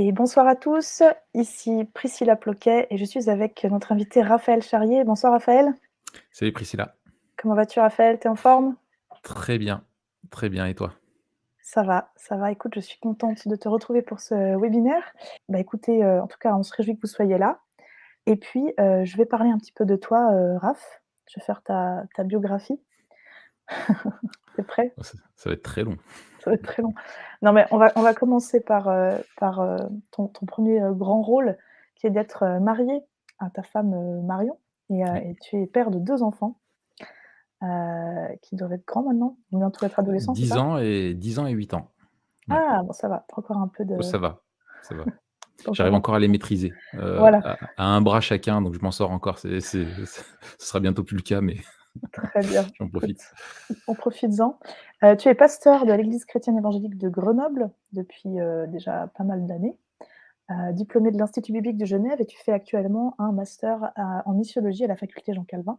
[0.00, 1.02] Et bonsoir à tous,
[1.34, 5.02] ici Priscilla Ploquet et je suis avec notre invité Raphaël Charrier.
[5.02, 5.74] Bonsoir Raphaël.
[6.30, 6.94] Salut Priscilla.
[7.36, 8.16] Comment vas-tu Raphaël?
[8.20, 8.76] T'es en forme?
[9.24, 9.82] Très bien,
[10.30, 10.66] très bien.
[10.66, 10.92] Et toi?
[11.62, 12.52] Ça va, ça va.
[12.52, 15.02] Écoute, je suis contente de te retrouver pour ce webinaire.
[15.48, 17.58] Bah écoutez, euh, en tout cas, on se réjouit que vous soyez là.
[18.26, 21.02] Et puis, euh, je vais parler un petit peu de toi, euh, Raph.
[21.28, 22.80] Je vais faire ta, ta biographie.
[24.54, 24.94] T'es prêt?
[25.00, 25.96] Ça va être très long
[26.48, 26.94] ça va être très long.
[27.42, 29.76] Non, mais on va, on va commencer par, euh, par euh,
[30.10, 31.56] ton, ton, premier euh, grand rôle,
[31.94, 33.00] qui est d'être marié
[33.38, 34.58] à ta femme Marion.
[34.90, 36.58] Et, et, tu es père de deux enfants
[37.60, 40.32] qui doivent être grands maintenant, ou bientôt être adolescents.
[40.32, 41.90] 10 ans, et, 10 ans et 8 ans.
[42.48, 43.26] Ah, bon, ça va.
[43.36, 43.96] encore un peu de.
[43.98, 44.40] Oh, ça va,
[44.82, 45.04] ça va.
[45.72, 46.72] J'arrive encore à les maîtriser.
[46.92, 47.58] voilà.
[47.76, 49.38] À, un bras chacun, donc je m'en sors encore.
[49.42, 49.58] ce
[50.58, 51.56] sera bientôt plus le cas, mais.
[52.12, 52.66] Très bien.
[52.78, 53.32] J'en profite.
[53.86, 54.58] On profites-en.
[55.04, 59.46] Euh, tu es pasteur de l'Église chrétienne évangélique de Grenoble depuis euh, déjà pas mal
[59.46, 59.76] d'années.
[60.50, 64.84] Euh, diplômé de l'Institut biblique de Genève et tu fais actuellement un master en missiologie
[64.84, 65.78] à la faculté Jean Calvin.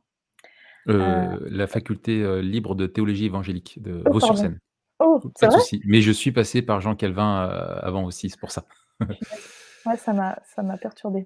[0.86, 4.59] la faculté libre de théologie évangélique de oh, Vaux-sur-Seine.
[5.00, 5.81] Oh, pas de souci.
[5.86, 7.48] Mais je suis passé par Jean Calvin
[7.81, 8.66] avant aussi, c'est pour ça.
[9.02, 11.26] ouais, ça m'a perturbé.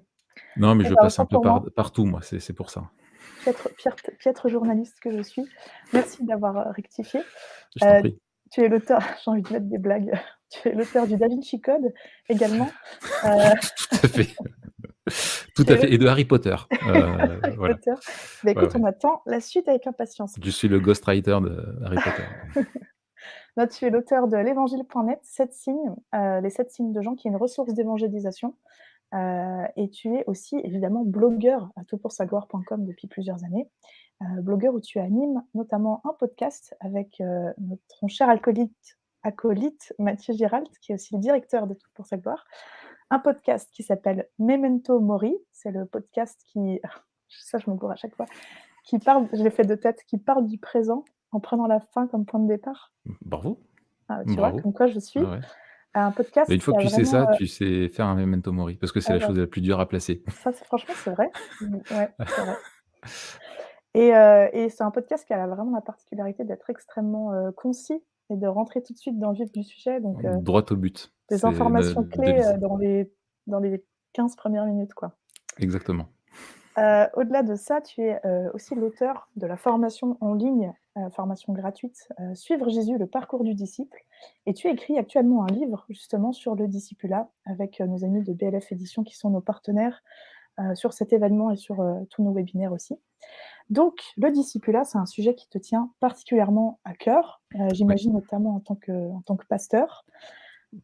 [0.56, 1.36] Non, mais je passe un peu
[1.76, 2.90] partout, moi, c'est pour ça
[4.18, 5.46] piètre, journaliste que je suis.
[5.92, 7.20] Merci d'avoir euh, rectifié.
[7.82, 8.02] Euh,
[8.50, 10.12] tu es l'auteur, j'ai envie de mettre des blagues,
[10.50, 11.92] tu es l'auteur du Da Vinci Code
[12.28, 12.70] également.
[13.24, 13.54] Euh,
[13.90, 14.28] Tout à fait.
[15.54, 15.92] Tout à fait.
[15.92, 16.56] Et de Harry Potter.
[16.82, 17.94] Harry Potter.
[18.42, 20.34] Bah, écoute, on attend la suite avec impatience.
[20.42, 22.66] Je suis le ghostwriter de Harry Potter.
[23.74, 27.36] tu es l'auteur de l'évangile.net, 7 signes, les 7 signes de gens qui est une
[27.36, 28.54] ressource d'évangélisation.
[29.14, 33.68] Euh, et tu es aussi évidemment blogueur à toutpoursagloire.com depuis plusieurs années.
[34.22, 40.34] Euh, blogueur où tu animes notamment un podcast avec euh, notre cher acolyte, acolyte Mathieu
[40.34, 42.44] Giralt, qui est aussi le directeur de Tout pour sa gloire.
[43.10, 45.36] Un podcast qui s'appelle Memento Mori.
[45.52, 46.80] C'est le podcast qui,
[47.28, 48.26] ça je me à chaque fois,
[48.84, 52.06] qui parle, je l'ai fait de tête, qui parle du présent en prenant la fin
[52.08, 52.92] comme point de départ.
[53.22, 53.58] Bravo.
[54.08, 55.20] Ah, tu vois, comme quoi je suis.
[55.20, 55.40] Ah
[55.94, 56.50] un podcast.
[56.50, 59.00] une fois que tu sais ça, euh, tu sais faire un memento mori, parce que
[59.00, 60.22] c'est la chose la plus dure à placer.
[60.42, 61.30] Ça, franchement, c'est vrai.
[61.60, 62.56] ouais, vrai.
[63.94, 68.02] Et, euh, et c'est un podcast qui a vraiment la particularité d'être extrêmement euh, concis
[68.30, 70.00] et de rentrer tout de suite dans le vif du sujet.
[70.00, 71.12] Donc, Droit au but.
[71.30, 73.12] Des informations clés dans, les,
[73.46, 73.84] dans les
[74.14, 74.94] 15 premières minutes.
[74.94, 75.12] Quoi.
[75.58, 76.08] Exactement.
[76.76, 78.20] Au-delà de ça, tu es
[78.52, 83.54] aussi l'auteur de la formation en ligne euh, formation gratuite, Suivre Jésus, le parcours du
[83.54, 84.03] disciple.
[84.46, 88.32] Et tu écris actuellement un livre justement sur le discipulat avec euh, nos amis de
[88.32, 90.02] BLF Édition qui sont nos partenaires
[90.74, 92.94] sur cet événement et sur tous nos webinaires aussi.
[93.70, 97.42] Donc, le discipulat, c'est un sujet qui te tient particulièrement à cœur,
[97.72, 100.04] j'imagine notamment en tant, que, en tant que pasteur.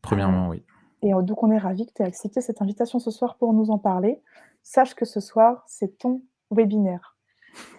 [0.03, 0.65] Premièrement, oui.
[1.03, 3.71] Et donc, on est ravis que tu aies accepté cette invitation ce soir pour nous
[3.71, 4.21] en parler.
[4.63, 7.17] Sache que ce soir, c'est ton webinaire.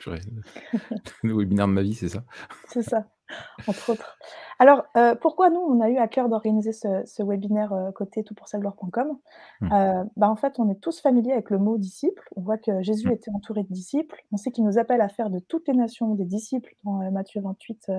[1.24, 2.24] le webinaire de ma vie, c'est ça
[2.68, 3.08] C'est ça,
[3.68, 4.18] entre autres.
[4.60, 9.18] Alors, euh, pourquoi nous, on a eu à cœur d'organiser ce, webinaire euh, côté toutpoursagloire.com
[9.62, 9.74] mmh.
[9.74, 12.28] euh, bah, En fait, on est tous familiers avec le mot disciple.
[12.36, 13.14] On voit que Jésus mmh.
[13.14, 14.24] était entouré de disciples.
[14.32, 17.42] On sait qu'il nous appelle à faire de toutes les nations des disciples dans Matthieu
[17.42, 17.92] 28,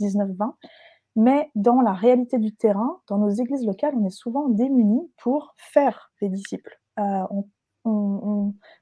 [0.00, 0.56] 19, 20.
[1.16, 5.54] Mais dans la réalité du terrain, dans nos églises locales, on est souvent démunis pour
[5.56, 6.80] faire des disciples.
[6.96, 7.44] on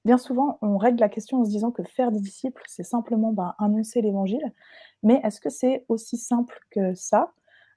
[0.04, 3.32] bien souvent, on règle la question en se disant que faire des disciples, c'est simplement
[3.32, 4.52] ben, annoncer l'évangile.
[5.02, 7.32] Mais est-ce que c'est aussi simple que ça?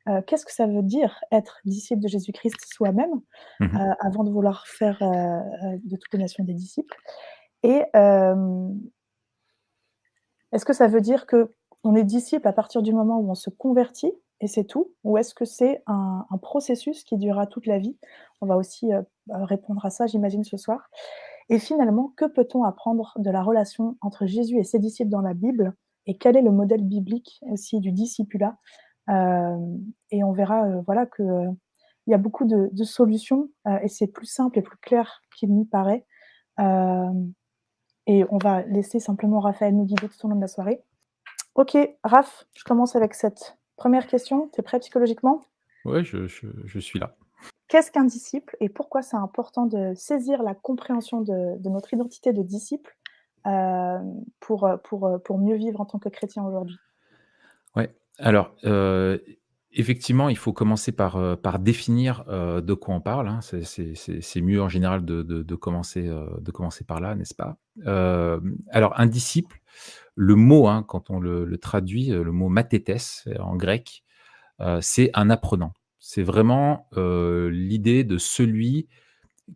[0.07, 3.22] Euh, Qu'est-ce que ça veut dire être disciple de Jésus-Christ soi-même
[3.59, 6.95] mmh euh, avant de vouloir faire euh, de toutes les nations des disciples?
[7.63, 7.83] Et
[10.51, 13.36] est-ce que ça veut dire que on est disciple à partir du moment où on
[13.36, 14.94] se convertit et c'est tout?
[15.04, 17.98] Ou est-ce que c'est un, processus qui durera toute la vie?
[18.42, 20.89] On va aussi euh, répondre à ça, j'imagine, ce soir.
[21.50, 25.33] Et finalement, que peut-on apprendre de la relation entre Jésus et ses disciples dans la
[25.33, 25.74] Bible?
[26.06, 28.57] Et quel est le modèle biblique aussi du discipulat
[29.10, 29.57] euh,
[30.12, 31.56] Et on verra euh, voilà, qu'il
[32.07, 33.50] il y a beaucoup de, solutions
[33.84, 36.07] et c'est plus simple et plus clair qu'il n'y paraît.
[36.57, 40.81] et on va laisser simplement Raphaël nous guider tout au long de la soirée.
[41.54, 45.42] Ok, Raph, je commence avec cette Première question, tu es prêt psychologiquement?
[45.86, 46.28] Oui, je,
[46.80, 47.16] suis là.
[47.69, 52.44] qu'est-ce qu'un disciple et pourquoi c'est important de saisir la compréhension de, notre identité de
[52.44, 52.98] disciple
[54.39, 56.77] pour, pour, pour mieux vivre en tant que chrétien aujourd'hui
[57.75, 57.86] Oui,
[58.18, 58.56] alors
[59.71, 63.39] Effectivement, il faut commencer par, euh, par définir, euh, de quoi on parle, hein.
[63.41, 67.57] C'est mieux en général de commencer, euh, de commencer par là, n'est-ce pas?
[68.71, 69.62] alors un disciple,
[70.15, 74.03] le mot, hein, quand on le traduit, le mot mathétes en grec,
[74.81, 75.74] c'est un apprenant.
[76.00, 78.89] C'est vraiment, l'idée de celui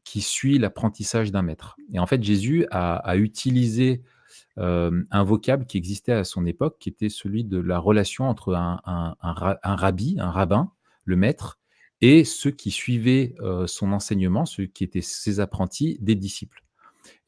[0.03, 4.03] qui suit l'apprentissage d'un maître et en fait, Jésus a utilisé
[4.57, 8.81] un vocable qui existait à son époque, qui était celui de la relation entre un,
[8.85, 10.71] un, rabbi, un rabbin,
[11.05, 11.59] le maître,
[12.01, 13.35] et ceux qui suivaient
[13.65, 16.63] son enseignement, ceux qui étaient ses apprentis, des disciples.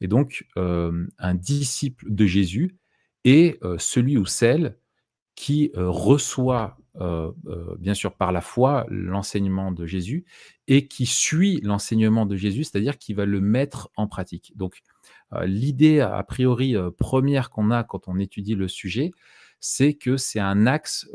[0.00, 2.76] Et donc, un disciple de Jésus
[3.24, 4.78] est celui ou celle
[5.34, 6.78] qui reçoit,
[7.78, 10.24] bien sûr par la foi, l'enseignement de Jésus
[10.68, 14.52] et qui suit l'enseignement de Jésus, c'est-à-dire qui va le mettre en pratique.
[14.56, 14.82] Donc,
[15.44, 19.10] L'idée, a priori, première qu'on a quand on étudie le sujet,
[19.58, 21.08] c'est que c'est un axe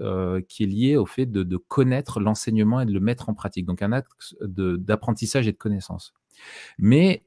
[0.48, 3.66] qui est lié au fait de, connaître l'enseignement et de le mettre en pratique.
[3.66, 6.14] Donc un axe d'apprentissage et de connaissance.
[6.78, 7.24] Mais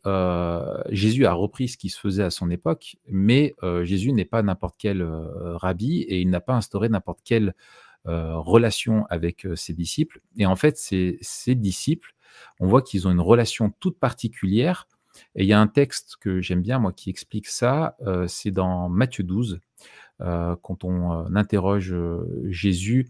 [0.90, 4.76] Jésus a repris ce qui se faisait à son époque, mais Jésus n'est pas n'importe
[4.78, 7.54] quel rabbi et il n'a pas instauré n'importe quelle
[8.06, 10.20] relation avec ses disciples.
[10.36, 12.14] Et en fait, ces, disciples,
[12.60, 14.86] on voit qu'ils ont une relation toute particulière.
[15.36, 18.50] Et il y a un texte que j'aime bien, moi, qui explique ça, euh, c'est
[18.50, 19.60] dans Matthieu 12,
[20.20, 21.94] euh, quand on euh, interroge
[22.46, 23.08] Jésus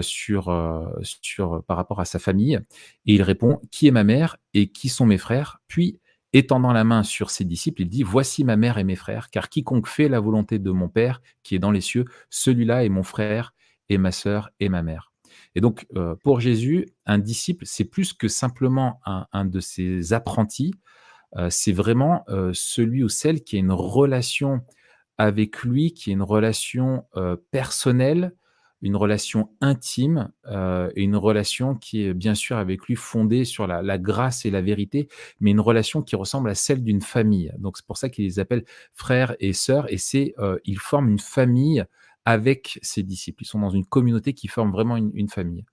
[0.00, 2.60] sur, sur, par rapport à sa famille,
[3.06, 5.60] et il répond, Qui est ma mère et qui sont mes frères?
[5.68, 6.00] Puis,
[6.32, 9.48] étendant la main sur ses disciples, il dit, Voici ma mère et mes frères, car
[9.48, 13.04] quiconque fait la volonté de mon Père qui est dans les cieux, celui-là est mon
[13.04, 13.54] frère
[13.88, 15.12] et ma sœur et ma mère.
[15.54, 15.86] Et donc,
[16.22, 20.72] pour Jésus, un disciple, c'est plus que simplement un, un de ses apprentis,
[21.36, 24.62] euh, c'est vraiment euh, celui ou celle qui a une relation
[25.18, 28.32] avec lui, qui est une relation euh, personnelle,
[28.82, 33.98] une relation intime et une relation qui est bien sûr avec lui fondée sur la,
[33.98, 35.08] grâce et la vérité,
[35.40, 37.52] mais une relation qui ressemble à celle d'une famille.
[37.58, 40.34] Donc c'est pour ça qu'il les appelle frères et sœurs, et c'est
[40.66, 41.84] ils forment une famille
[42.26, 43.42] avec ses disciples.
[43.42, 45.64] Ils sont dans une communauté qui forme vraiment une, famille.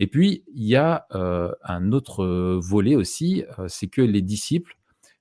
[0.00, 2.24] Et puis il y a un autre
[2.58, 4.76] volet aussi, c'est que les disciples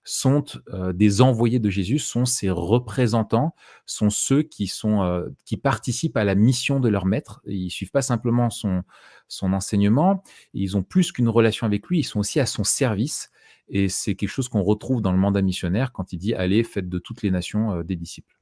[0.09, 0.43] sont
[0.73, 3.53] euh, des envoyés de Jésus, sont ses représentants,
[3.85, 7.41] sont ceux qui, sont, euh, qui participent à la mission de leur maître.
[7.45, 8.83] Ils suivent pas simplement son,
[9.27, 10.23] son enseignement,
[10.53, 13.29] ils ont plus qu'une relation avec lui, ils sont aussi à son service.
[13.67, 16.89] Et c'est quelque chose qu'on retrouve dans le mandat missionnaire quand il dit Allez, faites
[16.89, 18.38] de toutes les nations euh, des disciples.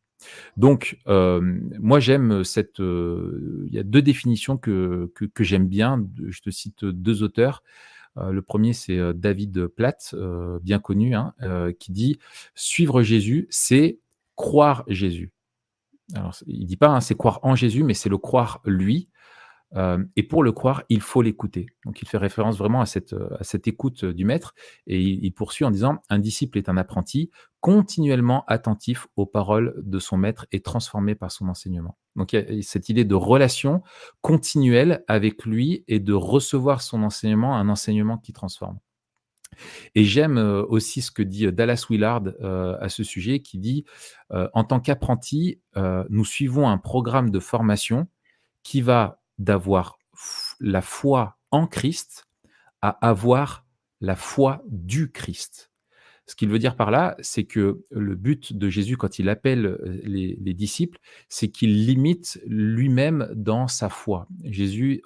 [0.57, 2.79] Donc, moi, j'aime cette.
[2.79, 6.05] Il y a deux définitions que, j'aime bien.
[6.27, 7.63] Je te cite deux auteurs.
[8.17, 11.33] Euh, le premier, c'est euh, David Platt, euh, bien connu, hein,
[11.79, 12.19] qui dit
[12.55, 13.99] Suivre Jésus, c'est
[14.35, 15.31] croire Jésus.
[16.15, 19.09] Alors, il dit pas, hein, c'est croire en Jésus, mais c'est le croire lui.
[19.75, 21.67] Et pour le croire, il faut l'écouter.
[21.85, 24.55] Donc, il fait référence vraiment à cette, cette écoute du maître.
[24.87, 29.99] Et il, poursuit en disant Un disciple est un apprenti continuellement attentif aux paroles de
[29.99, 31.97] son maître et transformé par son enseignement.
[32.15, 33.83] Donc, il y a cette idée de relation
[34.21, 38.79] continuelle avec lui et de recevoir son enseignement, un enseignement qui transforme.
[39.95, 43.57] Et j'aime euh, aussi ce que dit euh, Dallas Willard euh, à ce sujet, qui
[43.57, 43.85] dit
[44.29, 45.61] En tant qu'apprenti,
[46.09, 48.07] nous suivons un programme de formation
[48.63, 49.97] qui va d'avoir
[50.59, 52.25] la foi en Christ
[52.81, 53.65] à avoir
[54.01, 55.71] la foi du Christ.
[56.27, 59.65] Ce qu'il veut dire par là, c'est que le but de Jésus quand il appelle
[59.65, 64.27] euh, les, disciples, c'est qu'il limite lui-même dans sa foi.
[64.43, 65.01] Jésus,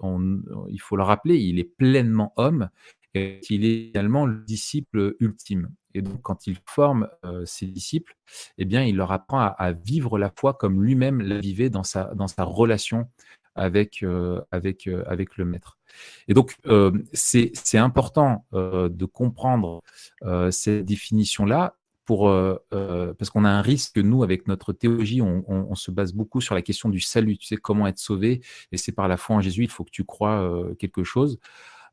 [0.69, 2.69] il faut le rappeler, il est pleinement homme
[3.13, 5.69] et il est également le disciple ultime.
[5.93, 8.15] Et donc, quand il forme euh, ses disciples,
[8.57, 12.15] eh bien, il leur apprend à, vivre la foi comme lui-même la vivait dans sa,
[12.15, 13.09] dans sa relation
[13.55, 15.77] avec, euh, avec, le Maître.
[16.27, 19.81] Et donc, euh, c'est important euh, de comprendre
[20.23, 21.75] euh, cette définition-là
[22.07, 26.61] parce qu'on a un risque, nous, avec notre théologie, on, se base beaucoup sur la
[26.61, 28.41] question du salut, tu sais, comment être sauvé,
[28.73, 31.39] et c'est par la foi en Jésus, il faut que tu crois quelque chose.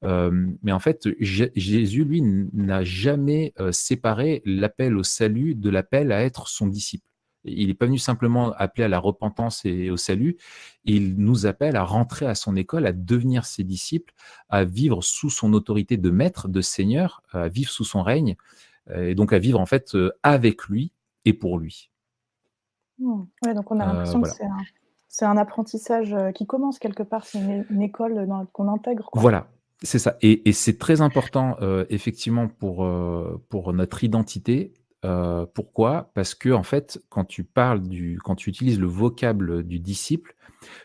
[0.03, 2.21] mais en fait, Jésus, lui,
[2.53, 7.08] n'a jamais séparé l'appel au salut de l'appel à être son disciple.
[7.51, 10.37] Il n'est pas venu simplement appeler à la repentance et au salut,
[10.85, 14.15] il nous appelle à rentrer à son école, à devenir ses disciples,
[14.49, 18.37] à vivre sous son autorité de maître, de seigneur, à vivre sous son règne,
[18.95, 20.93] et donc à vivre en fait euh, avec lui
[21.25, 21.91] et pour lui.
[22.99, 23.23] Mmh.
[23.55, 24.29] donc on a euh, l'impression que
[25.09, 29.09] c'est un, apprentissage euh, qui commence quelque part, c'est une, école qu'on intègre.
[29.15, 29.49] Voilà,
[29.83, 31.57] C'est ça et c'est très important,
[31.89, 32.89] effectivement pour,
[33.49, 34.73] pour notre identité.
[35.55, 36.11] Pourquoi?
[36.15, 40.35] Parce que en fait, quand tu parles du quand tu utilises le vocable du disciple,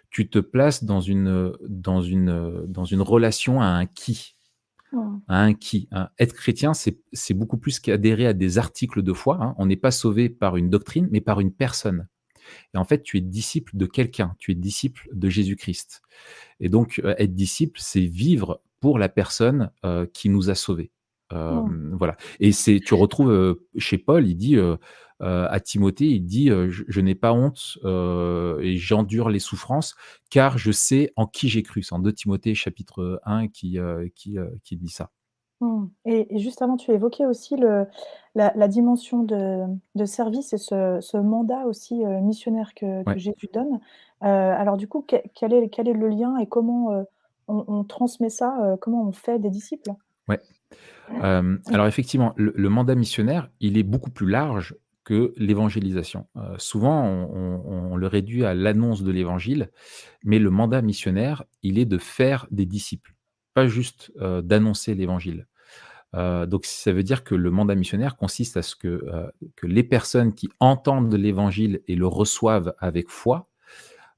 [0.09, 4.35] tu te places dans une, dans une, dans une relation à un qui.
[4.91, 5.17] Mmh.
[5.27, 5.89] À un qui.
[6.19, 9.39] Être chrétien, c'est beaucoup plus qu'adhérer à des articles de foi.
[9.41, 9.55] Hein.
[9.57, 12.07] On n'est pas sauvé par une doctrine, mais par une personne.
[12.73, 16.01] Et en fait, tu es disciple de quelqu'un, tu es disciple de Jésus-Christ.
[16.59, 20.91] Et donc, euh, être disciple, c'est vivre pour la personne euh, qui nous a sauvés.
[21.33, 21.95] Mmh.
[21.97, 22.15] Voilà.
[22.39, 24.57] Et c'est, tu retrouves chez Paul, il dit
[25.19, 29.95] à Timothée, il dit Je, n'ai pas honte et j'endure les souffrances
[30.29, 31.83] car je sais en qui j'ai cru.
[31.83, 33.77] C'est en 2 Timothée chapitre 1 qui,
[34.15, 35.09] qui, qui dit ça.
[35.63, 35.85] Mmh.
[36.05, 37.87] Et, juste avant, tu évoquais aussi le,
[38.35, 43.79] la, dimension de, service et ce, mandat aussi missionnaire que, Jésus donne.
[44.21, 47.05] alors du coup, quel est, quel est le lien et comment
[47.47, 49.91] on, transmet ça Comment on fait des disciples?
[50.27, 50.39] Ouais.
[51.21, 56.27] alors effectivement, le, mandat missionnaire, il est beaucoup plus large que l'évangélisation.
[56.57, 59.69] souvent, on, le réduit à l'annonce de l'évangile,
[60.23, 63.13] mais le mandat missionnaire, il est de faire des disciples,
[63.53, 65.45] pas juste d'annoncer l'évangile.
[66.13, 69.03] donc, ça veut dire que le mandat missionnaire consiste à ce que
[69.61, 73.49] les personnes qui entendent l'évangile et le reçoivent avec foi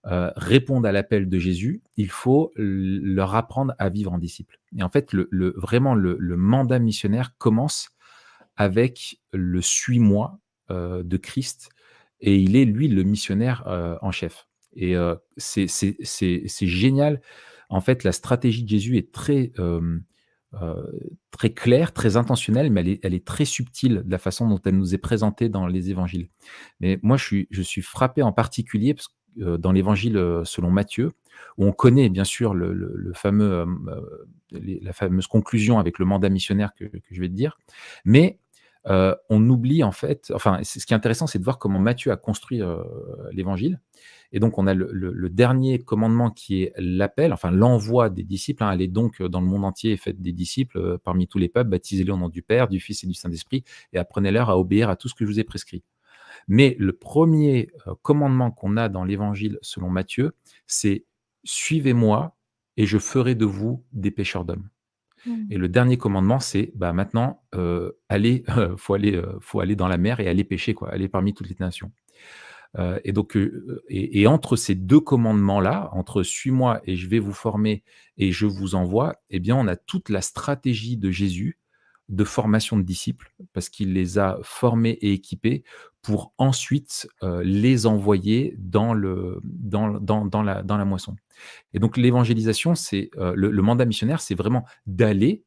[0.07, 4.59] euh, répondent à l'appel de Jésus, il faut leur apprendre à vivre en disciples.
[4.77, 5.15] Et en fait,
[5.55, 7.89] vraiment, le, mandat missionnaire commence
[8.55, 11.69] avec le suis-moi euh, de Christ,
[12.19, 14.47] et il est, lui, le missionnaire euh, en chef.
[14.75, 14.95] Et
[15.37, 17.21] c'est génial.
[17.69, 19.53] En fait, la stratégie de Jésus est très...
[21.55, 24.99] claire, très intentionnelle, mais elle est, très subtile de la façon dont elle nous est
[24.99, 26.29] présentée dans les évangiles.
[26.79, 31.11] Mais moi, je suis, frappé en particulier parce que euh, dans l'évangile euh, selon Matthieu,
[31.57, 33.13] où on connaît bien sûr euh,
[34.51, 37.57] la fameuse conclusion avec le mandat missionnaire que, je vais te dire,
[38.03, 38.39] mais
[38.87, 42.17] on oublie en fait, enfin, ce qui est intéressant, c'est de voir comment Matthieu a
[42.17, 42.61] construit
[43.31, 43.79] l'évangile.
[44.31, 48.61] Et donc, on a le, dernier commandement qui est l'appel, enfin l'envoi des disciples.
[48.61, 51.71] Hein, allez donc dans le monde entier et faites des disciples parmi tous les peuples,
[51.71, 54.95] baptisez-les au nom du Père, du Fils et du Saint-Esprit, et apprenez-leur à obéir à
[54.95, 55.83] tout ce que je vous ai prescrit.
[56.47, 60.33] Mais le premier euh, commandement qu'on a dans l'évangile selon Matthieu,
[60.67, 61.05] c'est
[61.43, 62.35] suivez-moi
[62.77, 64.69] et je ferai de vous des pêcheurs d'hommes.
[65.25, 65.45] Mmh.
[65.49, 68.43] Et le dernier commandement, c'est bah, maintenant, euh, allez,
[68.77, 71.49] faut aller, euh, faut aller dans la mer et aller pêcher, quoi, aller parmi toutes
[71.49, 71.91] les nations.
[73.05, 73.37] et donc,
[73.87, 77.83] et, entre ces deux commandements-là, entre suis-moi et je vais vous former
[78.17, 81.57] et je vous envoie, eh bien, on a toute la stratégie de Jésus
[82.09, 85.63] de formation de disciples, parce qu'il les a formés et équipés
[86.01, 91.15] pour ensuite euh, les envoyer dans, la moisson.
[91.73, 95.43] Et donc l'évangélisation, c'est euh, le, mandat missionnaire, c'est vraiment d'aller,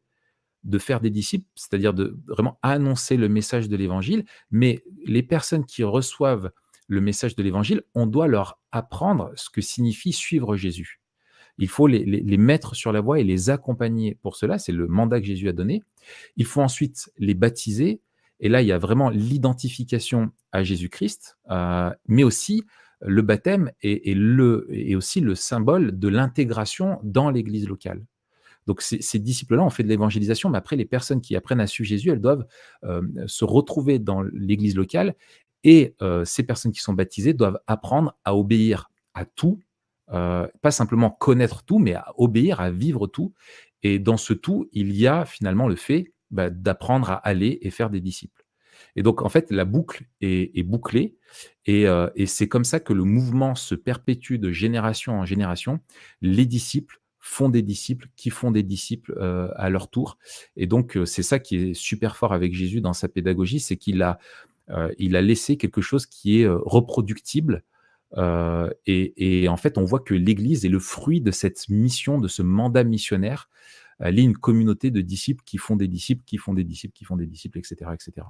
[0.64, 5.64] de faire des disciples, c'est-à-dire de vraiment annoncer le message de l'évangile, mais les personnes
[5.64, 6.50] qui reçoivent
[6.88, 11.00] le message de l'évangile, on doit leur apprendre ce que signifie suivre Jésus.
[11.58, 14.58] Il faut les, mettre sur la voie et les accompagner pour cela.
[14.58, 15.82] C'est le mandat que Jésus a donné.
[16.36, 18.00] Il faut ensuite les baptiser.
[18.40, 22.64] Et là, il y a vraiment l'identification à Jésus-Christ, euh, mais aussi
[23.00, 28.04] le baptême est aussi le symbole de l'intégration dans l'Église locale.
[28.68, 31.88] Donc ces, disciples-là ont fait de l'évangélisation, mais après, les personnes qui apprennent à suivre
[31.88, 32.46] Jésus, elles doivent
[32.84, 35.14] euh, se retrouver dans l'Église locale,
[35.64, 39.58] et euh, ces personnes qui sont baptisées doivent apprendre à obéir à tout
[40.12, 43.34] euh, pas simplement connaître tout, mais à obéir, à vivre tout.
[43.82, 47.70] Et dans ce tout, il y a finalement le fait bah, d'apprendre à aller et
[47.70, 48.44] faire des disciples.
[48.96, 51.16] Et donc, en fait, la boucle est, bouclée.
[51.68, 55.80] Euh, et, c'est comme ça que le mouvement se perpétue de génération en génération.
[56.22, 60.16] Les disciples font des disciples qui font des disciples euh, à leur tour.
[60.56, 64.02] Et donc, c'est ça qui est super fort avec Jésus dans sa pédagogie, c'est qu'il
[64.02, 64.18] a,
[64.98, 67.64] il a laissé quelque chose qui est reproductible
[68.16, 72.28] euh, et, en fait, on voit que l'Église est le fruit de cette mission, de
[72.28, 73.48] ce mandat missionnaire.
[73.98, 77.04] Elle est une communauté de disciples qui font des disciples, qui font des disciples, qui
[77.04, 77.90] font des disciples, etc.
[77.92, 78.26] etc.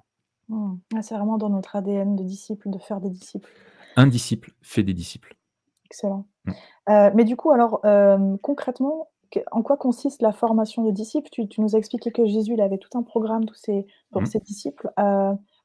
[0.49, 0.76] Mmh.
[0.97, 3.50] Ah, c'est vraiment dans notre ADN de disciples, de faire des disciples.
[3.97, 5.37] Un disciple fait des disciples.
[5.85, 6.26] Excellent.
[6.47, 6.52] Mmh.
[6.88, 9.11] Euh, mais du coup, alors, euh, concrètement,
[9.52, 11.28] en quoi consiste la formation de disciples?
[11.30, 14.26] Tu, nous as expliqué que Jésus il avait tout un programme pour ses, pour mmh.
[14.26, 14.90] ses disciples.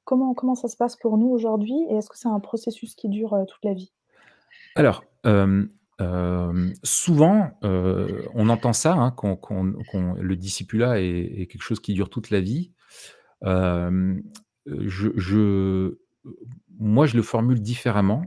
[0.03, 1.86] comment, comment ça se passe pour nous aujourd'hui?
[1.89, 3.93] Et est-ce que c'est un processus qui dure toute la vie?
[4.75, 5.03] Alors,
[6.84, 12.42] souvent, on entend ça, hein, qu'on le discipulat est quelque chose qui dure toute la
[12.42, 12.72] vie.
[16.80, 18.24] moi, je le formule différemment.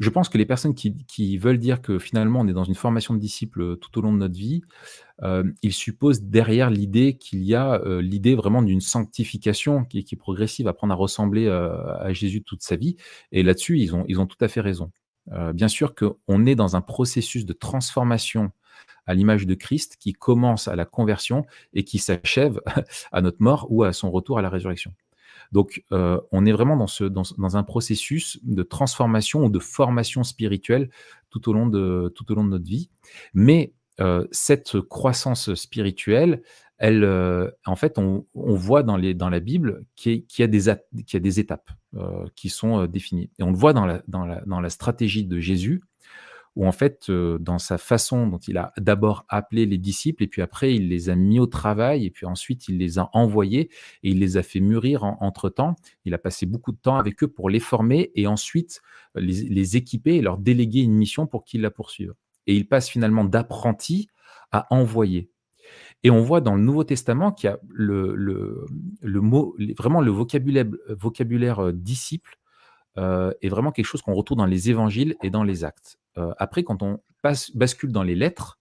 [0.00, 3.14] Je pense que les personnes qui, veulent dire que finalement on est dans une formation
[3.14, 4.62] de disciples tout au long de notre vie,
[5.62, 10.66] ils supposent derrière l'idée qu'il y a l'idée vraiment d'une sanctification qui, qui, est progressive,
[10.66, 12.96] apprendre à ressembler à Jésus toute sa vie.
[13.30, 14.90] Et là-dessus, ils ont, ils ont tout à fait raison.
[15.52, 18.50] bien sûr qu'on est dans un processus de transformation
[19.06, 22.60] à l'image de Christ qui commence à la conversion et qui s'achève
[23.12, 24.94] à notre mort ou à son retour à la résurrection.
[25.52, 30.22] Donc, euh, on est vraiment dans, ce, dans, un processus de transformation ou de formation
[30.22, 30.90] spirituelle
[31.30, 32.90] tout au long de, tout au long de notre vie.
[33.34, 36.42] Mais euh, cette croissance spirituelle,
[36.78, 41.40] elle, euh, en fait, on, voit dans, les, dans la Bible qu'il y, a des,
[41.40, 41.70] étapes
[42.36, 43.30] qui sont définies.
[43.38, 45.82] Et on le voit dans la, dans la, dans la stratégie de Jésus
[46.56, 50.26] où en fait, euh, dans sa façon dont il a d'abord appelé les disciples, et
[50.26, 53.70] puis après, il les a mis au travail, et puis ensuite, il les a envoyés,
[54.02, 55.76] et il les a fait mûrir entre-temps.
[56.04, 58.80] Il a passé beaucoup de temps avec eux pour les former, et ensuite
[59.14, 62.14] les, équiper et leur déléguer une mission pour qu'ils la poursuivent.
[62.46, 64.08] Et il passe finalement d'apprenti
[64.50, 65.30] à envoyer.
[66.02, 70.10] Et on voit dans le Nouveau Testament qu'il y a le, le, mot, vraiment le
[70.10, 72.38] vocabulaire, vocabulaire euh, disciple
[72.98, 75.99] euh, est vraiment quelque chose qu'on retrouve dans les évangiles et dans les actes.
[76.18, 77.00] Euh, après, quand on
[77.54, 78.58] bascule dans les lettres,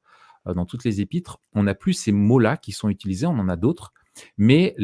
[0.47, 3.49] euh, dans toutes les épîtres, on n'a plus ces mots-là qui sont utilisés, on en
[3.49, 3.93] a d'autres,
[4.37, 4.75] mais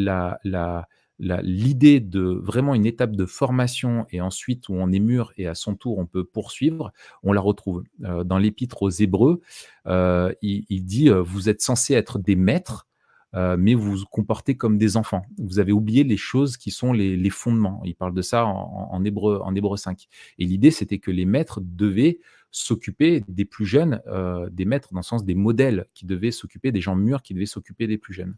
[1.19, 5.55] l'idée de vraiment une étape de formation et ensuite où on est mûr et à
[5.55, 6.91] son tour on peut poursuivre,
[7.24, 7.84] on la retrouve.
[8.03, 9.41] Euh, dans l'épître aux Hébreux,
[9.86, 12.88] il, il, dit Vous êtes censés être des maîtres,
[13.34, 15.25] mais vous vous comportez comme des enfants.
[15.38, 17.81] Vous avez oublié les choses qui sont les, fondements.
[17.84, 20.07] Il parle de ça en, en, Hébreu, en Hébreu 5.
[20.39, 22.19] Et l'idée, c'était que les maîtres devaient
[22.55, 26.71] s'occuper des plus jeunes, euh, des maîtres dans le sens des modèles qui devaient s'occuper,
[26.71, 28.35] des gens mûrs qui devaient s'occuper des plus jeunes.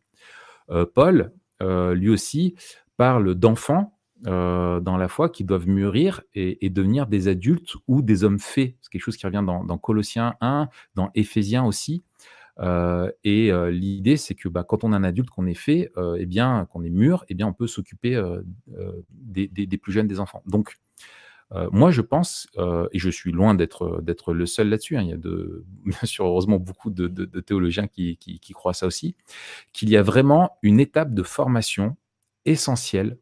[0.71, 1.31] Euh, Paul,
[1.62, 2.55] euh, lui aussi,
[2.97, 3.93] parle d'enfants
[4.24, 8.74] dans la foi qui doivent mûrir et, devenir des adultes ou des hommes faits.
[8.81, 12.03] C'est quelque chose qui revient dans, Colossiens 1, dans Éphésiens aussi.
[12.59, 16.67] et l'idée, c'est que bah, quand on est un adulte, qu'on est fait, eh bien,
[16.71, 18.19] qu'on est mûr, eh bien, on peut s'occuper
[19.12, 20.41] des, des, plus jeunes, des enfants.
[20.47, 20.74] Donc,
[21.53, 25.01] euh, moi, je pense, euh, et je suis loin d'être d'être le seul là-dessus, hein,
[25.01, 25.18] il y a
[25.86, 27.07] bien sûr heureusement beaucoup de,
[27.42, 28.18] théologiens qui,
[28.53, 29.16] croient ça aussi,
[29.74, 31.96] qu'il y a vraiment une étape de formation
[32.46, 33.18] essentielle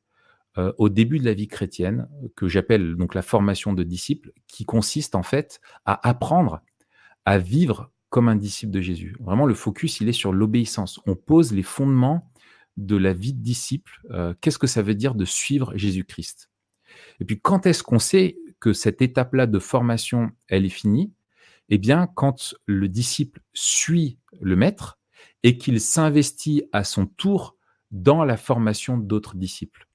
[0.58, 4.66] euh, au début de la vie chrétienne, que j'appelle donc la formation de disciples, qui
[4.66, 6.62] consiste en fait à apprendre
[7.26, 9.16] à vivre comme un disciple de Jésus.
[9.20, 11.02] Vraiment, le focus, il est sur l'obéissance.
[11.06, 12.32] On pose les fondements
[12.78, 14.00] de la vie de disciple.
[14.42, 16.50] Qu'est-ce que ça veut dire de suivre Jésus-Christ?
[17.20, 21.14] Et puis, quand est-ce qu'on sait que cette étape-là de formation, elle est finie?
[21.70, 25.00] Eh bien, quand le disciple suit le maître
[25.44, 27.56] et qu'il s'investit à son tour
[27.92, 29.88] dans la formation d'autres disciples.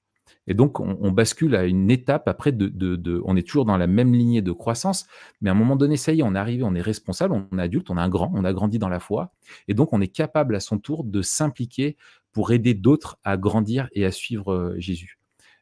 [0.47, 4.13] Et donc, on, bascule à une étape après de, On est toujours dans la même
[4.13, 5.05] lignée de croissance,
[5.39, 7.57] mais à un moment donné, ça y est, on est arrivé, on est responsable, on
[7.57, 9.33] est adulte, on est un grand, on a grandi dans la foi,
[9.67, 11.95] et donc on est capable à son tour de s'impliquer
[12.31, 14.75] pour aider d'autres à grandir et à suivre euh,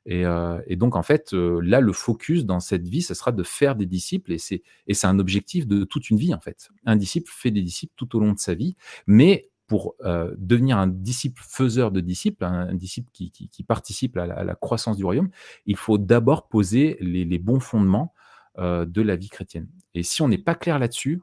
[0.08, 3.44] Euh, et, donc, en fait, euh, là, le focus dans cette vie, ce sera de
[3.44, 4.32] faire des disciples.
[4.32, 4.64] Et c'est,
[5.04, 6.70] un objectif de toute une vie, en fait.
[6.86, 8.76] Un disciple fait des disciples tout au long de sa vie.
[9.08, 14.56] Mais pour euh, devenir un disciple faiseur de disciples, un, disciple qui, participe à la,
[14.56, 15.30] croissance du royaume,
[15.68, 18.14] il faut d'abord poser les, bons fondements
[18.58, 19.70] de la vie chrétienne.
[19.94, 21.22] Et si on n'est pas clair là-dessus,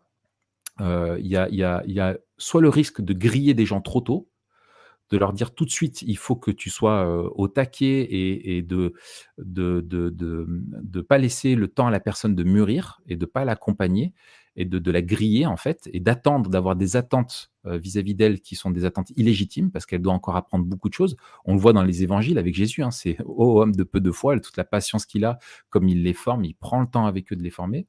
[0.78, 4.28] il y, a, soit le risque de griller des gens trop tôt,
[5.10, 8.94] de leur dire tout de suite, il faut que tu sois au taquet et, de
[9.38, 13.44] de, de, de, pas laisser le temps à la personne de mûrir et de pas
[13.44, 14.12] l'accompagner
[14.56, 18.70] et de, la griller en fait et d'attendre, d'avoir des attentes vis-à-vis d'elle qui sont
[18.70, 21.16] des attentes illégitimes parce qu'elle doit encore apprendre beaucoup de choses.
[21.44, 24.10] On le voit dans les évangiles avec Jésus, hein, c'est oh homme de peu de
[24.10, 25.38] foi, toute la patience qu'il a,
[25.70, 27.86] comme il les forme, il prend le temps avec eux de les former.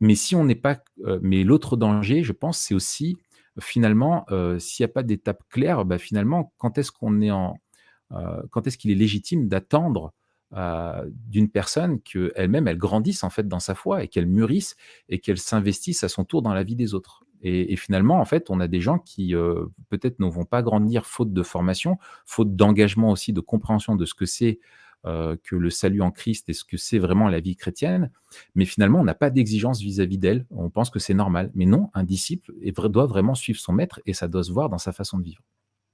[0.00, 0.78] Mais si on n'est pas,
[1.22, 3.16] mais l'autre danger, je pense, c'est aussi
[3.60, 7.58] finalement, euh, s'il n'y a pas d'étape claire, bah, finalement, quand est-ce qu'on est en,
[8.12, 10.12] euh, quand est-ce qu'il est légitime d'attendre
[10.54, 14.76] euh, d'une personne qu'elle-même, elle grandisse en fait dans sa foi et qu'elle mûrisse
[15.08, 17.24] et qu'elle s'investisse à son tour dans la vie des autres.
[17.46, 19.34] Et, finalement, en fait, on a des gens qui
[19.90, 24.14] peut-être ne vont pas grandir faute de formation, faute d'engagement aussi, de compréhension de ce
[24.14, 24.60] que c'est
[25.06, 28.10] euh, que le salut en Christ est ce que c'est vraiment la vie chrétienne,
[28.54, 31.50] mais finalement, on n'a pas d'exigence vis-à-vis d'elle, on pense que c'est normal.
[31.54, 32.52] Mais non, un disciple
[32.88, 35.42] doit vraiment suivre son maître et ça doit se voir dans sa façon de vivre.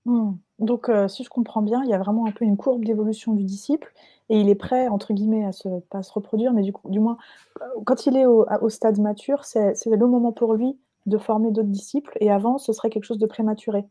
[0.06, 0.32] Mmh.
[0.60, 3.34] Donc, euh, si je comprends bien, il y a vraiment un peu une courbe d'évolution
[3.34, 3.92] du disciple
[4.28, 7.00] et il est prêt, entre guillemets, à se, pas se reproduire, mais du, coup, du
[7.00, 7.16] moins,
[7.60, 11.68] euh, quand il est au, stade mature, c'est le moment pour lui de former d'autres
[11.68, 13.84] disciples et avant, ce serait quelque chose de prématuré.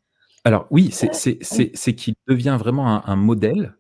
[0.43, 3.75] Alors oui, c'est qu'il devient vraiment un modèle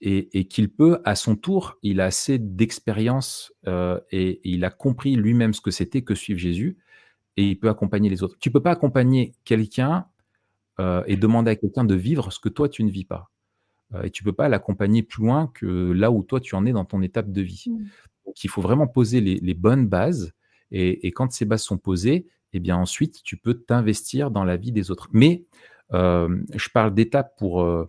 [0.00, 3.52] et, qu'il peut, à son tour, il a assez d'expérience
[4.10, 6.78] et, il a compris lui-même ce que c'était que suivre Jésus
[7.36, 8.36] et il peut accompagner les autres.
[8.38, 10.06] Tu peux pas accompagner quelqu'un
[10.78, 13.30] et demander à quelqu'un de vivre ce que toi tu ne vis pas.
[14.04, 16.84] et tu peux pas l'accompagner plus loin que là où toi tu en es dans
[16.84, 17.66] ton étape de vie.
[17.68, 17.86] Mmh.
[18.26, 20.32] Donc il faut vraiment poser les, bonnes bases
[20.70, 24.72] et, quand ces bases sont posées, eh bien ensuite tu peux t'investir dans la vie
[24.72, 25.08] des autres.
[25.12, 25.44] Mais
[25.92, 27.86] je parle d'étapes pour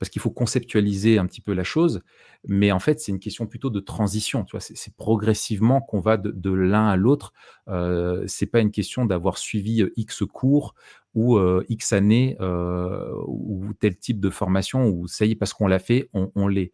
[0.00, 2.00] parce qu'il faut conceptualiser un petit peu la chose,
[2.48, 4.44] mais en fait, c'est une question plutôt de transition.
[4.44, 7.34] Tu vois, c'est progressivement qu'on va de, l'un à l'autre.
[7.68, 10.74] Euh, c'est pas une question d'avoir suivi euh, X cours
[11.14, 15.52] ou euh, X années euh, ou tel type de formation où ça y est, parce
[15.52, 16.72] qu'on l'a fait, on, l'est.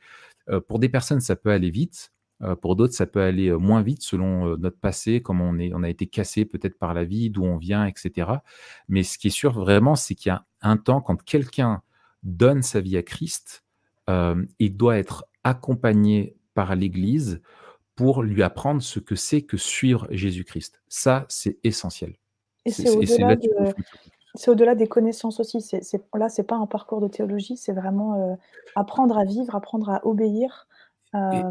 [0.69, 2.13] pour des personnes, ça peut aller vite.
[2.61, 5.89] Pour d'autres, ça peut aller moins vite selon notre passé, comme on, est, on a
[5.89, 8.31] été cassé peut-être par la vie, d'où on vient, etc.
[8.89, 11.83] Mais ce qui est sûr vraiment, c'est qu'il y a un temps quand quelqu'un
[12.23, 13.65] donne sa vie à Christ,
[14.11, 17.41] euh, il doit être accompagné par l'Église
[17.95, 20.83] pour lui apprendre ce que c'est que suivre Jésus-Christ.
[20.89, 22.17] Ça, c'est essentiel.
[22.65, 25.65] Et c'est au-delà des connaissances aussi.
[26.15, 28.35] Là, c'est pas un parcours de théologie, c'est vraiment euh,
[28.75, 30.69] apprendre à vivre, apprendre à obéir.
[31.15, 31.43] Euh, et,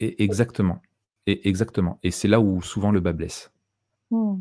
[0.00, 0.78] exactement.
[1.26, 1.98] Et, exactement.
[2.02, 3.52] Et c'est là où souvent le bas blesse.
[4.10, 4.40] Hmm.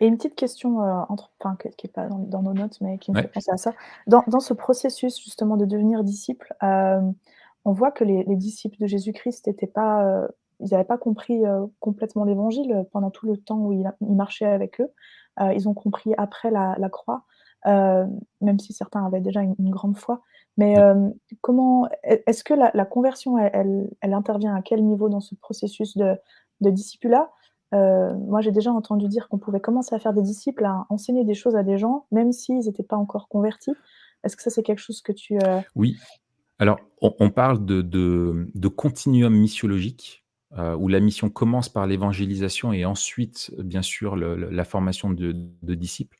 [0.00, 3.12] Et une petite question, euh, entre, enfin, qui n'est pas dans, nos notes, mais qui
[3.12, 3.72] me fait penser à ça.
[4.06, 7.00] Dans, dans, ce processus justement de devenir disciple, euh,
[7.64, 10.28] on voit que les, les disciples de Jésus-Christ n'étaient pas, euh,
[10.60, 11.42] ils n'avaient pas compris
[11.80, 14.92] complètement l'évangile pendant tout le temps où il, il marchait avec eux.
[15.54, 17.24] ils ont compris après la, la croix,
[17.64, 20.22] même si certains avaient déjà une, grande foi.
[20.56, 20.76] Mais
[21.40, 25.34] comment, est-ce que la, la conversion, elle, elle, elle, intervient à quel niveau dans ce
[25.34, 26.14] processus de,
[26.60, 27.30] de discipulat
[27.74, 31.24] euh, moi, j'ai déjà entendu dire qu'on pouvait commencer à faire des disciples, à enseigner
[31.24, 33.72] des choses à des gens, même s'ils n'étaient pas encore convertis.
[34.22, 35.38] Est-ce que ça, c'est quelque chose que tu...
[35.42, 35.96] Euh, oui.
[36.58, 40.24] Alors, on, parle de, de, continuum missiologique,
[40.56, 46.18] euh, où la mission commence par l'évangélisation et ensuite, bien sûr, la formation de disciples.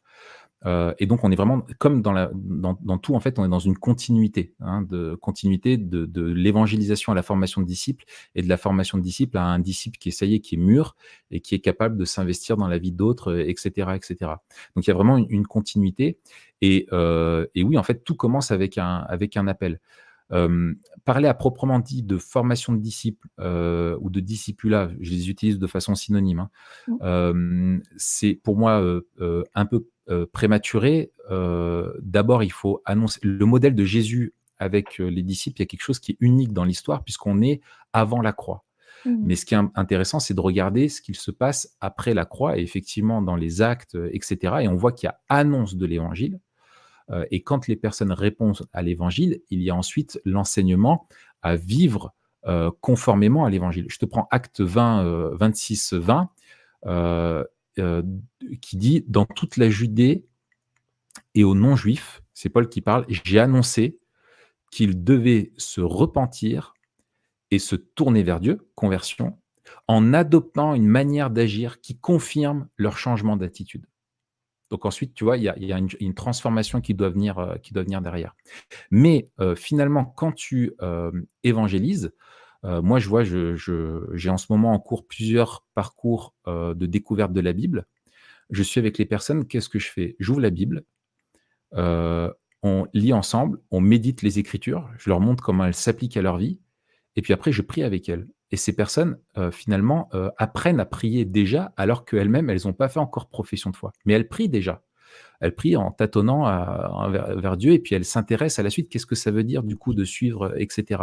[0.66, 3.44] Euh, et donc, on est vraiment, comme dans, la, dans, dans, tout, en fait, on
[3.44, 8.04] est dans une continuité, hein, de continuité de, de l'évangélisation à la formation de disciples
[8.34, 10.54] et de la formation de disciples à un disciple qui est, ça y est, qui
[10.54, 10.96] est mûr
[11.30, 14.32] et qui est capable de s'investir dans la vie d'autres, etc., etc.
[14.74, 16.18] Donc, il y a vraiment une, continuité.
[16.62, 19.80] Et, euh, et, oui, en fait, tout commence avec un, avec un appel.
[20.32, 20.74] Euh,
[21.04, 25.58] parler à proprement dit de formation de disciples euh, ou de discipulat, je les utilise
[25.58, 26.50] de façon synonyme, hein,
[26.88, 26.96] mmh.
[27.02, 33.46] euh, c'est pour moi euh, un peu euh, prématuré, euh, d'abord, il faut annoncer le
[33.46, 35.56] modèle de Jésus avec euh, les disciples.
[35.58, 37.62] Il y a quelque chose qui est unique dans l'histoire puisqu'on est
[37.94, 38.64] avant la croix.
[39.06, 39.16] Mmh.
[39.22, 42.58] Mais ce qui est intéressant, c'est de regarder ce qu'il se passe après la croix
[42.58, 44.56] et effectivement dans les actes, etc.
[44.60, 46.38] Et on voit qu'il y a annonce de l'évangile.
[47.30, 51.06] et quand les personnes répondent à l'évangile, il y a ensuite l'enseignement
[51.42, 52.14] à vivre
[52.80, 53.86] conformément à l'évangile.
[53.90, 56.30] Je te prends acte 20, 26, 20.
[57.80, 58.02] Euh,
[58.60, 60.24] qui dit Dans toute la Judée
[61.34, 63.98] et aux non-juifs, c'est Paul qui parle, j'ai annoncé
[64.70, 66.74] qu'ils devaient se repentir
[67.50, 69.38] et se tourner vers Dieu, conversion,
[69.88, 73.86] en adoptant une manière d'agir qui confirme leur changement d'attitude.
[74.70, 77.56] Donc ensuite, tu vois, il y a, une, transformation qui doit venir, euh,
[78.00, 78.34] derrière.
[78.90, 80.74] Mais euh, finalement, quand tu
[81.42, 82.12] évangélises,
[82.64, 87.32] euh, moi, je vois, j'ai en ce moment en cours plusieurs parcours euh, de découverte
[87.32, 87.86] de la Bible.
[88.50, 90.16] Je suis avec les personnes, qu'est-ce que je fais?
[90.18, 90.84] J'ouvre la Bible,
[91.74, 96.22] euh, on lit ensemble, on médite les Écritures, je leur montre comment elles s'appliquent à
[96.22, 96.58] leur vie,
[97.16, 98.26] et puis après, je prie avec elles.
[98.50, 99.18] Et ces personnes,
[99.50, 103.92] finalement, apprennent à prier déjà, alors qu'elles-mêmes, elles n'ont pas fait encore profession de foi.
[104.04, 104.82] Mais elles prient déjà
[105.40, 106.44] elle prie en tâtonnant
[107.10, 108.88] vers, Dieu et puis elle s'intéresse à la suite.
[108.88, 111.02] Qu'est-ce que ça veut dire du coup de suivre, etc.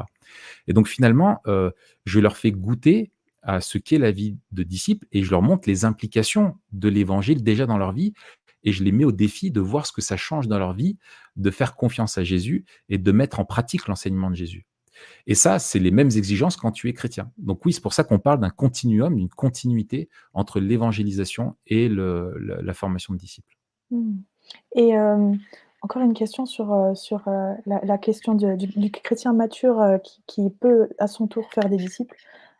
[0.67, 1.71] Et donc finalement, euh,
[2.05, 3.11] je leur fais goûter
[3.43, 7.43] à ce qu'est la vie de disciple et je leur montre les implications de l'évangile
[7.43, 8.13] déjà dans leur vie
[8.63, 10.97] et je les mets au défi de voir ce que ça change dans leur vie,
[11.35, 14.65] de faire confiance à Jésus et de mettre en pratique l'enseignement de Jésus.
[15.25, 17.31] Et ça, c'est les mêmes exigences quand tu es chrétien.
[17.37, 22.73] Donc oui, c'est pour ça qu'on parle d'un continuum, d'une continuité entre l'évangélisation et la
[22.73, 23.57] formation de disciples.
[23.91, 24.19] Mmh.
[24.75, 24.93] Et
[25.81, 27.23] encore une question sur, sur
[27.65, 32.15] la, question du, chrétien mature qui, peut à son tour faire des disciples.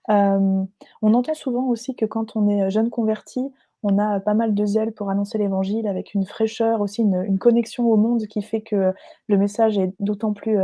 [0.07, 0.67] on
[1.01, 3.51] entend souvent aussi que quand on est jeune converti,
[3.83, 7.89] on a pas mal de zèle pour annoncer l'évangile avec une fraîcheur, aussi une, connexion
[7.89, 8.93] au monde qui fait que
[9.27, 10.57] le message est d'autant plus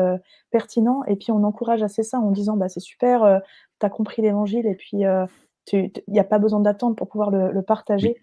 [0.52, 1.04] pertinent.
[1.06, 3.42] Et puis on encourage assez ça en disant bah, c'est super,
[3.80, 5.04] tu as compris l'évangile et puis
[5.74, 8.16] il n'y a pas besoin d'attendre pour pouvoir le, partager.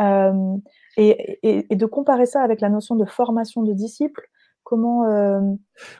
[0.00, 4.28] Et, de comparer ça avec la notion de formation de disciples,
[4.64, 5.04] comment...
[5.04, 5.40] Euh,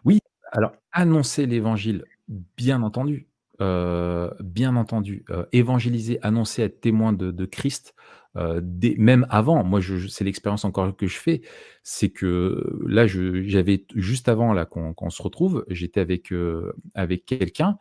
[0.04, 0.20] oui,
[0.52, 3.28] Alors, annoncer l'évangile, bien entendu,
[3.61, 7.94] heu, bien entendu, évangéliser, annoncer, être témoin de de Christ,
[8.34, 11.42] même avant, moi c'est l'expérience encore que je fais,
[11.82, 16.32] c'est que là j'avais juste avant là qu'on se retrouve, j'étais avec,
[16.94, 17.78] avec quelqu'un,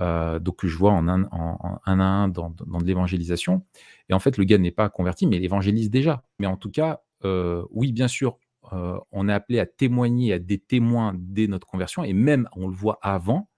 [0.00, 3.64] heu, donc que je vois en un en à un dans de l'évangélisation
[4.08, 6.22] et en fait le gars n'est pas converti, mais il évangélise déjà.
[6.38, 8.38] Mais en tout cas, heu, oui bien sûr,
[8.72, 12.68] heu, on est appelé à témoigner, à des témoins dès notre conversion et même on
[12.68, 13.48] le voit avant,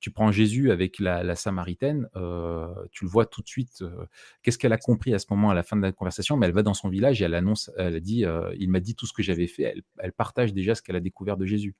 [0.00, 3.82] tu prends Jésus avec la, la Samaritaine, euh, tu le vois tout de suite.
[3.82, 4.06] euh,
[4.42, 6.36] Qu'est-ce qu'elle a compris à ce moment, à la fin de la conversation?
[6.36, 8.80] Mais elle va dans son village et elle annonce, elle a dit, euh, il m'a
[8.80, 9.62] dit tout ce que j'avais fait.
[9.64, 11.74] Elle, elle partage déjà ce qu'elle a découvert de Jésus.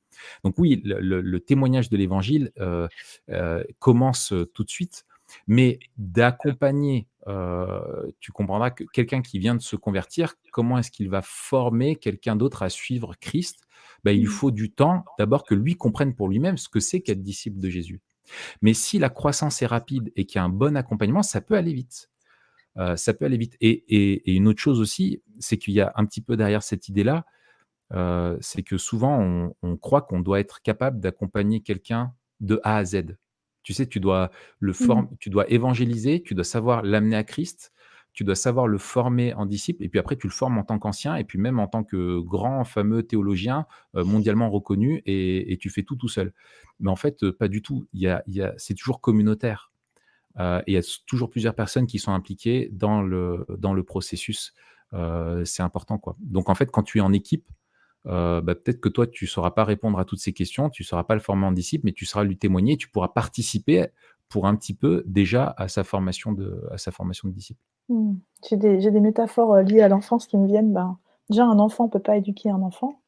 [0.45, 2.53] Donc oui, le, le- le témoignage de l'Évangile
[3.79, 5.05] commence tout de suite,
[5.47, 7.07] mais d'accompagner.
[7.27, 11.97] euh, tu comprendras que quelqu'un qui vient de se convertir, comment est-ce qu'il va former
[11.97, 13.67] quelqu'un d'autre à suivre Christ?
[14.03, 14.31] Ben, Il lui Mmh.
[14.31, 17.69] faut du temps, d'abord que lui comprenne pour lui-même ce que c'est qu'être disciple de
[17.69, 18.01] Jésus.
[18.63, 21.55] Mais si la croissance est rapide et qu'il y a un bon accompagnement, ça peut
[21.57, 22.11] aller vite.
[22.79, 23.57] Euh, ça peut aller vite.
[23.61, 26.63] Et, et- et une autre chose aussi, c'est qu'il y a un petit peu derrière
[26.63, 27.25] cette idée-là,
[27.95, 32.77] euh, c'est que souvent on, on croit qu'on doit être capable d'accompagner quelqu'un de A
[32.77, 33.17] à Z.
[33.63, 34.75] Tu sais, tu dois le Mmh.
[34.75, 37.73] form- tu dois évangéliser, tu dois savoir l'amener à Christ,
[38.19, 40.81] tu dois savoir le former en disciple, et puis après tu le formes en tant
[40.81, 45.71] qu'ancien, et puis même en tant que grand, fameux théologien euh, mondialement reconnu, et, tu
[45.71, 46.33] fais tout tout seul.
[46.81, 47.87] Mais en fait, euh, pas du tout.
[48.57, 49.71] C'est toujours communautaire.
[50.41, 53.85] Euh, et il y a toujours plusieurs personnes qui sont impliquées dans le, dans le
[53.85, 54.53] processus.
[55.45, 55.99] C'est important.
[55.99, 56.17] Quoi.
[56.19, 57.49] Donc en fait, quand tu es en équipe,
[58.05, 60.87] bah, peut-être que toi, tu ne sauras pas répondre à toutes ces questions, tu ne
[60.87, 63.87] sauras pas le former en disciple, mais tu sauras lui témoigner, tu pourras participer
[64.29, 67.61] pour un petit peu déjà à sa formation de, à sa formation de disciple.
[67.89, 68.15] Mmh.
[68.49, 70.73] J'ai des métaphores, heu, liées à l'enfance qui me viennent.
[70.73, 70.99] Ben,
[71.31, 73.01] déjà un enfant ne peut pas éduquer un enfant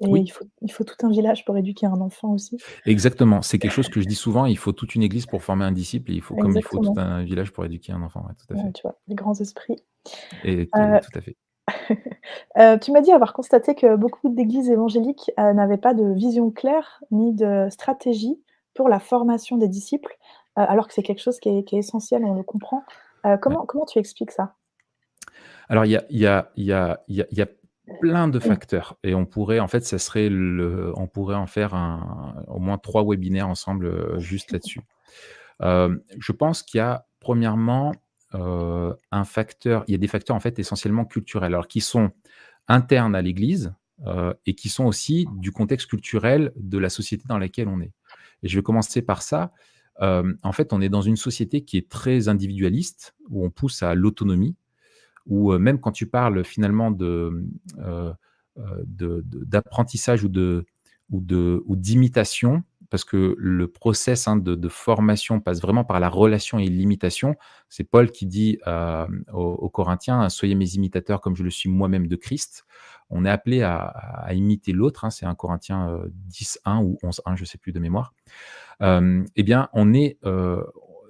[0.00, 0.22] et Oui.
[0.22, 2.56] il faut il faut tout un village pour éduquer un enfant aussi.
[2.86, 5.64] Exactement, c'est quelque chose que je dis souvent, il faut toute une église pour former
[5.64, 8.20] un disciple, et il faut, comme il faut tout un village pour éduquer un enfant,
[8.26, 8.72] ouais, tout à Ouais, fait.
[8.72, 8.96] tu vois?
[9.06, 9.76] Les grands esprits.
[10.44, 11.36] Et, tout à fait.
[12.58, 17.04] heu, tu m'as dit avoir constaté que beaucoup d'églises évangéliques, n'avaient pas de vision claire
[17.12, 18.40] ni de stratégie
[18.74, 20.16] pour la formation des disciples,
[20.56, 22.82] alors que c'est quelque chose qui est qui est essentiel, on le comprend.
[23.24, 23.36] Ouais.
[23.40, 24.54] comment tu expliques ça?
[25.68, 26.72] Alors, il y a, y,
[27.08, 27.44] y, y,
[28.00, 31.74] plein de facteurs et on pourrait, en fait, ça serait le, on pourrait en faire
[31.74, 34.80] un, au moins trois webinaires ensemble euh, juste là-dessus.
[35.62, 37.92] Euh, je pense qu'il y a, premièrement,
[38.34, 42.10] euh, un facteur, il y a des facteurs, en fait, essentiellement culturels, alors qui sont
[42.68, 43.74] internes à l'Église
[44.06, 47.92] euh, et qui sont aussi du contexte culturel de la société dans laquelle on est.
[48.42, 49.52] Et je vais commencer par ça.
[50.00, 53.82] Euh, en fait, on est dans une société qui est très individualiste, où on pousse
[53.82, 54.56] à l'autonomie,
[55.26, 58.12] où euh, même quand tu parles finalement euh,
[58.56, 60.30] d'apprentissage ou
[61.76, 67.36] d'imitation, parce que le process hein, de, formation passe vraiment par la relation et l'imitation.
[67.70, 72.06] C'est Paul qui dit euh, aux, Corinthiens Soyez mes imitateurs comme je le suis moi-même
[72.06, 72.66] de Christ.
[73.08, 75.06] On est appelé à, imiter l'autre.
[75.06, 78.12] hein, c'est un Corinthiens euh, 10, 1 ou 11, 1, je sais plus de mémoire.
[78.82, 80.62] Euh, eh bien, on est, euh,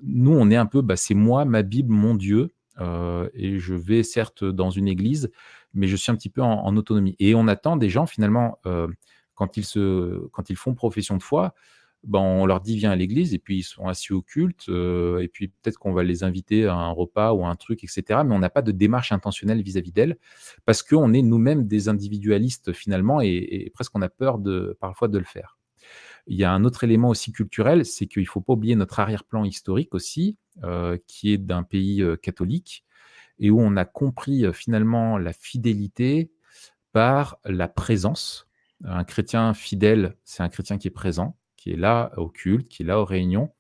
[0.04, 3.74] nous, on est un peu, bah, c'est moi, ma Bible, mon Dieu, euh, et je
[3.74, 5.32] vais certes dans une église,
[5.74, 7.16] mais je suis un petit peu en, autonomie.
[7.18, 8.86] Et on attend des gens finalement, euh,
[9.42, 11.52] quand, ils se, quand ils font profession de foi,
[12.04, 15.20] ben, on leur dit viens à l'église, et puis ils sont assis au culte, euh,
[15.20, 18.20] et puis peut-être qu'on va les inviter à un repas ou un truc, etc.
[18.24, 20.16] Mais on n'a pas de démarche intentionnelle vis-à-vis d'elles,
[20.64, 25.18] parce qu'on est nous-mêmes des individualistes finalement, et, presque on a peur de, parfois de
[25.18, 25.58] le faire.
[26.28, 29.00] Il y a un autre élément aussi culturel, c'est qu'il ne faut pas oublier notre
[29.00, 32.84] arrière-plan historique aussi, euh, qui est d'un pays euh, catholique,
[33.40, 36.30] et où on a compris finalement la fidélité
[36.92, 38.46] par la présence.
[38.84, 42.82] Un chrétien fidèle, c'est un chrétien qui est présent, qui est là au culte, qui
[42.82, 43.52] est là aux réunions,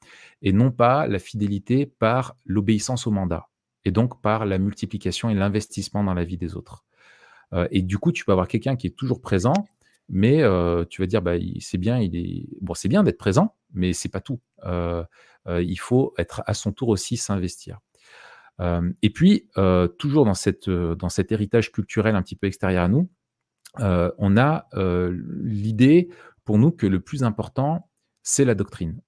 [0.42, 3.48] et non pas la fidélité par l'obéissance au mandat,
[3.84, 6.84] et donc par la multiplication et l'investissement dans la vie des autres.
[7.52, 9.54] Euh, et du coup, tu peux avoir quelqu'un qui est toujours présent,
[10.08, 13.92] mais euh, tu vas dire, bah, c'est bien, il est c'est bien d'être présent, mais
[13.92, 14.40] c'est pas tout.
[14.64, 15.04] Euh,
[15.46, 17.80] il faut être à son tour aussi s'investir.
[19.02, 19.48] Et puis,
[19.98, 23.10] toujours dans, cet héritage culturel un petit peu extérieur à nous,
[23.78, 26.08] on a euh, l'idée
[26.44, 27.88] pour nous que le plus important,
[28.22, 29.00] c'est la doctrine,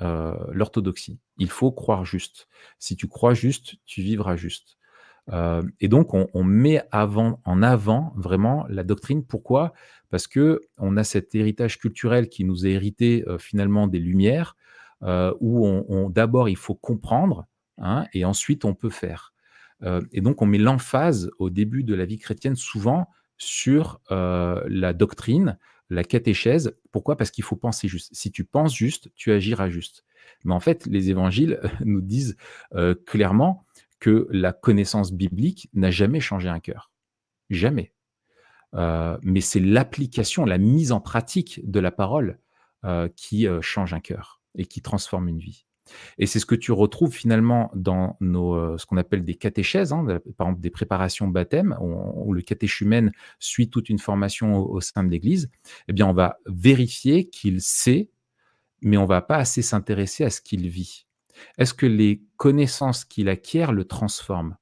[0.00, 1.18] euh, l'orthodoxie.
[1.38, 2.48] Il faut croire juste.
[2.78, 4.76] Si tu crois juste, tu vivras juste.
[5.30, 9.24] Euh, et donc, on, met avant, en avant vraiment la doctrine.
[9.24, 9.72] Pourquoi?
[10.10, 14.56] Parce que on a cet héritage culturel qui nous est hérité euh, finalement des Lumières,
[15.02, 17.46] euh, où on, d'abord il faut comprendre,
[17.78, 19.32] hein, et ensuite on peut faire.
[19.82, 23.08] Euh, et donc, on met l'emphase au début de la vie chrétienne souvent
[23.42, 25.58] sur euh, la doctrine,
[25.90, 26.76] la catéchèse.
[26.92, 27.16] Pourquoi?
[27.16, 28.10] Parce qu'il faut penser juste.
[28.12, 30.04] Si tu penses juste, tu agiras juste.
[30.44, 32.36] Mais en fait, les évangiles nous disent
[32.74, 33.64] euh, clairement
[33.98, 36.90] que la connaissance biblique n'a jamais changé un cœur.
[37.50, 37.92] Jamais.
[38.74, 42.38] Euh, mais c'est l'application, la mise en pratique de la parole
[42.84, 45.66] euh, qui change un cœur et qui transforme une vie.
[46.18, 50.04] Et c'est ce que tu retrouves finalement dans euh, ce qu'on appelle des catéchèses, hein,
[50.36, 55.10] par exemple des préparations baptême, où, le catéchumène suit toute une formation au, sein de
[55.10, 55.50] l'Église.
[55.88, 58.10] Eh bien, on va vérifier qu'il sait,
[58.80, 61.06] mais on va pas assez s'intéresser à ce qu'il vit.
[61.58, 64.56] Est-ce que les connaissances qu'il acquiert le transforment?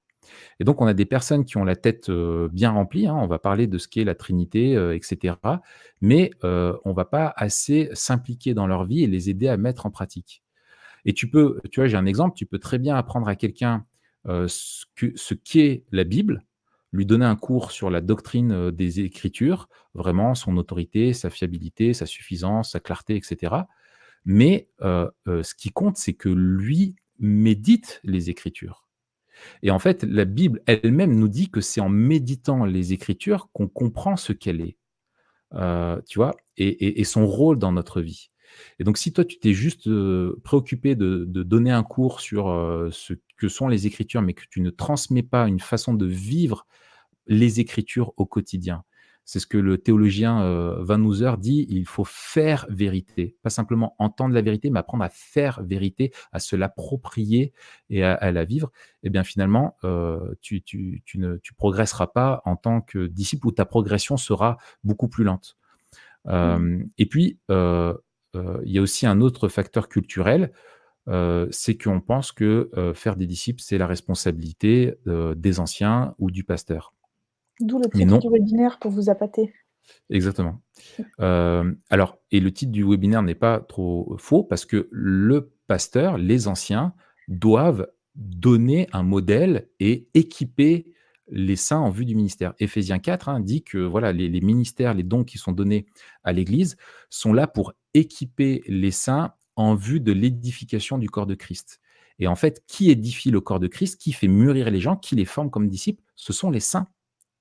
[0.60, 3.06] Et donc, on a des personnes qui ont la tête euh, bien remplie.
[3.06, 5.34] Hein, on va parler de ce qu'est la Trinité, euh, etc.
[6.00, 9.86] Mais on ne va pas assez s'impliquer dans leur vie et les aider à mettre
[9.86, 10.42] en pratique.
[11.04, 13.86] Et tu peux, tu vois, j'ai un exemple, tu peux très bien apprendre à quelqu'un
[14.26, 16.44] euh, ce qu'est la Bible,
[16.92, 21.94] lui donner un cours sur la doctrine euh, des Écritures, vraiment son autorité, sa fiabilité,
[21.94, 23.54] sa suffisance, sa clarté, etc.
[24.26, 28.86] Mais euh, ce qui compte, c'est que lui médite les Écritures.
[29.62, 33.68] Et en fait, la Bible elle-même nous dit que c'est en méditant les Écritures qu'on
[33.68, 34.76] comprend ce qu'elle est.
[36.06, 38.29] tu vois, et, son rôle dans notre vie.
[38.78, 39.88] Et donc, si toi, tu t'es juste
[40.42, 42.46] préoccupé de, donner un cours sur
[42.92, 46.66] ce que sont les Écritures, mais que tu ne transmets pas une façon de vivre
[47.26, 48.84] les Écritures au quotidien,
[49.30, 50.42] c'est ce que le théologien
[50.80, 53.36] Van Hooser dit, il faut faire vérité.
[53.42, 57.52] Pas simplement entendre la vérité, mais apprendre à faire vérité, à se l'approprier
[57.90, 58.72] et à, la vivre.
[59.04, 59.76] Et eh bien finalement,
[60.40, 60.64] tu,
[61.14, 65.56] ne tu progresseras pas en tant que disciple ou ta progression sera beaucoup plus lente.
[66.24, 66.86] Mmh.
[66.98, 67.94] et puis, euh,
[68.34, 70.52] il y a aussi un autre facteur culturel,
[71.08, 76.30] euh, c'est qu'on pense que euh, faire des disciples, c'est la responsabilité des anciens ou
[76.30, 76.94] du pasteur.
[77.60, 79.52] D'où le titre du webinaire pour vous appâter.
[80.08, 80.60] Exactement.
[81.18, 86.48] alors, et le titre du webinaire n'est pas trop faux parce que le pasteur, les
[86.48, 86.94] anciens,
[87.28, 90.92] doivent donner un modèle et équiper
[91.30, 92.54] les saints en vue du ministère.
[92.58, 95.86] Éphésiens 4 hein, dit que voilà, les, ministères, les dons qui sont donnés
[96.24, 96.76] à l'Église
[97.08, 101.80] sont là pour équiper les saints en vue de l'édification du corps de Christ.
[102.18, 105.16] Et en fait, qui édifie le corps de Christ, qui fait mûrir les gens, qui
[105.16, 106.86] les forme comme disciples, ce sont les saints.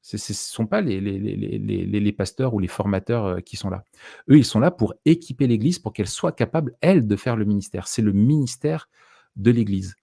[0.02, 3.84] Ce ne sont pas les, les, pasteurs ou les formateurs euh, qui sont là.
[4.30, 7.44] Eux, ils sont là pour équiper l'Église, pour qu'elle soit capable, elle, de faire le
[7.44, 7.88] ministère.
[7.88, 8.90] C'est le ministère
[9.36, 9.96] de l'Église.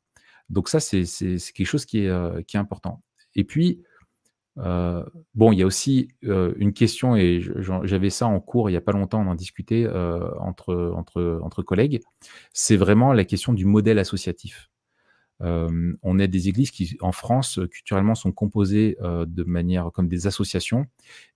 [0.51, 3.03] Donc ça, c'est quelque chose qui est, euh, qui est important.
[3.35, 3.83] Et puis,
[4.59, 7.41] euh, bon, il y a aussi euh, une question, et
[7.85, 12.01] j'avais ça en cours il n'y a pas longtemps, on en discutait euh, entre, collègues,
[12.53, 14.71] c'est vraiment la question du modèle associatif.
[15.41, 20.87] on a des églises qui, en France, culturellement, sont composées de manière comme des associations,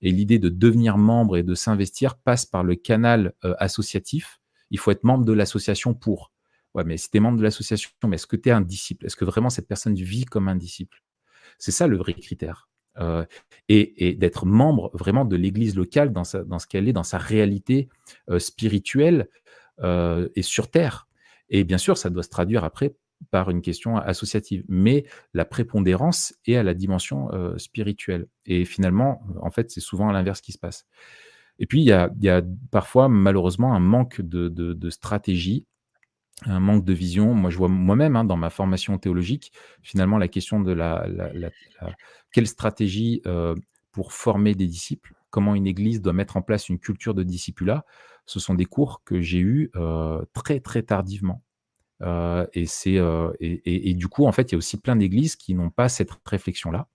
[0.01, 4.41] et l'idée de devenir membre et de s'investir passe par le canal associatif.
[4.71, 6.33] Il faut être membre de l'association pour.
[6.75, 9.05] Ouais, mais si tu es membre de l'association, mais est-ce que tu es un disciple?
[9.05, 11.03] Est-ce que vraiment cette personne vit comme un disciple?
[11.59, 12.70] C'est ça le vrai critère.
[13.01, 13.25] Euh,
[13.69, 17.89] et, d'être membre vraiment de l'Église locale dans, ce qu'elle est, dans sa réalité
[18.29, 19.29] euh, spirituelle
[19.81, 21.07] euh, et sur Terre.
[21.51, 22.97] Et bien sûr, ça doit se traduire après
[23.31, 28.27] par une question associative, mais la prépondérance est à la dimension spirituelle.
[28.47, 30.87] Et finalement, en fait, c'est souvent à l'inverse qui se passe.
[31.59, 35.67] Et puis, il y a, parfois, malheureusement, un manque de stratégie
[36.47, 37.35] un manque de vision.
[37.35, 41.07] Moi, je vois moi-même hein, dans ma formation théologique, finalement, la question de la,
[42.33, 43.55] quelle stratégie euh,
[43.93, 47.85] pour former des disciples, comment une église doit mettre en place une culture de discipulat,
[48.27, 51.43] ce sont des cours que j'ai eus euh, très, très tardivement.
[52.03, 55.89] Euh, et, du coup, en fait, il y a aussi plein d'églises qui n'ont pas
[55.89, 56.89] cette réflexion-là.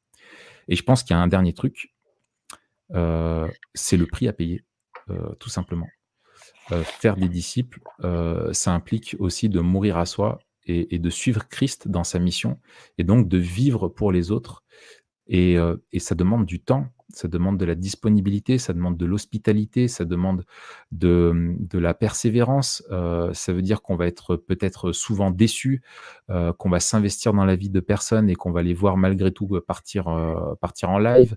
[0.67, 1.93] Et je pense qu'il y a un dernier truc,
[2.89, 4.63] c'est le prix à payer,
[5.39, 5.87] tout simplement.
[6.71, 11.47] Euh, faire des disciples, euh, ça implique aussi de mourir à soi et, de suivre
[11.47, 12.59] Christ dans sa mission,
[12.97, 14.63] et donc de vivre pour les autres.
[15.27, 19.05] Et, euh, et ça demande du temps, ça demande de la disponibilité, ça demande de
[19.05, 20.43] l'hospitalité, ça demande
[20.91, 22.83] de, de la persévérance.
[22.91, 25.81] Euh, ça veut dire qu'on va être peut-être souvent déçu,
[26.29, 29.31] euh, qu'on va s'investir dans la vie de personnes et qu'on va les voir malgré
[29.31, 31.35] tout partir, euh, partir en live.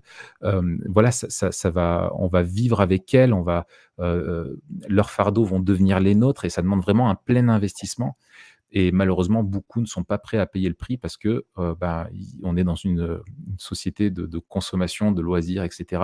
[0.87, 3.65] voilà, ça, va, on va vivre avec elles, on va,
[3.97, 8.17] leurs fardeaux vont devenir les nôtres et ça demande vraiment un plein investissement.
[8.71, 12.07] Et malheureusement, beaucoup ne sont pas prêts à payer le prix parce que euh, bah,
[12.43, 13.19] on est dans une,
[13.57, 16.03] société de, consommation, de loisirs, etc.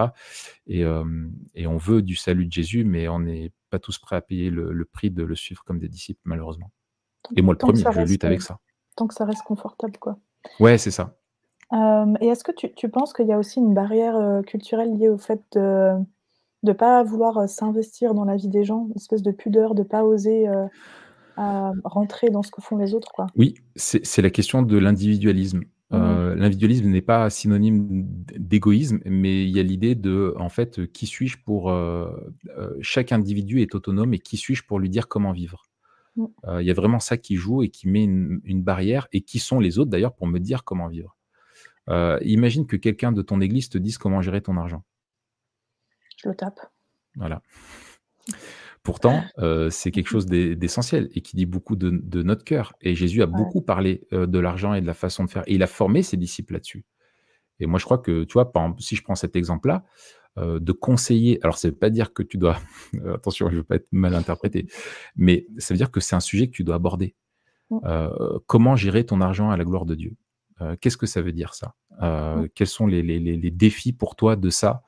[0.69, 4.21] Euh, et, on veut du salut de Jésus, mais on n'est pas tous prêts à
[4.21, 6.71] payer le, prix de le suivre comme des disciples, malheureusement.
[7.35, 8.59] Et moi, le premier, je lutte avec ça.
[8.95, 10.17] Tant que ça reste confortable, quoi.
[10.59, 11.17] Ouais, c'est ça.
[11.73, 15.09] Euh, et est-ce que tu, tu penses qu'il y a aussi une barrière culturelle liée
[15.09, 15.93] au fait de
[16.63, 20.03] de pas vouloir s'investir dans la vie des gens, une espèce de pudeur, de pas
[20.03, 20.47] oser
[21.37, 23.27] rentrer dans ce que font les autres, quoi.
[23.35, 25.59] Oui, c'est la question de l'individualisme.
[25.91, 28.03] Mmh l'individualisme n'est pas synonyme
[28.35, 31.73] d'égoïsme, mais il y a l'idée de, en fait, qui suis-je pour
[32.81, 35.63] chaque individu est autonome et qui suis-je pour lui dire comment vivre.
[36.17, 36.25] Mmh.
[36.59, 39.59] il y a vraiment ça qui joue et qui met une, barrière et qui sont
[39.59, 41.15] les autres d'ailleurs pour me dire comment vivre.
[42.21, 44.83] imagine que quelqu'un de ton église te dise comment gérer ton argent.
[46.17, 46.59] Je le tape.
[47.15, 47.41] Voilà.
[48.85, 49.23] Pourtant,
[49.69, 52.73] c'est quelque chose d'essentiel et qui dit beaucoup de, notre cœur.
[52.81, 55.43] Et Jésus a beaucoup parlé de l'argent et de la façon de faire.
[55.47, 56.85] Et il a formé ses disciples là-dessus.
[57.59, 59.83] Et moi, je crois que, tu vois, si je prends cet exemple-là,
[60.37, 62.59] de conseiller, alors ça ne veut pas dire que tu dois,
[63.13, 64.67] attention, je ne veux pas être mal interprété,
[65.15, 67.15] mais ça veut dire que c'est un sujet que tu dois aborder.
[68.45, 70.15] Comment gérer ton argent à la gloire de Dieu?
[70.81, 71.75] Qu'est-ce que ça veut dire ça?
[72.53, 74.83] Quels sont les, défis pour toi de ça?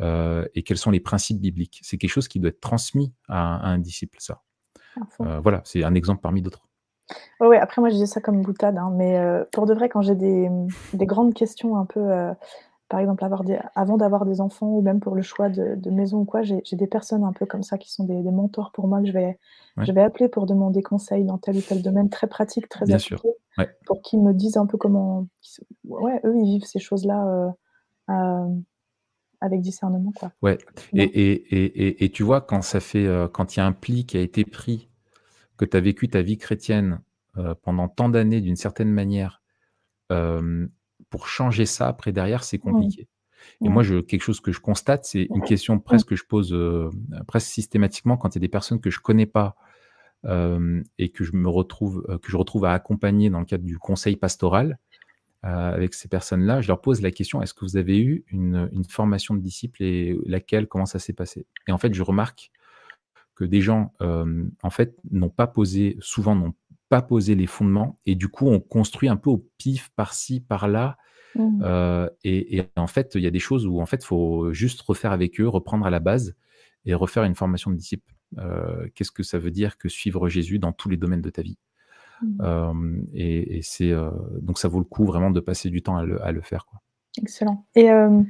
[0.00, 1.80] Et quels sont les principes bibliques?
[1.82, 4.42] C'est quelque chose qui doit être transmis à, un disciple, ça.
[5.18, 6.66] voilà, c'est un exemple parmi d'autres.
[7.40, 9.18] Oui, après moi je dis ça comme boutade, hein, mais
[9.52, 10.50] pour de vrai, quand j'ai des,
[10.94, 12.34] grandes questions un peu
[12.88, 16.20] par exemple, avoir des, avant d'avoir des enfants ou même pour le choix de, maison
[16.20, 19.00] ou quoi, j'ai des personnes un peu comme ça qui sont des, mentors pour moi
[19.00, 19.38] que je vais,
[19.76, 22.98] je vais appeler pour demander conseil dans tel ou tel domaine très pratique, très Bien
[22.98, 23.22] sûr.
[23.84, 25.26] pour qu'ils me disent un peu comment,
[25.84, 27.50] ouais, eux, ils vivent ces choses-là euh,
[28.10, 28.48] euh,
[29.40, 30.12] avec discernement.
[30.12, 30.32] Quoi.
[30.42, 30.58] Ouais.
[30.92, 33.72] Et, et, et, et, tu vois, quand ça fait, euh, quand il y a un
[33.72, 34.88] pli qui a été pris,
[35.56, 37.00] que tu as vécu ta vie chrétienne
[37.62, 39.42] pendant tant d'années d'une certaine manière,
[41.10, 43.08] pour changer ça, après, derrière, c'est compliqué.
[43.64, 46.52] Et moi, je, quelque chose que je constate, c'est une question presque que je pose
[46.52, 46.90] euh,
[47.26, 49.56] presque systématiquement quand il y a des personnes que je connais pas
[50.24, 53.64] euh, et que je me retrouve, euh, que je retrouve à accompagner dans le cadre
[53.64, 54.78] du conseil pastoral
[55.42, 56.60] avec ces personnes-là.
[56.60, 59.82] Je leur pose la question est-ce que vous avez eu une, une formation de disciple
[59.82, 61.46] et laquelle, comment ça s'est passé?
[61.68, 62.50] Et en fait, je remarque
[63.36, 66.54] que des gens, en fait, n'ont pas posé, souvent n'ont
[66.88, 70.96] pas posé les fondements et du coup on construit un peu au pif par-ci par-là
[71.34, 71.62] mmh.
[71.62, 75.12] euh, et, en fait il y a des choses où en fait faut juste refaire
[75.12, 76.34] avec eux reprendre à la base
[76.84, 80.58] et refaire une formation de disciple euh, qu'est-ce que ça veut dire que suivre Jésus
[80.58, 81.58] dans tous les domaines de ta vie?
[82.22, 83.04] Mmh.
[83.14, 83.92] et, c'est
[84.40, 86.66] donc ça vaut le coup vraiment de passer du temps à le, à le faire
[86.66, 86.80] quoi.
[87.22, 87.64] Excellent.
[87.74, 88.22] Et euh,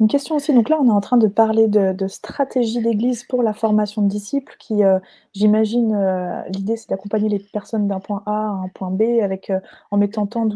[0.00, 3.42] une question aussi, donc là, on est en train de parler de, stratégie d'église pour
[3.42, 4.98] la formation de disciples, qui, euh,
[5.32, 9.52] j'imagine, euh, l'idée, c'est d'accompagner les personnes d'un point A à un point B, avec,
[9.90, 10.48] en mettant tant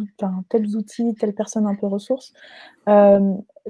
[0.49, 2.33] tels outils, telle personne un peu ressources.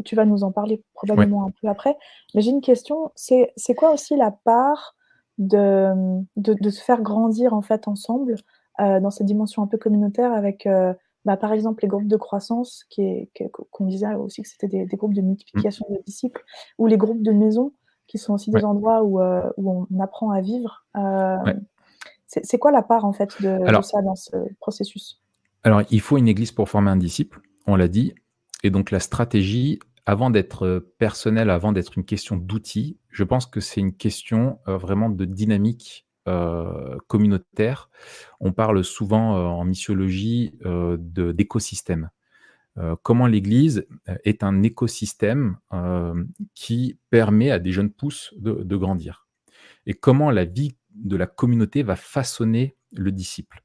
[0.05, 1.97] tu vas nous en parler probablement un peu après.
[2.35, 4.95] Mais j'ai une question, c'est quoi aussi la part
[5.39, 5.93] de,
[6.37, 8.37] de, se faire grandir, en fait, ensemble,
[8.79, 10.67] dans cette dimension un peu communautaire, avec
[11.27, 12.87] bah, par exemple, les groupes de croissance,
[13.73, 16.41] qu'on disait aussi que c'était des, groupes de multiplication de disciples,
[16.79, 17.73] ou les groupes de maison,
[18.07, 20.87] qui sont aussi des endroits où, euh, où, on apprend à vivre.
[20.97, 21.37] Euh,
[22.29, 25.21] c'est quoi la part, en fait, de, ça dans ce processus?
[25.65, 28.15] Alors, il faut une église pour former un disciple, on l'a dit.
[28.63, 33.59] Et donc, la stratégie, avant d'être personnelle, avant d'être une question d'outils, je pense que
[33.59, 37.89] c'est une question euh, vraiment de dynamique euh, communautaire.
[38.41, 42.11] On parle souvent euh, en missiologie euh, d'écosystème.
[43.03, 43.87] comment l'Église
[44.25, 45.57] est un écosystème
[46.55, 49.27] qui permet à des jeunes pousses de, grandir?
[49.87, 53.63] Et comment la vie de la communauté va façonner le disciple?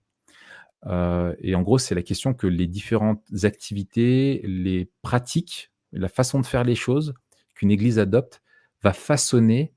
[0.88, 6.46] et en gros, c'est la question que les différentes activités, les pratiques, la façon de
[6.46, 7.14] faire les choses
[7.54, 8.42] qu'une Église adopte
[8.82, 9.74] va façonner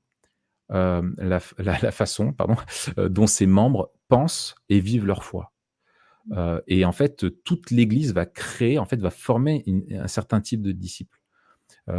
[0.71, 1.39] euh, la,
[1.91, 2.55] façon pardon,
[2.97, 5.51] euh, dont ses membres pensent et vivent leur foi.
[6.31, 10.63] Euh, et en fait, toute l'Église va créer, en fait, va former un certain type
[10.63, 11.19] de disciples.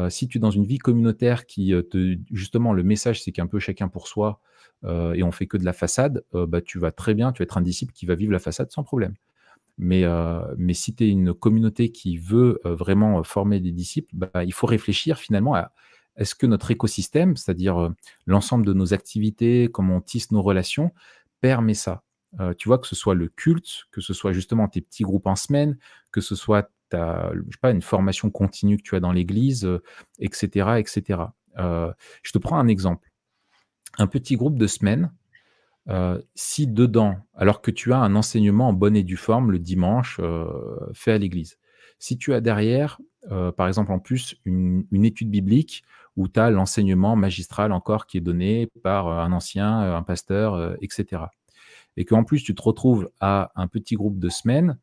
[0.08, 3.60] si tu es dans une vie communautaire qui, te, justement, le message, c'est qu'un peu
[3.60, 4.40] chacun pour soi
[4.84, 7.56] et on fait que de la façade, bah, tu vas très bien, tu vas être
[7.56, 9.14] un disciple qui va vivre la façade sans problème.
[9.78, 10.04] Mais,
[10.58, 14.66] mais si tu es une communauté qui veut vraiment former des disciples, bah, il faut
[14.66, 15.72] réfléchir finalement à
[16.16, 17.90] est-ce que notre écosystème, c'est-à-dire euh,
[18.26, 20.92] l'ensemble de nos activités, comment on tisse nos relations,
[21.40, 22.02] permet ça?
[22.40, 25.26] Euh, Tu vois, que ce soit le culte, que ce soit justement tes petits groupes
[25.26, 25.78] en semaine,
[26.10, 27.32] que ce soit pas,
[27.72, 29.68] une formation continue que tu as dans l'église,
[30.20, 31.20] etc., euh, etc.
[31.56, 33.10] je te prends un exemple.
[33.98, 35.12] Un petit groupe de semaine,
[36.34, 40.20] si dedans, alors que tu as un enseignement en bonne et due forme le dimanche
[40.92, 41.58] fait à l'église,
[41.98, 43.00] si tu as derrière,
[43.56, 45.84] par exemple en plus, une étude biblique
[46.16, 50.02] où tu as l'enseignement magistral encore qui est donné par euh, un ancien, euh, un
[50.02, 51.24] pasteur, euh, etc.
[51.96, 54.78] Et qu'en plus, tu te retrouves à un petit groupe de semaines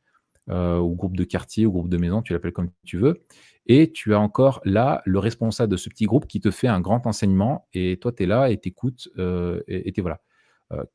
[0.49, 3.23] au groupe de quartier, au groupe de maison, tu l'appelles comme tu veux.
[3.65, 6.81] Et tu as encore là le responsable de ce petit groupe qui te fait un
[6.81, 10.19] grand enseignement et toi, tu es là et t'écoutes et tu voilà.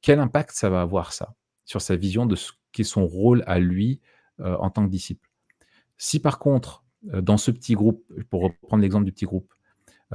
[0.03, 1.35] quel impact ça va avoir ça
[1.65, 4.03] sur sa vision de ce qu'est son rôle à lui
[4.39, 5.31] en tant que disciple?
[5.97, 9.53] Si par contre, dans ce petit groupe, pour reprendre l'exemple du petit groupe,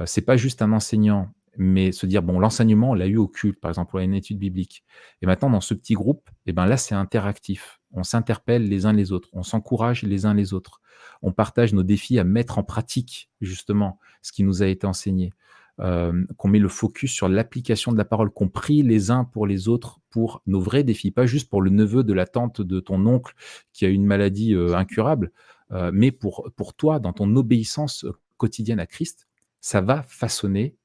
[0.06, 3.60] c'est pas juste un enseignant mais se dire, bon, l'enseignement, on l'a eu au culte,
[3.60, 4.84] par exemple, ou à une étude biblique.
[5.22, 7.80] Et maintenant, dans ce petit groupe, eh ben là, c'est interactif.
[7.92, 10.80] On s'interpelle les uns les autres, on s'encourage les uns les autres.
[11.22, 15.32] On partage nos défis à mettre en pratique, justement, ce qui nous a été enseigné.
[15.80, 19.44] Euh, qu'on met le focus sur l'application de la parole, qu'on prie les uns pour
[19.44, 22.78] les autres pour nos vrais défis, pas juste pour le neveu de la tante de
[22.78, 23.34] ton oncle
[23.72, 25.32] qui a une maladie euh, incurable,
[25.72, 28.06] euh, mais pour, toi, dans ton obéissance
[28.36, 29.26] quotidienne à Christ,
[29.60, 30.76] ça va façonner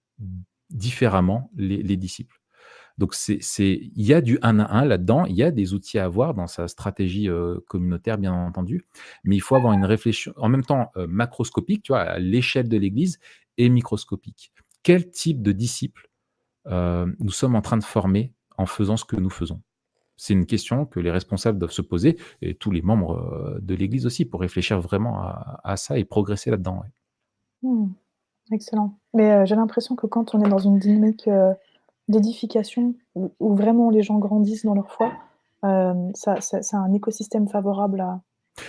[0.70, 2.40] différemment les, disciples.
[2.98, 6.06] Donc, il y a du 1 à 1 là-dedans, il y a des outils à
[6.06, 8.86] avoir dans sa stratégie euh, communautaire, bien entendu,
[9.24, 12.68] mais il faut avoir une réflexion en même temps euh, macroscopique, tu vois, à l'échelle
[12.68, 13.20] de l'Église,
[13.58, 14.52] et microscopique.
[14.84, 16.10] Quel type de disciples
[16.68, 19.62] euh, nous sommes en train de former en faisant ce que nous faisons?
[20.22, 24.06] C'est une question que les responsables doivent se poser, et tous les membres de l'Église
[24.06, 25.22] aussi, pour réfléchir vraiment
[25.64, 26.84] à, ça et progresser là-dedans.
[27.64, 27.88] Mmh.
[28.52, 28.98] Excellent.
[29.14, 31.30] Mais j'ai l'impression que quand on est dans une dynamique,
[32.10, 35.14] d'édification où vraiment les gens grandissent dans leur foi,
[36.16, 38.22] ça c'est un écosystème favorable à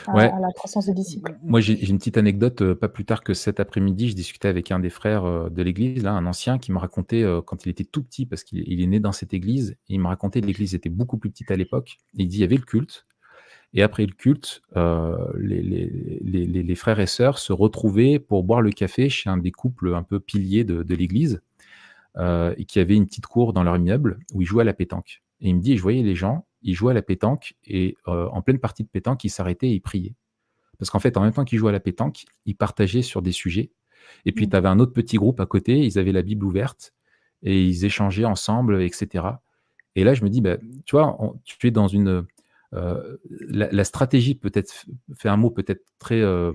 [0.06, 1.36] à la croissance des disciples.
[1.42, 4.78] Moi, j'ai une petite anecdote, pas plus tard que cet après-midi, je discutais avec un
[4.78, 8.26] des frères, de l'église, là, un ancien qui me racontait, quand il était tout petit,
[8.26, 11.18] parce qu'il est né dans cette église, et il me racontait que l'église était beaucoup
[11.18, 11.98] plus petite à l'époque.
[12.14, 13.06] Il dit: «Il y avait le culte,
[13.72, 19.08] et après le culte, euh, les, frères et sœurs se retrouvaient pour boire le café
[19.08, 21.40] chez un des couples un peu piliers de, l'église,
[22.16, 24.74] euh, et qui avait une petite cour dans leur immeuble où ils jouaient à la
[24.74, 25.22] pétanque.
[25.40, 28.28] Et il me dit, je voyais les gens, ils jouaient à la pétanque, et euh,
[28.28, 30.14] en pleine partie de pétanque, ils s'arrêtaient et ils priaient.
[30.78, 33.32] Parce qu'en fait, en même temps qu'ils jouaient à la pétanque, ils partageaient sur des
[33.32, 33.70] sujets.
[34.24, 34.50] Et puis, mmh.
[34.50, 36.94] tu avais un autre petit groupe à côté, ils avaient la Bible ouverte,
[37.42, 39.24] et ils échangeaient ensemble, etc.
[39.96, 42.26] Et là, je me dis, bah, tu vois, tu es dans une
[42.74, 43.16] euh,
[43.48, 46.52] la, stratégie peut-être fait un mot peut-être très euh,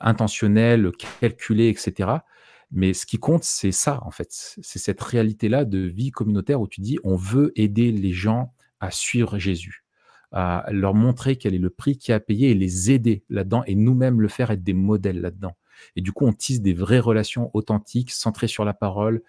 [0.00, 2.10] intentionnel, calculé, etc.
[2.70, 4.28] Mais ce qui compte, c'est ça, en fait.
[4.30, 8.90] C'est cette réalité-là de vie communautaire où tu dis, on veut aider les gens à
[8.90, 9.84] suivre Jésus,
[10.32, 13.74] à leur montrer quel est le prix qu'il a payé et les aider là-dedans et
[13.74, 15.56] nous-mêmes le faire être des modèles là-dedans.
[15.94, 19.22] Et du coup, on tisse des vraies relations authentiques, centrées sur la parole,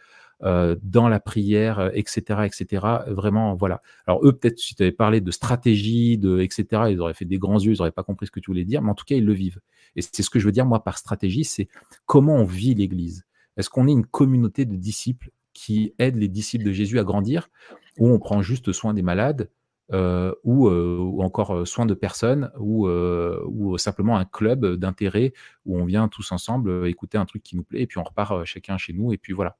[0.44, 2.86] euh, dans la prière, etc., euh, etc.
[3.08, 3.82] Vraiment, voilà.
[4.06, 7.40] Alors eux, peut-être, si tu avais parlé de stratégie, de etc., ils auraient fait des
[7.40, 9.16] grands yeux, ils n'auraient pas compris ce que tu voulais dire, mais en tout cas,
[9.16, 9.60] ils le vivent.
[9.96, 11.68] Et c'est ce que je veux dire, moi, par stratégie, c'est
[12.06, 13.26] comment on vit l'Église.
[13.58, 17.50] Est-ce qu'on est une communauté de disciples qui aide les disciples de Jésus à grandir,
[17.98, 19.50] ou on prend juste soin des malades,
[19.94, 25.34] euh, ou, ou, encore soin de personnes, ou, ou simplement un club d'intérêt
[25.66, 28.46] où on vient tous ensemble écouter un truc qui nous plaît, et puis on repart
[28.46, 29.58] chacun chez nous, et puis voilà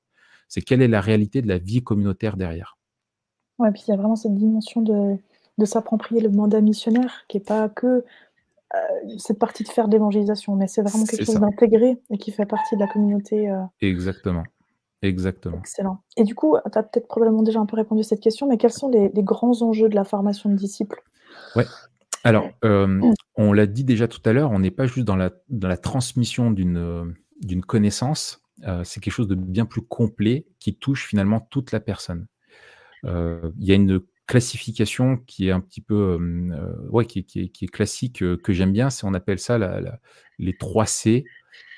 [0.48, 2.78] c'est quelle est la réalité de la vie communautaire derrière?
[3.60, 5.18] Ouais, puis il y a vraiment cette dimension de,
[5.58, 7.88] de s'approprier le mandat missionnaire, qui n'est pas que
[8.76, 8.78] euh,
[9.18, 12.46] cette partie de faire de l'évangélisation, mais c'est vraiment quelque chose d'intégré et qui fait
[12.46, 13.50] partie de la communauté.
[13.50, 13.64] Euh.
[13.82, 14.44] Exactement.
[15.02, 15.60] Exactement.
[15.60, 16.00] Excellent.
[16.16, 18.58] Et du coup, tu as peut-être probablement déjà un peu répondu à cette question, mais
[18.58, 21.02] quels sont les, grands enjeux de la formation de disciples?
[21.56, 21.66] Ouais.
[22.24, 23.14] Alors, euh, mmh.
[23.36, 25.78] on l'a dit déjà tout à l'heure, on n'est pas juste dans la, dans la
[25.78, 27.16] transmission d'une
[27.66, 32.28] connaissance, euh, c'est quelque chose de bien plus complet qui touche finalement toute la personne.
[33.06, 37.68] Euh, il y a une classification qui est un petit peu, euh, ouais, qui, est
[37.68, 39.58] classique, que j'aime bien, c'est on appelle ça
[40.40, 41.26] les 3 C.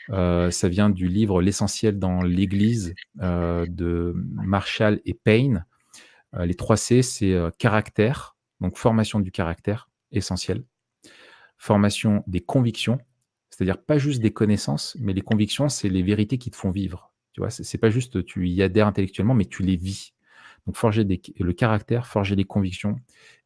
[0.09, 5.65] ça vient du livre L'essentiel dans l'Église de Marshall et Payne.
[6.37, 10.63] les 3 C, c'est caractère, donc formation du caractère, essentiel.
[11.57, 12.99] Formation des convictions,
[13.49, 17.13] c'est-à-dire pas juste des connaissances, mais les convictions, c'est les vérités qui te font vivre.
[17.33, 20.13] Tu vois, c'est pas juste tu y adhères intellectuellement, mais tu les vis.
[20.65, 22.97] Donc forger le caractère, forger les convictions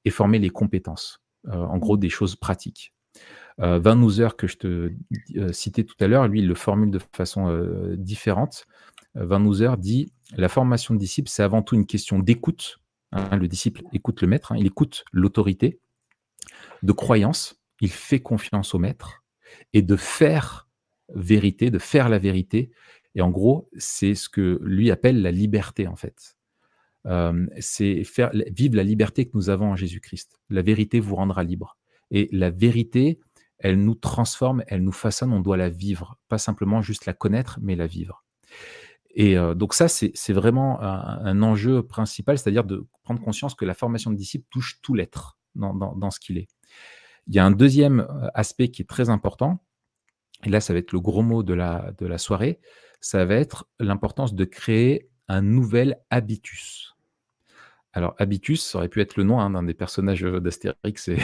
[0.05, 1.23] et former les compétences.
[1.47, 2.93] Euh, en gros, des choses pratiques.
[3.59, 4.91] Euh, Van Hooser, que je te
[5.35, 8.65] euh, citais tout à l'heure, lui, il le formule de façon euh, différente.
[9.15, 12.79] Van Hooser dit la formation de disciple, c'est avant tout une question d'écoute.
[13.11, 15.79] Hein, le disciple écoute le maître, hein, il écoute l'autorité,
[16.81, 19.23] de croyance, il fait confiance au maître,
[19.73, 20.67] et de faire
[21.13, 22.71] vérité, de faire la vérité.
[23.13, 26.37] Et en gros, c'est ce que lui appelle la liberté, en fait.
[27.59, 28.01] C'est
[28.49, 30.39] vivre la liberté que nous avons en Jésus-Christ.
[30.49, 31.77] La vérité vous rendra libre.
[32.11, 33.19] Et la vérité,
[33.59, 36.17] elle nous transforme, elle nous façonne, on doit la vivre.
[36.27, 38.23] Pas simplement juste la connaître, mais la vivre.
[39.15, 43.73] Et euh, donc ça, c'est vraiment un, enjeu principal, c'est-à-dire de prendre conscience que la
[43.73, 46.47] formation de disciple touche tout l'être dans, ce qu'il est.
[47.27, 49.63] Il y a un deuxième aspect qui est très important,
[50.43, 52.59] et là, ça va être le gros mot de la soirée,
[53.01, 56.92] ça va être l'importance de créer un nouvel habitus.
[57.93, 61.07] Alors, Habitus, ça aurait pu être le nom hein, d'un des personnages d'Astérix.
[61.07, 61.17] Et...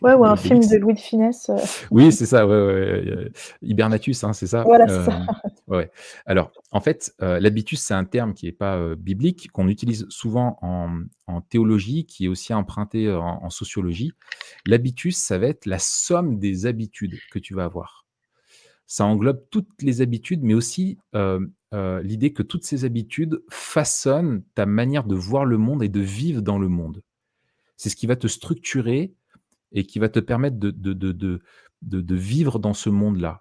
[0.00, 1.50] Ouais, ou un film de Louis de Finesse.
[1.90, 3.32] Oui, c'est ça, ouais, ouais.
[3.62, 4.62] Hibernatus, hein, c'est ça.
[4.62, 5.26] Voilà, c'est ça.
[5.66, 5.90] Ouais.
[6.26, 11.40] Alors, en fait, l'habitus, c'est un terme qui n'est pas biblique, qu'on utilise souvent en,
[11.48, 14.12] théologie, qui est aussi emprunté en sociologie.
[14.66, 18.01] L'habitus, ça va être la somme des habitudes que tu vas avoir
[18.92, 20.98] ça englobe toutes les habitudes, mais aussi
[21.72, 26.42] l'idée que toutes ces habitudes façonnent ta manière de voir le monde et de vivre
[26.42, 27.02] dans le monde.
[27.78, 29.14] C'est ce qui va te structurer
[29.72, 33.40] et qui va te permettre de, vivre dans ce monde-là.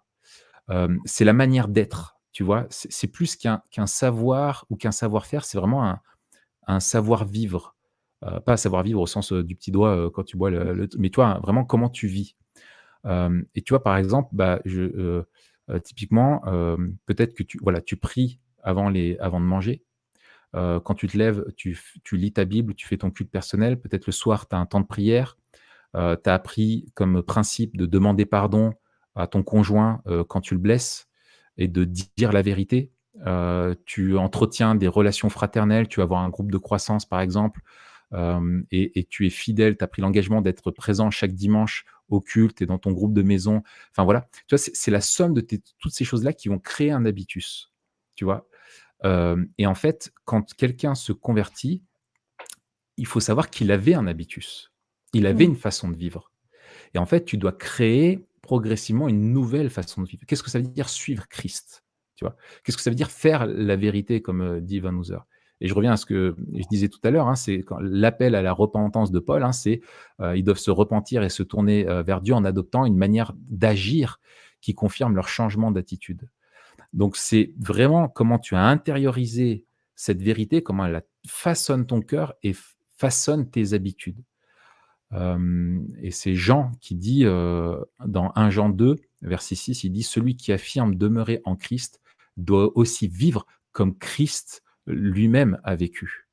[1.04, 2.66] c'est la manière d'être, tu vois.
[2.70, 5.99] C'est plus qu'un savoir ou qu'un savoir-faire, c'est vraiment
[6.66, 7.76] un, savoir-vivre.
[8.22, 11.66] pas un savoir-vivre au sens du petit doigt quand tu bois le, mais toi, vraiment
[11.66, 12.38] comment tu vis
[13.06, 15.24] et tu vois, par exemple, bah, je,
[15.80, 16.41] typiquement,
[17.05, 19.84] peut-être que tu, voilà, tu pries avant, les, avant de manger.
[20.53, 23.80] quand tu te lèves, tu, tu, lis ta Bible, tu fais ton culte personnel.
[23.80, 25.38] Peut-être le soir, tu as un temps de prière.
[25.93, 28.74] tu as appris comme principe de demander pardon
[29.15, 31.07] à ton conjoint quand tu le blesses
[31.57, 32.91] et de dire la vérité.
[33.86, 37.61] tu entretiens des relations fraternelles, tu vas avoir un groupe de croissance par exemple,
[38.72, 42.62] et, et, tu es fidèle, tu as pris l'engagement d'être présent chaque dimanche au culte
[42.62, 43.64] et dans ton groupe de maison.
[43.91, 47.05] Enfin voilà, tu vois, c'est la somme de toutes ces choses-là qui vont créer un
[47.05, 47.72] habitus,
[48.16, 48.47] tu vois.
[49.03, 51.84] Euh, et en fait, quand quelqu'un se convertit,
[52.97, 54.72] il faut savoir qu'il avait un habitus,
[55.14, 55.51] il avait mmh.
[55.51, 56.32] une façon de vivre.
[56.93, 60.24] Et en fait, tu dois créer progressivement une nouvelle façon de vivre.
[60.28, 61.84] Qu'est-ce que ça veut dire suivre Christ
[62.22, 62.36] tu vois?
[62.64, 65.18] Qu'est-ce que ça veut dire faire la vérité, comme euh, dit Van Hooser?
[65.62, 68.41] Et je reviens à ce que je disais tout à l'heure, hein, c'est l'appel à
[68.41, 69.82] la repentance de Paul, hein, c'est
[70.20, 73.34] euh, ils doivent se repentir et se tourner euh, vers Dieu en adoptant une manière
[73.38, 74.20] d'agir
[74.59, 76.28] qui confirme leur changement d'attitude.
[76.93, 82.55] Donc c'est vraiment comment tu as intériorisé cette vérité, comment elle façonne ton cœur et
[82.97, 84.24] façonne tes habitudes.
[85.14, 90.51] et c'est Jean qui dit dans 1 Jean 2, verset 6, il dit Celui qui
[90.51, 92.01] affirme demeurer en Christ
[92.38, 96.28] doit aussi vivre comme Christ lui-même a vécu.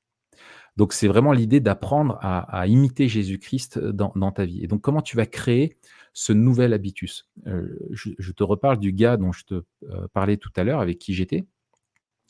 [0.78, 4.62] Donc c'est vraiment l'idée d'apprendre à, imiter Jésus-Christ dans, ta vie.
[4.62, 5.76] Et donc comment tu vas créer
[6.12, 7.28] ce nouvel habitus?
[7.48, 11.00] Euh, je, te reparle du gars dont je te euh, parlais tout à l'heure, avec
[11.00, 11.46] qui j'étais.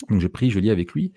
[0.09, 1.12] Donc je prie, je lis avec lui,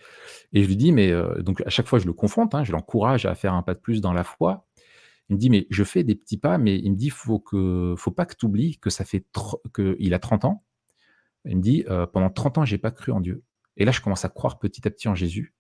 [0.52, 2.74] et je lui dis, mais euh, donc à chaque fois je le confronte, hein, je
[2.74, 4.68] l'encourage à faire un pas de plus dans la foi.
[5.30, 7.95] Il me dit, mais je fais des petits pas, mais il me dit, faut que,
[7.97, 9.26] faut pas que tu oublies que ça fait
[9.74, 10.66] qu'il a 30 ans.
[11.45, 13.41] Il me dit, pendant 30 ans, j'ai pas cru en Dieu.
[13.78, 15.53] Et là, je commence à croire petit à petit en Jésus.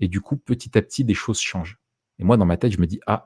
[0.00, 1.78] Et du coup, petit à petit, des choses changent.
[2.18, 3.24] Et moi, dans ma tête, je me dis, ah,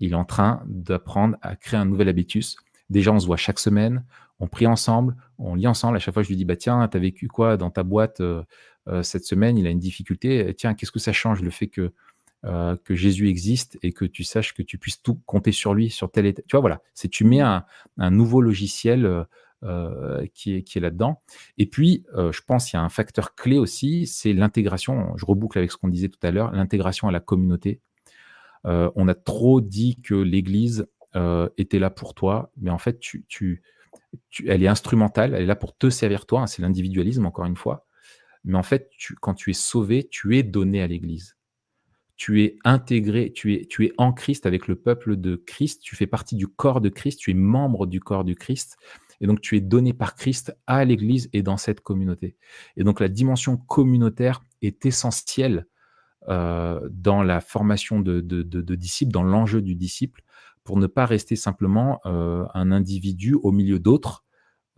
[0.00, 2.56] il est en train d'apprendre à créer un nouvel habitus.
[2.90, 4.04] Déjà, on se voit chaque semaine,
[4.40, 5.96] on prie ensemble, on lit ensemble.
[5.96, 8.20] À chaque fois, je lui dis, bah tiens, tu as vécu quoi dans ta boîte
[8.20, 8.42] euh,
[8.88, 9.56] euh, cette semaine?
[9.56, 10.54] Il a une difficulté.
[10.56, 11.92] Tiens, qu'est-ce que ça change le fait que,
[12.44, 15.90] euh, que Jésus existe et que tu saches que tu puisses tout compter sur lui,
[15.90, 16.34] sur tel et.
[16.34, 17.64] Tu vois, voilà, c'est tu mets un
[18.10, 19.26] nouveau logiciel
[19.64, 21.22] euh, qui est, là-dedans.
[21.56, 25.16] Et puis, euh, je pense qu'il y a un facteur clé aussi, c'est l'intégration.
[25.16, 27.80] Je reboucle avec ce qu'on disait tout à l'heure, l'intégration à la communauté.
[28.66, 30.86] Euh, on a trop dit que l'Église
[31.58, 32.98] était là pour toi, mais en fait,
[34.46, 36.40] elle est instrumentale, elle est là pour te servir toi.
[36.40, 37.86] Hein, c'est l'individualisme, encore une fois.
[38.44, 38.90] Mais en fait,
[39.20, 41.36] quand tu es sauvé, tu es donné à l'Église
[42.22, 45.96] tu es intégré, tu es, tu es en Christ avec le peuple de Christ, tu
[45.96, 48.76] fais partie du corps de Christ, tu es membre du corps du Christ,
[49.22, 52.36] et donc, tu es donné par Christ à l'Église et dans cette communauté.
[52.76, 55.66] Et donc, la dimension communautaire est essentielle
[56.28, 58.20] euh, dans la formation de,
[58.74, 60.22] disciples, dans l'enjeu du disciple,
[60.64, 64.24] pour ne pas rester simplement euh, un individu au milieu d'autres,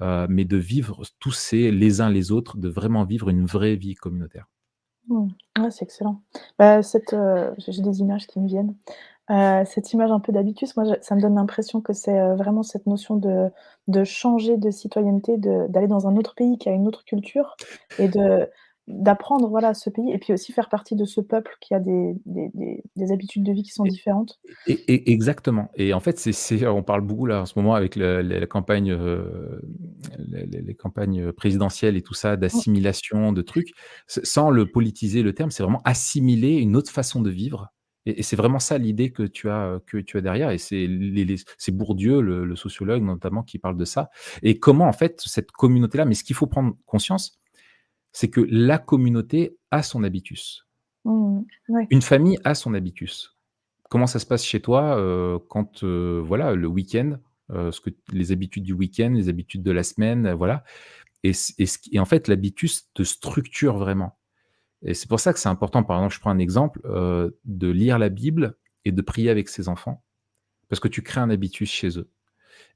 [0.02, 3.94] euh, mais de vivre tous les uns les autres, de vraiment vivre une vraie vie
[3.94, 4.46] communautaire.
[5.08, 5.28] Mmh.
[5.70, 6.22] c'est excellent.
[6.58, 8.74] Bah, j'ai des images qui me viennent.
[9.30, 12.62] Euh, cette image un peu d'habitus, moi, ça me donne l'impression que c'est, euh, vraiment
[12.62, 13.50] cette notion de
[13.88, 17.56] de changer de citoyenneté, d'aller dans un autre pays qui a une autre culture
[17.98, 18.48] et de
[18.86, 22.16] d'apprendre, voilà, ce pays et puis aussi faire partie de ce peuple qui a des
[22.26, 24.38] des des habitudes de vie qui sont différentes.
[24.66, 28.44] Et exactement et en fait, c'est on parle beaucoup là, en ce moment avec le
[28.44, 29.60] campagne, euh,
[30.28, 33.70] les campagnes, présidentielles et tout ça, d'assimilation, de trucs.
[34.06, 37.73] sans le politiser le terme, c'est vraiment assimiler une autre façon de vivre
[38.06, 40.50] et, c'est vraiment ça l'idée que tu as que tu as derrière.
[40.50, 44.10] Et c'est Bourdieu, le, sociologue notamment, qui parle de ça.
[44.42, 46.04] Et comment en fait cette communauté-là.
[46.04, 47.40] Mais ce qu'il faut prendre conscience,
[48.12, 50.66] c'est que la communauté a son habitus.
[51.04, 51.42] Mmh,
[51.90, 53.36] Une famille a son habitus.
[53.90, 57.18] Comment ça se passe chez toi euh, quand euh, voilà le week-end
[57.50, 60.64] ce que, les habitudes du week-end, les habitudes de la semaine, voilà.
[61.22, 64.18] Et, et, en fait, l'habitus te structure vraiment.
[64.84, 67.98] Et c'est pour ça que c'est important, par exemple, je prends un exemple, de lire
[67.98, 70.04] la Bible et de prier avec ses enfants,
[70.68, 72.10] parce que tu crées un habitus chez eux.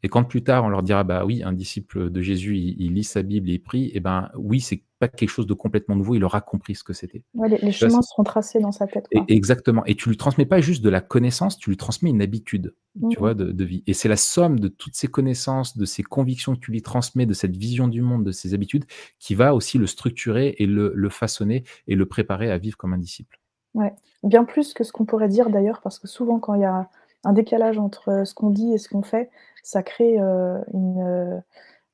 [0.02, 3.04] Et quand plus tard on leur dira, bah oui, un disciple de Jésus, il, lit
[3.04, 5.96] sa Bible et il prie, et eh ben oui, c'est pas quelque chose de complètement
[5.96, 7.22] nouveau, il aura compris ce que c'était.
[7.34, 9.06] les, chemins seront tracés dans sa tête.
[9.28, 9.84] exactement.
[9.86, 13.06] Et tu lui transmets pas juste de la connaissance, tu lui transmets une habitude, tu
[13.06, 13.18] mmh.
[13.18, 13.84] vois, de, vie.
[13.86, 17.26] Et c'est la somme de toutes ces connaissances, de ces convictions que tu lui transmets,
[17.26, 18.84] de cette vision du monde, de ces habitudes,
[19.18, 22.92] qui va aussi le structurer et le, le façonner et le préparer à vivre comme
[22.92, 23.40] un disciple.
[23.74, 23.92] Ouais.
[24.24, 26.88] Bien plus que ce qu'on pourrait dire d'ailleurs, parce que souvent quand il y a
[27.28, 29.30] un décalage entre euh, ce qu'on dit et ce qu'on fait,
[29.62, 31.42] ça crée euh, une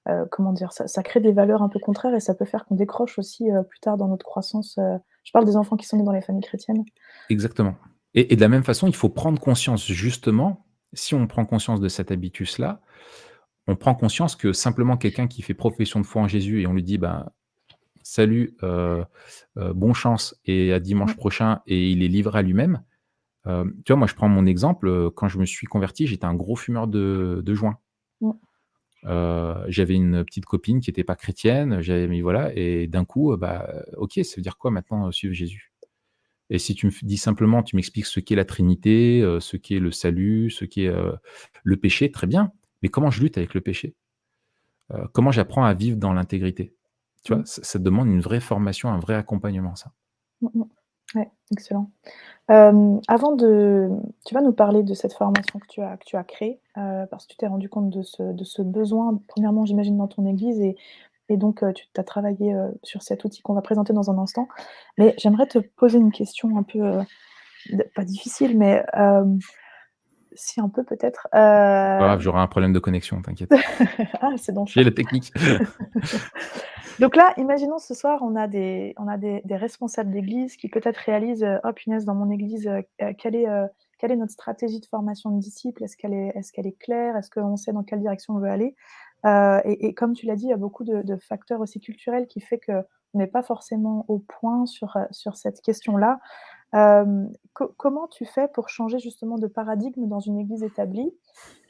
[0.06, 2.74] euh, comment dire, ça, crée des valeurs un peu contraires et ça peut faire qu'on
[2.74, 4.78] décroche aussi plus tard dans notre croissance.
[4.78, 6.84] je parle des enfants qui sont nés dans les familles chrétiennes.
[7.30, 7.74] Exactement.
[8.12, 11.88] Et, de la même façon, il faut prendre conscience justement, si on prend conscience de
[11.88, 12.82] cet habitus-là,
[13.66, 16.74] on prend conscience que simplement quelqu'un qui fait profession de foi en Jésus et on
[16.74, 17.32] lui dit, bah,
[18.02, 18.58] salut,
[19.56, 22.82] bon chance et à dimanche prochain et il est livré à lui-même,
[23.46, 24.88] euh, tu vois, moi, je prends mon exemple.
[24.88, 27.78] Euh, quand je me suis converti, j'étais un gros fumeur de, de joints.
[29.06, 31.82] Euh, j'avais une petite copine qui n'était pas chrétienne.
[31.82, 35.72] J'avais mis voilà, et d'un coup, bah, ok, ça veut dire quoi maintenant suivre Jésus?
[36.48, 39.90] Et si tu me dis simplement, tu m'expliques ce qu'est la Trinité, ce qu'est le
[39.90, 40.90] salut, ce qu'est
[41.64, 42.50] le péché, très bien.
[42.82, 43.94] Mais comment je lutte avec le péché?
[45.12, 46.74] Comment j'apprends à vivre dans l'intégrité?
[47.24, 47.46] Tu vois, mmh.
[47.46, 49.92] ça, ça, demande une vraie formation, un vrai accompagnement, ça.
[51.14, 51.90] Ouais, excellent.
[52.48, 53.90] avant de
[54.26, 57.26] tu vas nous parler de cette formation que tu as que tu as créée, parce
[57.26, 60.60] que tu t'es rendu compte de ce de ce besoin, premièrement, j'imagine dans ton église
[60.60, 60.76] et
[61.30, 64.48] et donc tu as travaillé, sur cet outil qu'on va présenter dans un instant.
[64.98, 66.98] Mais j'aimerais te poser une question un peu,
[67.94, 68.84] pas difficile, mais
[70.34, 71.28] si un peu peut-être,
[72.20, 73.50] j'aurai un problème de connexion, t'inquiète.
[74.20, 75.32] Ah, c'est donc J'ai la technique.
[77.00, 80.98] Donc là, imaginons ce soir, on a des, on a des, responsables d'église qui peut-être
[80.98, 83.46] réalisent euh, Oh punaise, dans mon église, euh, euh, quelle, est,
[83.98, 85.82] quelle est notre stratégie de formation de disciples?
[85.82, 87.16] Est-ce qu'elle est, est, qu'elle est claire?
[87.16, 88.76] Est-ce qu'on sait dans quelle direction on veut aller?
[89.64, 92.60] Et, comme tu l'as dit, il y a beaucoup de, facteurs aussi culturels qui fait
[92.60, 96.20] qu'on n'est pas forcément au point sur, sur cette question-là.
[96.74, 101.12] Comment tu fais pour changer justement de paradigme dans une église établie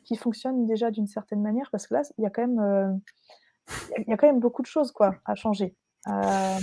[0.05, 1.69] qui fonctionne déjà d'une certaine manière?
[1.71, 3.01] Parce que là, il y a quand même
[3.99, 5.75] il y, a quand même beaucoup de choses quoi, à changer.
[6.09, 6.59] Euh,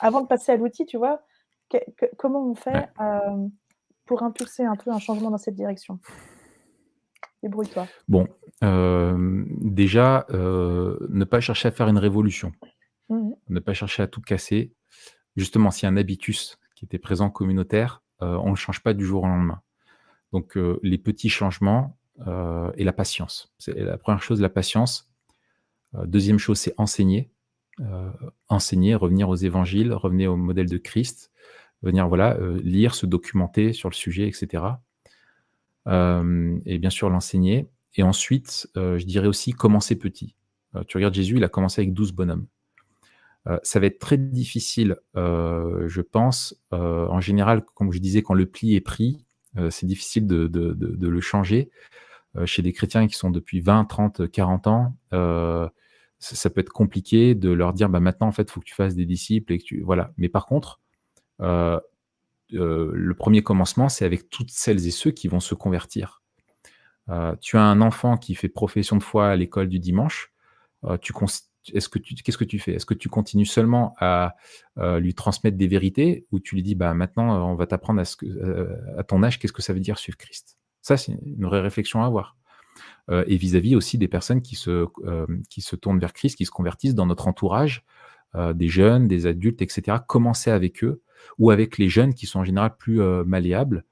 [0.00, 1.22] avant de passer à l'outil, tu vois,
[2.16, 3.48] comment on fait euh,
[4.06, 5.98] pour impulser un peu un changement dans cette direction?
[7.42, 7.86] Débrouille-toi.
[8.08, 8.26] Bon,
[8.64, 12.52] euh, déjà, ne pas chercher à faire une révolution,
[13.08, 14.74] mmh ne pas chercher à tout casser.
[15.36, 18.94] Justement, s'il y a un habitus qui était présent communautaire, on ne le change pas
[18.94, 19.60] du jour au lendemain.
[20.32, 23.52] Donc, les petits changements et la patience.
[23.58, 25.10] C'est la première chose, la patience
[25.94, 27.30] euh, deuxième chose, c'est enseigner.
[27.80, 28.10] Euh,
[28.48, 31.30] enseigner, revenir aux évangiles, revenir au modèle de Christ,
[31.82, 34.64] venir voilà, euh, lire, se documenter sur le sujet, etc.
[35.86, 37.68] et bien sûr l'enseigner.
[37.94, 40.34] Et ensuite, je dirais aussi commencer petit.
[40.88, 42.46] tu regardes Jésus, il a commencé avec 12 bonhommes.
[43.62, 46.60] Ça va être très difficile, je pense.
[46.72, 49.24] en général, comme je disais, quand le pli est pris,
[49.70, 51.70] c'est difficile de, le changer.
[52.44, 54.96] chez des chrétiens qui sont depuis 20, 30, 40 ans,
[56.18, 58.74] ça, peut être compliqué de leur dire bah, maintenant, en fait, il faut que tu
[58.74, 59.52] fasses des disciples.
[59.52, 59.82] Et que tu...
[59.82, 60.12] voilà.
[60.16, 60.80] Mais par contre,
[61.40, 61.80] euh,
[62.54, 66.22] euh, le premier commencement, c'est avec toutes celles et ceux qui vont se convertir.
[67.08, 70.32] Euh, tu as un enfant qui fait profession de foi à l'école du dimanche.
[71.00, 71.12] tu
[71.74, 72.74] est-ce que tu, qu'est-ce que tu fais?
[72.74, 74.36] Est-ce que tu continues seulement à
[74.98, 79.02] lui transmettre des vérités ou tu lui dis bah maintenant on va t'apprendre que, à
[79.04, 80.58] ton âge qu'est-ce que ça veut dire suivre Christ?
[80.82, 82.36] Ça c'est une vraie réflexion à avoir.
[83.10, 86.44] Euh, et vis-à-vis aussi des personnes qui se, euh, qui se tournent vers Christ, qui
[86.44, 87.84] se convertissent dans notre entourage,
[88.34, 89.98] euh, des jeunes, des adultes, etc.
[90.06, 91.02] Commencer avec eux
[91.38, 93.84] ou avec les jeunes qui sont en général plus malléables.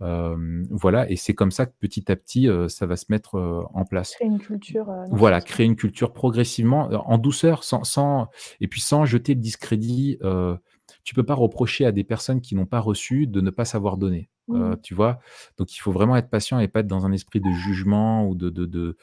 [0.00, 3.36] Voilà, et c'est comme ça que petit à petit, ça va se mettre
[3.72, 4.14] en place.
[4.16, 4.92] Créer une culture.
[5.10, 8.28] voilà, créer une culture progressivement, en douceur, sans, sans,
[8.60, 10.18] et puis sans jeter le discrédit
[11.04, 13.96] tu peux pas reprocher à des personnes qui n'ont pas reçu de ne pas savoir
[13.96, 14.30] donner.
[14.48, 14.74] Mmh.
[14.82, 15.20] tu vois?
[15.56, 18.34] Donc il faut vraiment être patient et pas être dans un esprit de jugement ou
[18.34, 18.96] de, de, de,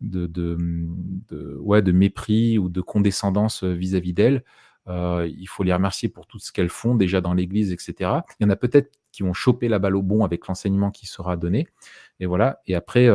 [0.00, 4.44] de, ouais, de mépris ou de condescendance vis-à-vis d'elles.
[4.86, 8.10] Euh, il faut les remercier pour tout ce qu'elles font déjà dans l'Église, etc.
[8.40, 11.06] Il y en a peut-être qui vont choper la balle au bon avec l'enseignement qui
[11.06, 11.66] sera donné.
[12.20, 12.60] Et voilà.
[12.66, 13.08] Et après,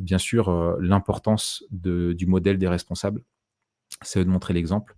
[0.00, 3.22] bien sûr, l'importance du modèle des responsables,
[4.02, 4.96] c'est de montrer l'exemple.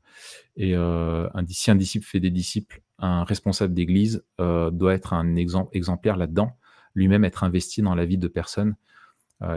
[0.56, 5.12] Et euh, un, si un disciple fait des disciples, un responsable d'église euh, doit être
[5.12, 6.56] un exemple exemplaire là-dedans,
[6.94, 8.76] lui-même être investi dans la vie de personnes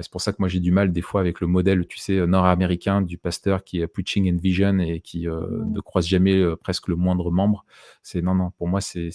[0.02, 2.28] c'est pour ça que moi j'ai du mal des fois avec le modèle, tu sais,
[2.28, 5.72] nord-américain du pasteur qui est preaching and vision et qui mmh.
[5.72, 7.64] ne croise jamais presque le moindre membre.
[8.04, 9.12] C'est non, non, pour moi c'est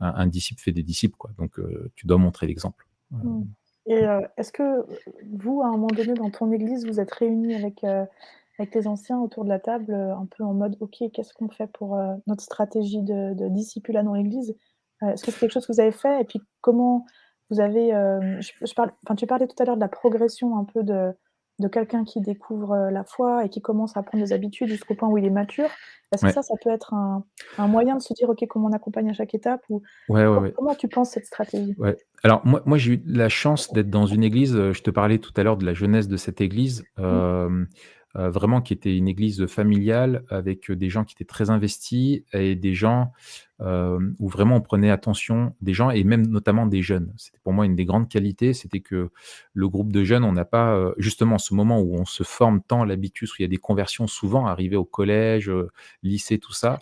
[0.00, 1.30] un, disciple fait des disciples, quoi.
[1.38, 1.60] Donc
[1.94, 2.86] tu dois montrer l'exemple.
[3.10, 3.42] Mmh.
[3.86, 4.02] Et
[4.36, 4.84] est-ce que
[5.32, 9.18] vous, à un moment donné, dans ton église, vous êtes réunis avec, avec les anciens
[9.18, 13.02] autour de la table, un peu en mode OK, qu'est-ce qu'on fait pour notre stratégie
[13.02, 14.54] de, de discipulat dans l'église?
[15.02, 16.20] Est-ce que c'est quelque chose que vous avez fait?
[16.20, 17.06] Et puis comment
[17.50, 17.90] vous avez.
[18.40, 21.12] Je, parle, enfin, tu parlais tout à l'heure de la progression un peu de,
[21.60, 25.08] de quelqu'un qui découvre la foi et qui commence à prendre des habitudes jusqu'au point
[25.08, 25.68] où il est mature.
[26.12, 27.24] Est-ce que ça, ça peut être un,
[27.58, 30.52] un, moyen de se dire, OK, comment on accompagne à chaque étape ou ouais, ouais,
[30.56, 31.76] Comment tu penses cette stratégie?
[32.24, 35.32] Alors, moi, moi j'ai eu la chance d'être dans une église, je te parlais tout
[35.36, 36.82] à l'heure de la jeunesse de cette église.
[36.96, 37.02] Mmh.
[37.02, 37.64] Euh,
[38.14, 42.74] vraiment qui était une église familiale avec des gens qui étaient très investis et des
[42.74, 43.12] gens
[43.62, 47.12] euh, où vraiment on prenait attention des gens et même notamment des jeunes.
[47.18, 49.10] C'était pour moi une des grandes qualités, c'était que
[49.52, 52.62] le groupe de jeunes, on n'a pas euh, justement ce moment où on se forme
[52.62, 55.52] tant l'habitus, où il y a des conversions souvent arrivées au collège,
[56.02, 56.78] lycée, tout ça.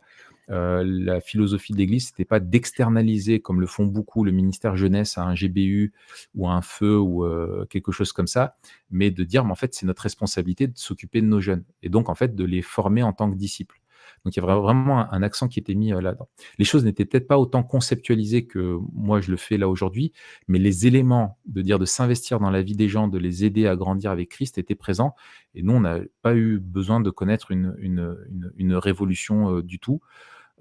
[0.51, 5.19] Euh, la philosophie de l'Église, c'était pas d'externaliser, comme le font beaucoup le ministère jeunesse,
[5.19, 5.93] à un GBU
[6.35, 8.57] ou à un feu ou euh, quelque chose comme ça,
[8.91, 11.89] mais de dire, mais en fait, c'est notre responsabilité de s'occuper de nos jeunes et
[11.89, 13.81] donc en fait de les former en tant que disciples.
[14.25, 16.29] Donc il y a vraiment un, accent qui était mis euh, là-dedans.
[16.59, 20.13] Les choses n'étaient peut-être pas autant conceptualisées que moi je le fais là aujourd'hui,
[20.49, 23.67] mais les éléments de dire de s'investir dans la vie des gens, de les aider
[23.67, 25.15] à grandir avec Christ étaient présents.
[25.55, 30.01] Et nous, on n'a pas eu besoin de connaître une, révolution du tout.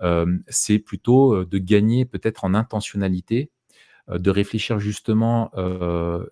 [0.01, 3.51] Euh, c'est plutôt euh, de gagner peut-être en intentionnalité,
[4.09, 5.51] euh, de réfléchir justement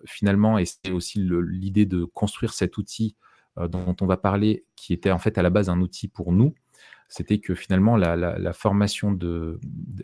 [0.04, 3.16] finalement, et c'est aussi l'idée de construire cet outil
[3.56, 6.54] dont on va parler, qui était en fait à la base un outil pour nous,
[7.08, 9.58] c'était que finalement la, formation de,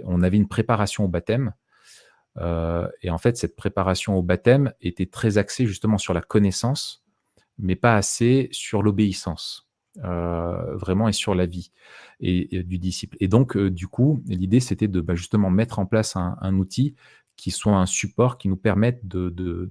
[0.05, 1.53] on avait une préparation au baptême,
[2.41, 7.05] et en fait cette préparation au baptême était très axée justement sur la connaissance,
[7.59, 9.72] mais pas assez sur l'obéissance.
[9.99, 11.71] Euh, vraiment et sur la vie
[12.19, 13.19] et, du disciple.
[13.21, 16.95] Et donc, euh, du coup, l'idée, c'était de bah, justement mettre en place un, outil
[17.37, 19.71] qui soit un support qui nous permette de, de,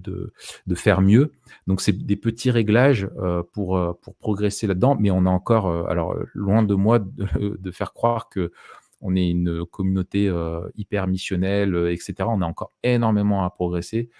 [0.66, 1.32] de, faire mieux.
[1.66, 6.14] Donc, c'est des petits réglages euh, pour, pour progresser là-dedans, mais on a encore, alors
[6.34, 8.52] loin de moi de, faire croire que
[9.00, 10.32] on est une communauté
[10.76, 12.14] hyper missionnelle, etc.
[12.28, 14.10] On a encore énormément à progresser,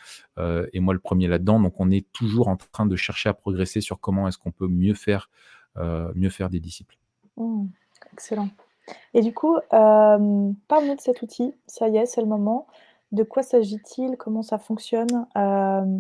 [0.73, 1.61] et moi le premier là-dedans.
[1.61, 4.67] Donc, on est toujours en train de chercher à progresser sur comment est-ce qu'on peut
[4.67, 5.29] mieux faire
[5.77, 6.97] mieux faire des disciples.
[7.37, 7.67] Mmh,
[8.13, 8.49] excellent.
[9.15, 11.55] Et du coup, euh, parle-nous de cet outil.
[11.67, 12.67] Ça y est, c'est le moment.
[13.13, 14.17] De quoi s'agit-il?
[14.17, 15.27] Comment ça fonctionne?
[15.37, 15.99] Euh,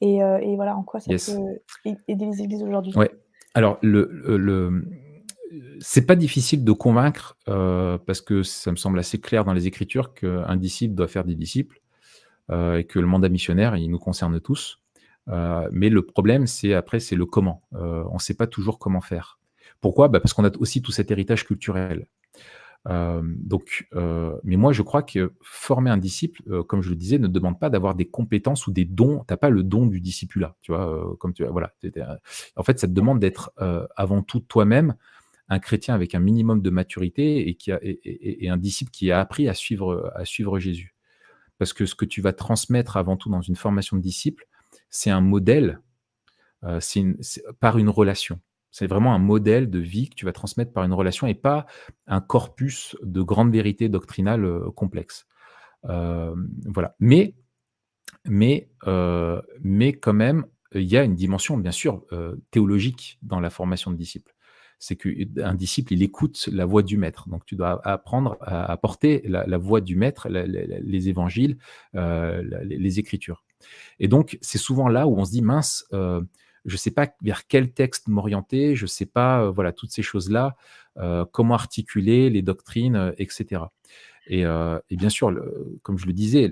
[0.00, 2.92] et, voilà, en quoi ça peut aider les églises aujourd'hui?
[2.96, 3.10] Ouais.
[3.54, 4.84] Alors, le, le,
[5.80, 10.14] c'est pas difficile de convaincre parce que ça me semble assez clair dans les Écritures
[10.14, 11.80] qu'un disciple doit faire des disciples
[12.50, 14.81] et que le mandat missionnaire, il nous concerne tous.
[15.28, 17.62] Euh, mais le problème, c'est après, c'est le comment.
[17.74, 19.38] Euh, on ne sait pas toujours comment faire.
[19.80, 20.08] Pourquoi?
[20.08, 22.06] Bah Parce qu'on a aussi tout cet héritage culturel.
[22.88, 23.88] Euh, donc,
[24.44, 27.70] mais moi, je crois que former un disciple, comme je le disais, ne demande pas
[27.70, 29.24] d'avoir des compétences ou des dons.
[29.26, 31.16] Tu n'as pas le don du discipulat, tu vois.
[31.18, 31.72] comme tu, voilà.
[32.56, 33.52] En fait, ça te demande d'être
[33.96, 34.94] avant tout toi-même
[35.48, 39.54] un chrétien avec un minimum de maturité et, qui un disciple qui a appris à
[39.54, 40.94] suivre, à suivre Jésus.
[41.58, 44.46] Parce que ce que tu vas transmettre avant tout dans une formation de disciple,
[44.90, 45.80] c'est un modèle
[46.64, 46.78] euh,
[47.58, 48.40] par une relation.
[48.70, 51.66] C'est vraiment un modèle de vie que tu vas transmettre par une relation et pas
[52.06, 55.26] un corpus de grandes vérités doctrinales euh, complexes.
[55.86, 56.34] Euh,
[56.66, 56.94] voilà.
[57.00, 57.34] Mais,
[58.26, 58.70] mais,
[59.60, 62.06] mais quand même, il y a une dimension, bien sûr,
[62.52, 64.32] théologique dans la formation de disciples.
[64.78, 67.28] C'est qu'un disciple, il écoute la voix du maître.
[67.28, 71.58] Donc, tu dois apprendre à, porter la, voix du maître, les évangiles,
[71.94, 73.44] les écritures.
[73.98, 76.20] Et donc, c'est souvent là où on se dit, mince, euh,
[76.64, 79.90] je ne sais pas vers quel texte m'orienter, je ne sais pas, euh, voilà, toutes
[79.90, 80.56] ces choses-là,
[80.98, 83.62] euh, comment articuler les doctrines, etc.
[84.26, 84.44] Et,
[84.90, 85.34] bien sûr,
[85.82, 86.48] comme je le disais,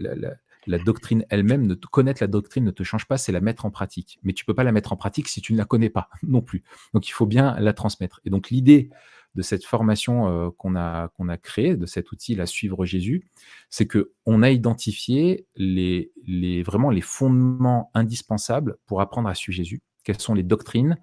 [0.67, 4.19] la, doctrine elle-même, connaître la doctrine ne te change pas, c'est la mettre en pratique.
[4.25, 6.09] Mais tu ne peux pas la mettre en pratique si tu ne la connais pas
[6.23, 6.65] non plus.
[6.95, 8.21] Donc, il faut bien la transmettre.
[8.25, 8.91] Et donc, l'idée
[9.35, 13.29] de cette formation euh, qu'on a, a créée, de cet outil, la Suivre Jésus,
[13.69, 19.83] c'est qu'on a identifié les, les, vraiment les fondements indispensables pour apprendre à suivre Jésus.
[20.05, 20.97] Quelles sont les doctrines,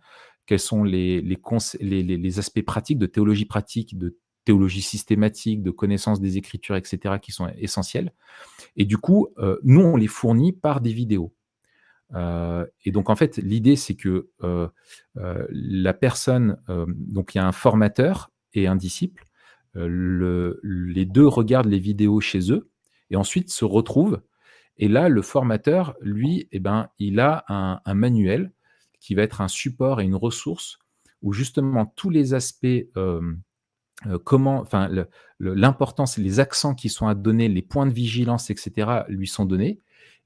[0.45, 6.77] quels sont les, aspects pratiques, de théologie pratique, de théologie systématique, de connaissance des Écritures,
[6.77, 8.13] etc., qui sont essentiels.
[8.77, 11.33] Et du coup, euh, nous, on les fournit par des vidéos.
[12.13, 14.67] Euh, et donc, en fait, l'idée, c'est que euh,
[15.17, 19.25] euh, la personne, donc il y a un formateur et un disciple,
[19.75, 22.69] les deux regardent les vidéos chez eux
[23.11, 24.21] et ensuite se retrouvent
[24.77, 28.51] Et là, le formateur, lui, eh ben, il a un, manuel
[28.99, 30.79] qui va être un support et une ressource
[31.21, 32.87] où justement tous les aspects,
[34.23, 34.89] comment, enfin,
[35.39, 39.79] l'importance, les accents qui sont à donner, les points de vigilance, etc., lui sont donnés.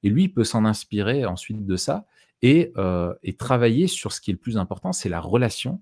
[0.04, 2.06] Et lui, il peut s'en inspirer ensuite de ça
[2.41, 5.82] et, euh, et, travailler sur ce qui est le plus important, c'est la relation,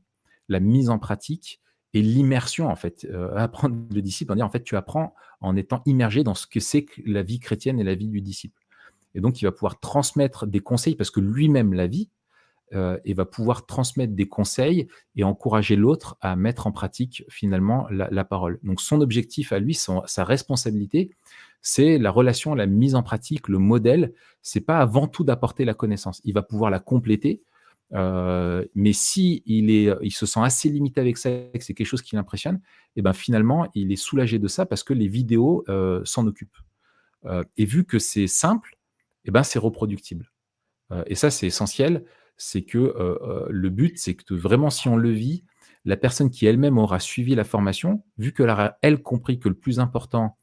[0.49, 1.61] la mise en pratique
[1.93, 3.07] et l'immersion, en fait.
[3.35, 6.59] apprendre le disciple, en dire, en fait, tu apprends en étant immergé dans ce que
[6.59, 8.61] c'est la vie chrétienne et la vie du disciple.
[9.15, 12.09] Et donc, il va pouvoir transmettre des conseils parce que lui-même la vit
[12.73, 17.87] euh, et va pouvoir transmettre des conseils et encourager l'autre à mettre en pratique finalement
[17.89, 18.59] la, parole.
[18.63, 21.11] Donc, son objectif à lui, sa responsabilité,
[21.61, 24.13] c'est la relation, la mise en pratique, le modèle.
[24.41, 26.21] C'est pas avant tout d'apporter la connaissance.
[26.23, 27.41] Il va pouvoir la compléter.
[27.93, 32.15] Euh, mais si il, se sent assez limité avec ça, que c'est quelque chose qui
[32.15, 32.57] l'impressionne,
[32.95, 36.27] et eh ben finalement il est soulagé de ça parce que les vidéos euh, s'en
[36.27, 36.57] occupent.
[37.57, 38.79] et vu que c'est simple,
[39.29, 40.31] eh ben, c'est reproductible.
[40.91, 42.03] Euh, et ça, c'est essentiel.
[42.35, 45.45] C'est que euh, euh, le but, c'est que vraiment, si on le vit,
[45.85, 49.55] la personne qui elle-même aura suivi la formation, vu qu'elle aura, elle, compris que le
[49.55, 50.37] plus important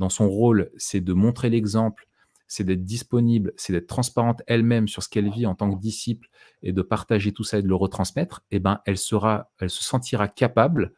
[0.00, 2.08] dans son rôle, c'est de montrer l'exemple,
[2.48, 6.28] c'est d'être disponible, c'est d'être transparente elle-même sur ce qu'elle vit en tant que disciple
[6.62, 9.84] et de partager tout ça et de le retransmettre, eh ben, elle, sera, elle se
[9.84, 10.94] sentira capable,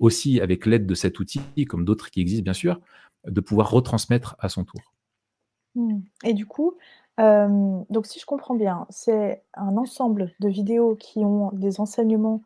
[0.00, 2.80] aussi avec l'aide de cet outil, comme d'autres qui existent bien sûr,
[3.26, 4.80] de pouvoir retransmettre à son tour.
[5.74, 6.00] Mmh.
[6.24, 6.76] Et du coup,
[7.18, 12.42] donc si je comprends bien, c'est un ensemble de vidéos qui ont des enseignements,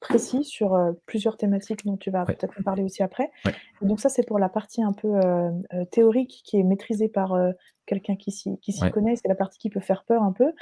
[0.00, 0.76] précis sur,
[1.06, 3.30] plusieurs thématiques dont tu vas peut-être en parler aussi après.
[3.82, 5.20] donc ça, c'est pour la partie un peu,
[5.90, 7.34] théorique qui est maîtrisée par,
[7.86, 8.58] quelqu'un qui s'y
[8.92, 10.52] connaît, c'est la partie qui peut faire peur un peu.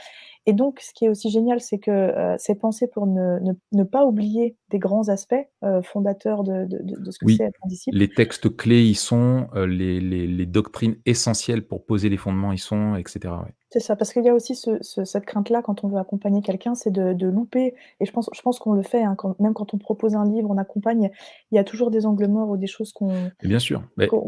[0.46, 3.38] Et donc, ce qui est aussi génial, c'est que euh, c'est pensé pour ne,
[3.72, 7.58] ne, pas oublier des grands aspects euh, fondateurs de, de, de, ce que c'est être
[7.64, 7.96] un disciple.
[7.96, 12.52] Les textes clés y sont, euh, les, les, les, doctrines essentielles pour poser les fondements
[12.52, 13.34] y sont, etc.
[13.74, 16.76] C'est ça, parce qu'il y a aussi ce, cette crainte-là quand on veut accompagner quelqu'un,
[16.76, 17.74] c'est de, louper.
[17.98, 20.24] Et je pense, je pense qu'on le fait, hein, quand, même quand on propose un
[20.24, 21.10] livre, on accompagne,
[21.50, 23.32] il y a toujours des angles morts ou des choses qu'on.
[23.42, 23.82] Bien sûr.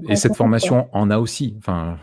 [0.08, 1.54] et cette formation en a aussi.
[1.58, 1.96] Enfin,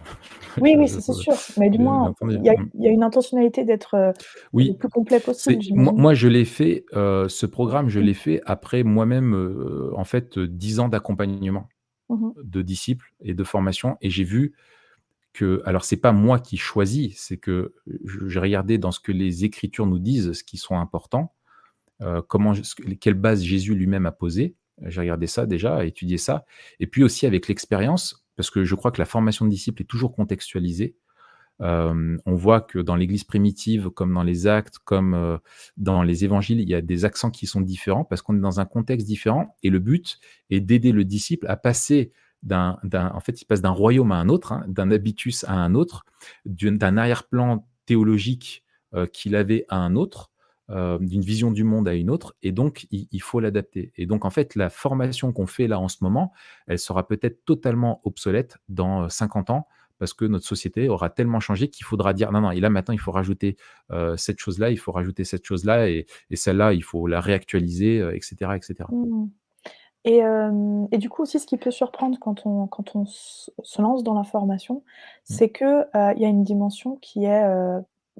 [0.62, 1.34] oui, oui, c'est sûr.
[1.58, 4.14] Mais du moins, il y, y, a une intentionnalité d'être euh,
[4.54, 5.62] le plus complet possible.
[5.74, 8.04] Moi, je l'ai fait, euh, ce programme, je mmh.
[8.04, 11.68] l'ai fait après moi-même, euh, en fait, dix ans d'accompagnement
[12.08, 13.98] mmh de disciples et de formation.
[14.02, 14.54] Et j'ai vu
[15.34, 17.74] que, alors, c'est pas moi qui choisis, c'est que
[18.28, 21.34] j'ai regardé dans ce que les Écritures nous disent, ce qui sont importants,
[22.28, 22.54] comment,
[23.00, 24.56] quelle base Jésus lui-même a posé.
[24.86, 26.46] J'ai regardé ça déjà, étudié ça.
[26.80, 29.86] Et puis aussi avec l'expérience, parce que je crois que la formation de disciples est
[29.86, 30.96] toujours contextualisée.
[31.62, 35.38] Euh, on voit que dans l'Église primitive, comme dans les actes, comme euh,
[35.78, 38.60] dans les évangiles, il y a des accents qui sont différents parce qu'on est dans
[38.60, 39.56] un contexte différent.
[39.62, 40.20] Et le but
[40.50, 42.12] est d'aider le disciple à passer
[42.44, 45.76] d'un, en fait, il passe d'un royaume à un autre, hein, d'un habitus à un
[45.76, 46.06] autre,
[46.46, 48.64] d'un arrière-plan théologique
[48.94, 50.30] euh, qu'il avait à un autre,
[50.70, 53.92] d'une vision du monde à une autre, et donc il, faut l'adapter.
[53.96, 56.32] Et donc en fait, la formation qu'on fait là en ce moment,
[56.66, 59.68] elle sera peut-être totalement obsolète dans 50 ans
[60.04, 62.94] parce que notre société aura tellement changé qu'il faudra dire non, non, et là maintenant
[62.94, 63.56] il faut rajouter
[63.92, 68.36] euh, cette chose-là, il faut rajouter cette chose-là, et, celle-là, il faut la réactualiser, etc.
[68.42, 68.84] Euh, etc.
[70.06, 73.82] Et, euh, et, du coup aussi, ce qui peut surprendre quand on, quand on se
[73.82, 74.82] lance dans la formation, mmh.
[75.24, 77.44] c'est qu'il il y a une dimension qui est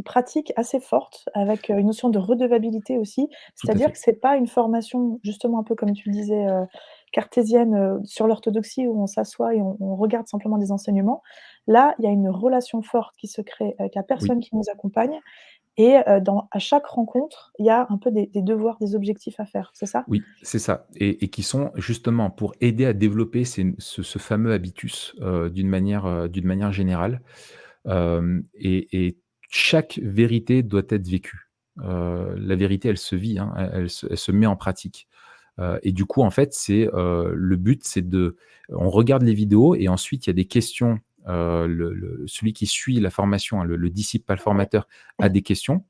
[0.06, 3.30] pratique assez forte, avec une notion de redevabilité aussi.
[3.54, 6.48] C'est-à-dire que c'est pas une formation, justement un peu comme tu le disais,
[7.12, 11.22] cartésienne sur l'orthodoxie où on s'assoit et on, regarde simplement des enseignements.
[11.68, 14.64] Là, il y a une relation forte qui se crée avec la personne qui nous
[14.72, 15.20] accompagne.
[15.78, 19.46] Et dans, à chaque rencontre, il y a un peu des, devoirs, des objectifs à
[19.46, 20.04] faire, c'est ça?
[20.08, 20.86] Oui, c'est ça.
[20.96, 25.16] Et, qui sont justement pour aider à développer ce, fameux habitus
[25.52, 27.22] d'une manière, d'une manière générale.
[27.88, 29.18] et,
[29.50, 31.50] chaque vérité doit être vécue.
[31.78, 35.08] la vérité, elle se vit, hein, elle, se, met en pratique.
[35.60, 38.38] Euh, et du coup, en fait, c'est euh, le but, c'est de,
[38.70, 41.00] on regarde les vidéos et ensuite il y a des questions.
[41.28, 44.88] Euh, le, celui qui suit la formation, hein, le, disciple, pas le formateur,
[45.20, 45.86] a des questions.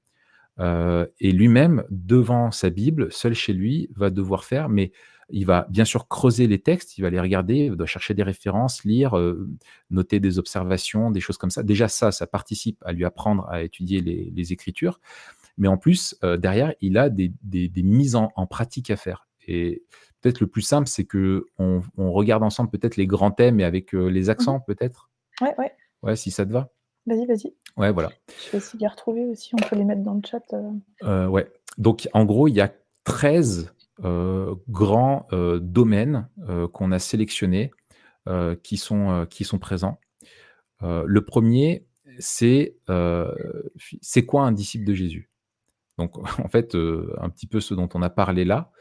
[0.59, 4.91] et lui-même, devant sa Bible, seul chez lui, va devoir faire, mais
[5.29, 8.23] il va bien sûr creuser les textes, il va les regarder, il doit chercher des
[8.23, 9.15] références, lire,
[9.89, 11.63] noter des observations, des choses comme ça.
[11.63, 14.99] Déjà, ça, ça participe à lui apprendre à étudier les, Écritures.
[15.57, 17.31] Mais en plus, derrière, il a des,
[17.77, 19.27] mises en, pratique à faire.
[19.47, 19.84] Et
[20.23, 23.93] peut-être le plus simple, c'est que on, regarde ensemble peut-être les grands thèmes et avec
[23.93, 25.09] euh, les accents, mmh peut-être.
[25.43, 25.71] Ouais, ouais.
[26.01, 26.69] Ouais, si ça te va.
[27.05, 27.53] Vas-y, vas-y.
[27.75, 28.11] Ouais, voilà.
[28.45, 29.51] Je vais essayer de les retrouver aussi.
[29.53, 30.43] On peut les mettre dans le chat.
[30.53, 30.71] Euh.
[31.03, 31.51] Euh, ouais.
[31.77, 32.73] Donc, en gros, il y a
[33.03, 33.73] 13
[34.69, 36.27] grands domaines
[36.73, 37.71] qu'on a sélectionnés
[38.63, 39.99] qui, sont, qui sont présents.
[40.81, 41.85] le premier,
[42.19, 42.77] c'est
[44.01, 45.29] c'est quoi un disciple de Jésus?
[45.97, 48.71] Donc, en fait, un petit peu ce dont on a parlé là,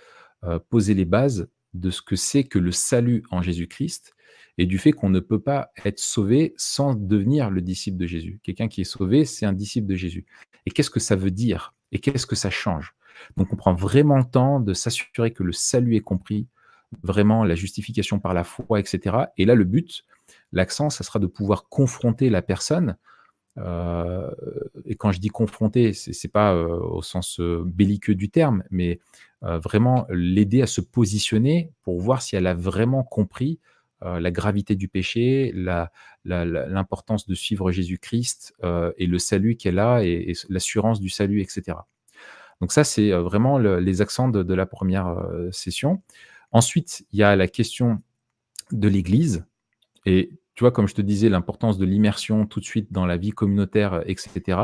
[0.71, 4.15] poser les bases de ce que c'est que le salut en Jésus-Christ
[4.59, 8.41] et du fait qu'on ne peut pas être sauvé sans devenir le disciple de Jésus.
[8.43, 10.27] Quelqu'un qui est sauvé, c'est un disciple de Jésus.
[10.67, 11.75] Et qu'est-ce que ça veut dire?
[11.91, 12.95] Et qu'est-ce que ça change?
[13.37, 16.47] Donc on prend vraiment le temps de s'assurer que le salut est compris,
[17.03, 19.17] vraiment la justification par la foi, etc.
[19.39, 20.05] Et là, le but,
[20.53, 22.97] l'accent, ça sera de pouvoir confronter la personne.
[23.59, 24.31] Euh,
[24.87, 29.01] et quand je dis confronter, c'est, pas euh, au sens euh, belliqueux du terme, mais
[29.43, 33.59] vraiment l'aider à se positionner pour voir si elle a vraiment compris
[34.05, 35.53] la gravité du péché,
[36.25, 38.55] l'importance de suivre Jésus-Christ
[38.97, 41.79] et le salut qu'elle a et, l'assurance du salut, etc.
[42.61, 45.17] Donc ça, c'est vraiment les accents de la première
[45.53, 46.03] session.
[46.53, 48.03] Ensuite, il y a la question
[48.73, 49.45] de l'Église.
[50.07, 53.17] Et tu vois, comme je te disais, l'importance de l'immersion tout de suite dans la
[53.17, 54.59] vie communautaire, etc.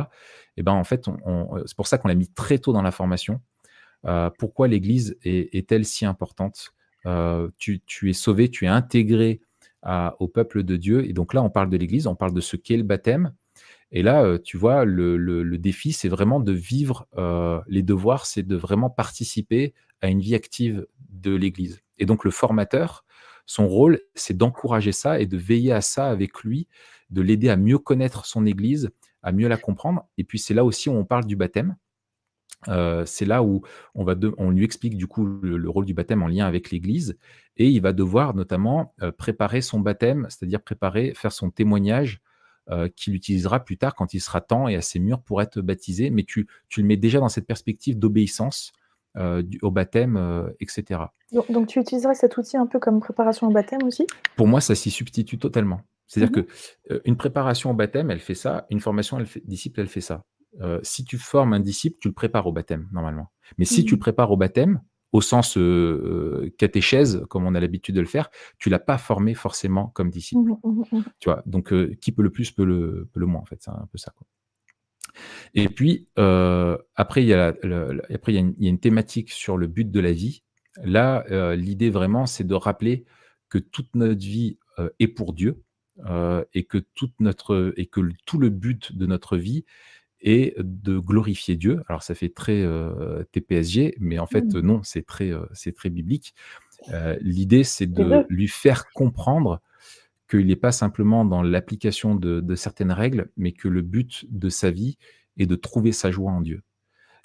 [0.57, 1.07] Et ben en fait,
[1.67, 3.41] c'est pour ça qu'on l'a mis très tôt dans la formation.
[4.05, 6.73] Euh, pourquoi l'Église est-elle si importante?
[7.07, 9.41] Euh, tu, es sauvé, tu es intégré
[10.19, 11.09] au peuple de Dieu.
[11.09, 13.33] Et donc là, on parle de l'Église, on parle de ce qu'est le baptême.
[13.91, 17.07] Et là, euh, tu vois, le défi, c'est vraiment de vivre
[17.69, 21.83] les devoirs, c'est de vraiment participer à une vie active de l'Église.
[21.99, 23.05] Et donc le formateur,
[23.47, 26.69] son rôle, c'est d'encourager ça et de veiller à ça avec lui,
[27.11, 28.91] de l'aider à mieux connaître son Église,
[29.23, 30.07] à mieux la comprendre.
[30.19, 31.77] Et puis c'est là aussi où on parle du baptême.
[32.67, 33.63] Euh, c'est là où
[33.95, 37.17] on, va on lui explique du coup le, rôle du baptême en lien avec l'Église
[37.57, 42.21] et il va devoir notamment euh, préparer son baptême, c'est-à-dire préparer, faire son témoignage
[42.71, 46.11] euh, qu'il utilisera plus tard quand il sera temps et assez mûr pour être baptisé.
[46.11, 48.73] Mais tu, tu le mets déjà dans cette perspective d'obéissance
[49.17, 51.01] euh, au baptême, euh, etc.
[51.33, 54.07] Donc, tu utiliserais cet outil un peu comme préparation au baptême aussi?
[54.37, 55.81] Pour moi, ça s'y substitue totalement.
[56.07, 59.43] C'est-à-dire qu'une que euh, une préparation au baptême, elle fait ça, une formation, elle fait,
[59.45, 60.23] disciple, elle fait ça.
[60.83, 63.31] Si tu formes un disciple, tu le prépares au baptême, normalement.
[63.59, 64.83] Mais si tu le mmh prépares au baptême,
[65.13, 65.59] au sens
[66.59, 70.53] catéchèse, comme on a l'habitude de le faire, tu l'as pas formé forcément comme disciple.
[70.63, 73.63] Mmh tu vois, donc qui peut le plus peut le, peut le moins, en fait,
[73.63, 74.13] c'est un peu ça.
[74.17, 74.27] Quoi.
[75.55, 79.67] Et puis, euh, après, il y, a après il, y a une, thématique sur le
[79.67, 80.43] but de la vie.
[80.85, 83.05] Là, euh, l'idée vraiment, c'est de rappeler
[83.49, 85.63] que toute notre vie euh, est pour Dieu
[86.55, 89.65] et que toute notre et que tout le but de notre vie
[90.21, 91.83] est de glorifier Dieu.
[91.89, 92.65] Alors, ça fait très
[93.33, 94.61] TPSG, mais en fait, mmh.
[94.61, 96.35] non, c'est très, c'est très biblique.
[97.21, 99.61] l'idée, c'est de lui faire comprendre
[100.29, 104.71] qu'il n'est pas simplement dans l'application de, certaines règles, mais que le but de sa
[104.71, 104.99] vie
[105.39, 106.63] est de trouver sa joie en Dieu.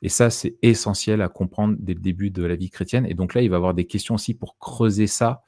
[0.01, 3.05] Et ça, c'est essentiel à comprendre dès le début de la vie chrétienne.
[3.05, 5.43] Et donc là, il va y avoir des questions aussi pour creuser ça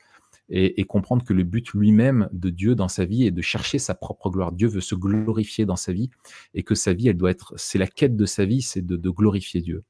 [0.49, 3.95] et, comprendre que le but lui-même de Dieu dans sa vie est de chercher sa
[3.95, 4.51] propre gloire.
[4.51, 6.09] Dieu veut se glorifier dans sa vie
[6.53, 9.09] et que sa vie, elle doit être, c'est la quête de sa vie, c'est de,
[9.09, 9.83] glorifier Dieu.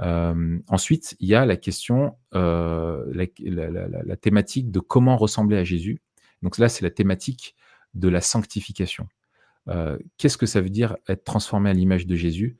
[0.00, 6.00] Euh, ensuite, il y a la question, euh, la, thématique de comment ressembler à Jésus.
[6.42, 7.54] Donc là, c'est la thématique
[7.94, 9.08] de la sanctification.
[9.68, 12.56] Euh, qu'est-ce que ça veut dire être transformé à l'image de Jésus?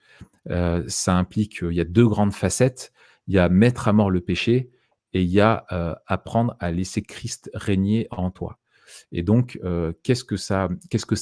[0.86, 2.92] Ça implique, il y a deux grandes facettes.
[3.26, 4.70] Il y a mettre à mort le péché
[5.16, 5.64] et il y a
[6.06, 8.58] apprendre à laisser Christ régner en toi.
[9.12, 9.58] Et donc,
[10.02, 10.68] qu'est-ce que ça,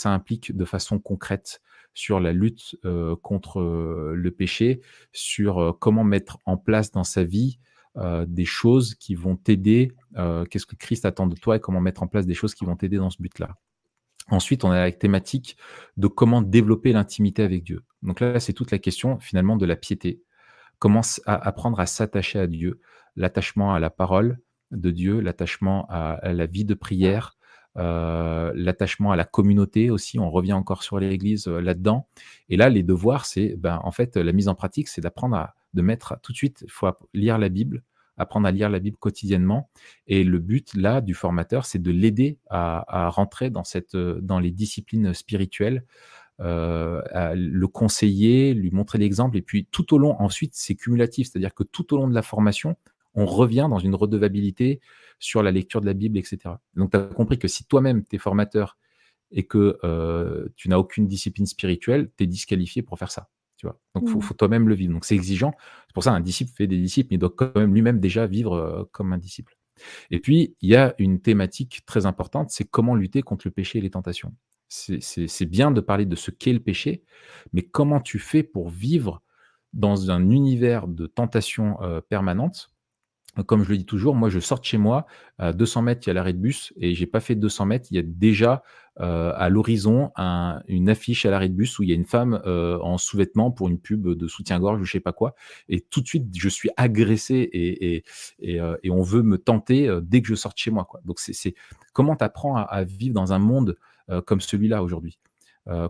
[0.06, 1.62] implique de façon concrète
[1.94, 2.76] sur la lutte
[3.22, 4.80] contre le péché,
[5.12, 7.60] sur comment mettre en place dans sa vie
[8.26, 9.92] des choses qui vont t'aider,
[10.50, 12.74] qu'est-ce que Christ attend de toi et comment mettre en place des choses qui vont
[12.74, 13.54] t'aider dans ce but-là?
[14.28, 15.56] Ensuite, on a la thématique
[15.96, 17.84] de comment développer l'intimité avec Dieu.
[18.02, 20.20] Donc là, c'est toute la question finalement de la piété.
[20.80, 22.80] Comment apprendre à s'attacher à Dieu,
[23.16, 24.38] l'attachement à la parole
[24.70, 27.36] de Dieu, l'attachement à, la vie de prière,
[27.76, 30.18] euh, l'attachement à la communauté aussi.
[30.18, 32.08] On revient encore sur l'Église là-dedans.
[32.48, 35.54] Et là, les devoirs, c'est ben, en fait la mise en pratique, c'est d'apprendre à,
[35.74, 37.82] de mettre tout de suite, il faut lire la Bible,
[38.16, 39.68] apprendre à lire la Bible quotidiennement.
[40.06, 44.50] Et le but là du formateur, c'est de l'aider à, rentrer dans, cette, dans les
[44.50, 45.84] disciplines spirituelles,
[46.40, 49.36] euh, à le conseiller, lui montrer l'exemple.
[49.36, 52.22] Et puis tout au long, ensuite, c'est cumulatif, c'est-à-dire que tout au long de la
[52.22, 52.76] formation,
[53.14, 54.80] on revient dans une redevabilité
[55.18, 56.38] sur la lecture de la Bible, etc.
[56.74, 58.76] Donc tu as compris que si toi-même, tu es formateur
[59.30, 63.28] et que euh, tu n'as aucune discipline spirituelle, tu es disqualifié pour faire ça.
[63.94, 64.20] Donc, il mmh.
[64.20, 64.92] faut, toi-même le vivre.
[64.92, 65.54] Donc, c'est exigeant.
[65.86, 68.26] C'est pour ça un disciple fait des disciples, mais il doit quand même lui-même déjà
[68.26, 69.56] vivre euh, comme un disciple.
[70.10, 73.78] Et puis, il y a une thématique très importante, c'est comment lutter contre le péché
[73.78, 74.34] et les tentations.
[74.68, 77.04] C'est bien de parler de ce qu'est le péché,
[77.52, 79.22] mais comment tu fais pour vivre
[79.72, 82.73] dans un univers de tentation euh, permanente
[83.42, 85.06] comme je le dis toujours, moi je sors de chez moi,
[85.38, 87.88] à 200 mètres, il y a l'arrêt de bus, et j'ai pas fait 200 mètres,
[87.90, 88.62] il y a déjà
[89.00, 90.12] euh, à l'horizon
[90.68, 93.50] une affiche à l'arrêt de bus où il y a une femme euh, en sous-vêtements
[93.50, 95.34] pour une pub de soutien-gorge ou je sais pas quoi,
[95.68, 98.04] et tout de suite je suis agressé et,
[98.60, 100.86] euh, on veut me tenter dès que je sors de chez moi.
[101.04, 101.54] Donc c'est
[101.92, 103.76] comment tu apprends à, à, vivre dans un monde
[104.26, 105.18] comme celui-là aujourd'hui?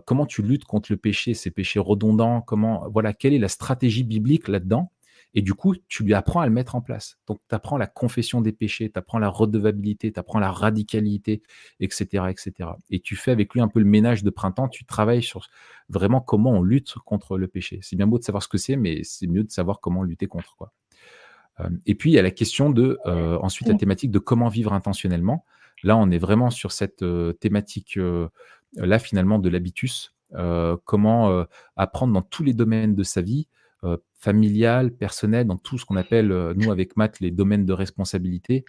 [0.05, 2.41] Comment tu luttes contre le péché, ces péchés redondants?
[2.41, 4.91] Comment voilà, quelle est la stratégie biblique là-dedans?
[5.35, 7.19] Et du coup, tu lui apprends à le mettre en place.
[7.27, 11.43] Donc, tu apprends la confession des péchés, tu apprends la redevabilité, tu apprends la radicalité,
[11.81, 12.69] etc., etc.
[12.89, 15.47] Et tu fais avec lui un peu le ménage de printemps, tu travailles sur
[15.89, 17.79] vraiment comment on lutte contre le péché.
[17.81, 20.27] C'est bien beau de savoir ce que c'est, mais c'est mieux de savoir comment lutter
[20.27, 20.55] contre.
[20.55, 20.71] Quoi.
[21.59, 24.47] Euh, et puis, il y a la question de, euh, ensuite, la thématique de comment
[24.47, 25.43] vivre intentionnellement.
[25.83, 30.15] Là, on est vraiment sur cette euh, thématique-là, finalement, de l'habitus.
[30.85, 31.45] comment
[31.75, 33.47] apprendre dans tous les domaines de sa vie,
[33.83, 37.73] euh, familial, personnel, dans tout ce qu'on appelle, euh, nous avec Matt, les domaines de
[37.73, 38.65] responsabilité.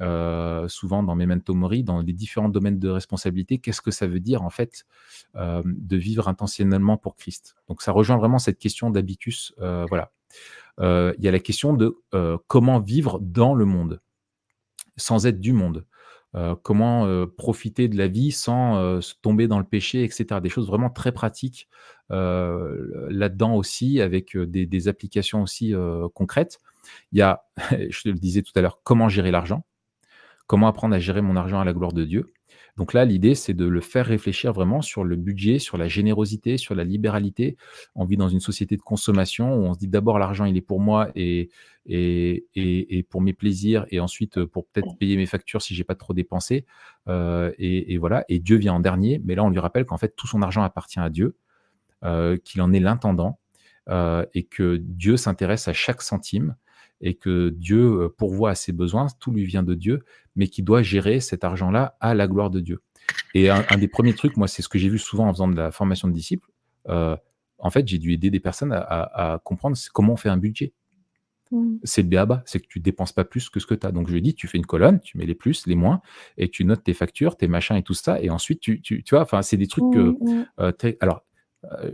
[0.00, 4.18] Euh, souvent dans Memento Mori, dans les différents domaines de responsabilité, qu'est-ce que ça veut
[4.18, 4.86] dire en fait
[5.36, 7.54] de vivre intentionnellement pour Christ?
[7.68, 9.54] Donc ça rejoint vraiment cette question d'habitus.
[9.58, 10.10] voilà.
[10.80, 11.96] Il y a la question de
[12.48, 14.00] comment vivre dans le monde,
[14.96, 15.86] sans être du monde.
[16.36, 20.40] Euh, comment euh, profiter de la vie sans euh, tomber dans le péché, etc.
[20.42, 21.68] Des choses vraiment très pratiques
[22.10, 25.74] là-dedans aussi, avec des, applications aussi
[26.12, 26.60] concrètes.
[27.12, 27.44] Il y a,
[27.90, 29.64] je te le disais tout à l'heure, comment gérer l'argent,
[30.46, 32.33] comment apprendre à gérer mon argent à la gloire de Dieu.
[32.76, 36.56] Donc là, l'idée, c'est de le faire réfléchir vraiment sur le budget, sur la générosité,
[36.58, 37.56] sur la libéralité.
[37.94, 40.60] On vit dans une société de consommation où on se dit d'abord l'argent, il est
[40.60, 41.50] pour moi et,
[43.10, 46.66] pour mes plaisirs, et ensuite pour peut-être payer mes factures si j'ai pas trop dépensé.
[47.08, 49.20] Euh, et, voilà, et Dieu vient en dernier.
[49.24, 51.36] Mais là, on lui rappelle qu'en fait, tout son argent appartient à Dieu,
[52.04, 53.38] euh, qu'il en est l'intendant,
[53.88, 56.56] euh, et que Dieu s'intéresse à chaque centime
[57.04, 60.04] et que Dieu pourvoit à ses besoins, tout lui vient de Dieu,
[60.34, 62.80] mais qui doit gérer cet argent-là à la gloire de Dieu.
[63.34, 65.54] Et un, des premiers trucs, moi, c'est ce que j'ai vu souvent en faisant de
[65.54, 66.48] la formation de disciples.
[66.86, 70.72] en fait, j'ai dû aider des personnes à, comprendre comment on fait un budget.
[71.50, 71.76] Mmh.
[71.84, 73.92] C'est le béaba, c'est que tu dépenses pas plus que ce que tu as.
[73.92, 76.00] Donc je dis, tu fais une colonne, tu mets les plus, les moins,
[76.38, 79.14] et tu notes tes factures, tes machins et tout ça, et ensuite tu, tu, tu
[79.14, 80.92] vois, enfin c'est des trucs que, mmh, mmh.
[81.00, 81.33] alors euh,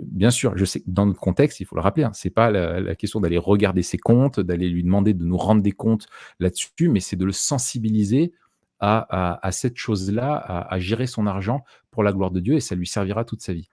[0.02, 2.50] bien sûr, je sais que dans notre contexte, il faut le rappeler, hein, c'est pas
[2.50, 6.06] la, question d'aller regarder ses comptes, d'aller lui demander de nous rendre des comptes
[6.38, 8.32] là-dessus, mais c'est de le sensibiliser
[8.80, 12.86] à, cette chose-là, à, gérer son argent pour la gloire de Dieu, et ça lui
[12.86, 13.68] servira toute sa vie.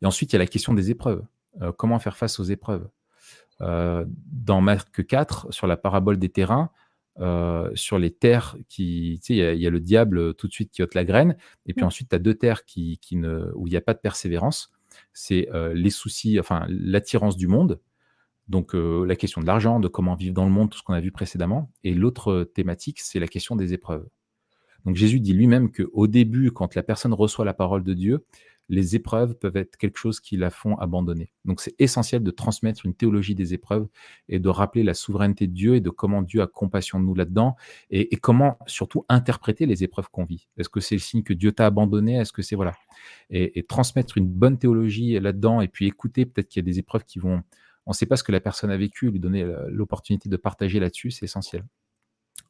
[0.00, 1.22] Et ensuite, il y a la question des épreuves.
[1.60, 2.88] Euh, comment faire face aux épreuves?
[3.60, 6.70] Euh, Dans Marc 4, sur la parabole des terrains,
[7.74, 10.82] sur les terres qui, tu sais, il y, a le diable tout de suite qui
[10.82, 11.36] ôte la graine,
[11.66, 14.00] et puis ensuite tu as deux terres qui, ne, où il n'y a pas de
[14.00, 14.72] persévérance.
[15.12, 17.80] C'est les soucis, enfin l'attirance du monde,
[18.48, 21.00] donc la question de l'argent, de comment vivre dans le monde, tout ce qu'on a
[21.00, 21.70] vu précédemment.
[21.84, 24.06] Et l'autre thématique, c'est la question des épreuves.
[24.84, 28.24] Donc Jésus dit lui-même qu'au début, quand la personne reçoit la parole de Dieu,
[28.72, 31.30] les épreuves peuvent être quelque chose qui la font abandonner.
[31.44, 33.86] Donc c'est essentiel de transmettre une théologie des épreuves
[34.30, 37.14] et de rappeler la souveraineté de Dieu et de comment Dieu a compassion de nous
[37.14, 37.54] là-dedans
[37.90, 40.48] et, comment surtout interpréter les épreuves qu'on vit.
[40.56, 42.16] Est-ce que c'est le signe que Dieu t'a abandonné?
[42.16, 42.72] Est-ce que c'est voilà
[43.28, 47.04] et, transmettre une bonne théologie là-dedans et puis écouter peut-être qu'il y a des épreuves
[47.04, 47.42] qui vont
[47.84, 50.78] on ne sait pas ce que la personne a vécu, lui donner l'opportunité de partager
[50.78, 51.64] là-dessus, c'est essentiel.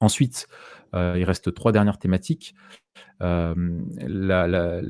[0.02, 0.48] Ensuite,
[0.94, 2.56] euh, il reste trois dernières thématiques.
[3.22, 3.54] Euh,
[4.00, 4.82] la,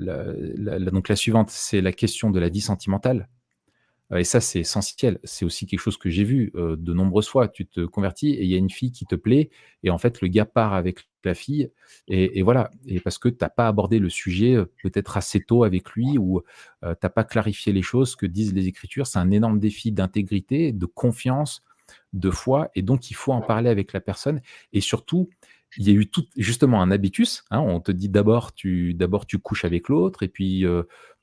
[0.90, 3.28] donc la suivante, c'est la question de la vie sentimentale.
[4.10, 5.18] Euh, et ça, c'est essentiel.
[5.22, 7.48] C'est aussi quelque chose que j'ai vu de nombreuses fois.
[7.48, 9.51] Tu te convertis et il y a une fille qui te plaît,
[9.82, 11.70] et en fait, le gars part avec la fille,
[12.09, 12.70] et, voilà.
[12.86, 16.40] Et parce que tu n'as pas abordé le sujet peut-être assez tôt avec lui, ou
[16.82, 19.06] tu n'as pas clarifié les choses que disent les Écritures.
[19.06, 21.62] C'est un énorme défi d'intégrité, de confiance,
[22.12, 24.40] de foi, et donc il faut en parler avec la personne.
[24.73, 25.28] Et surtout,
[25.78, 27.44] il y a eu tout, justement un habitus.
[27.51, 30.82] Hein, on te dit d'abord tu d'abord tu couches avec l'autre, et puis euh,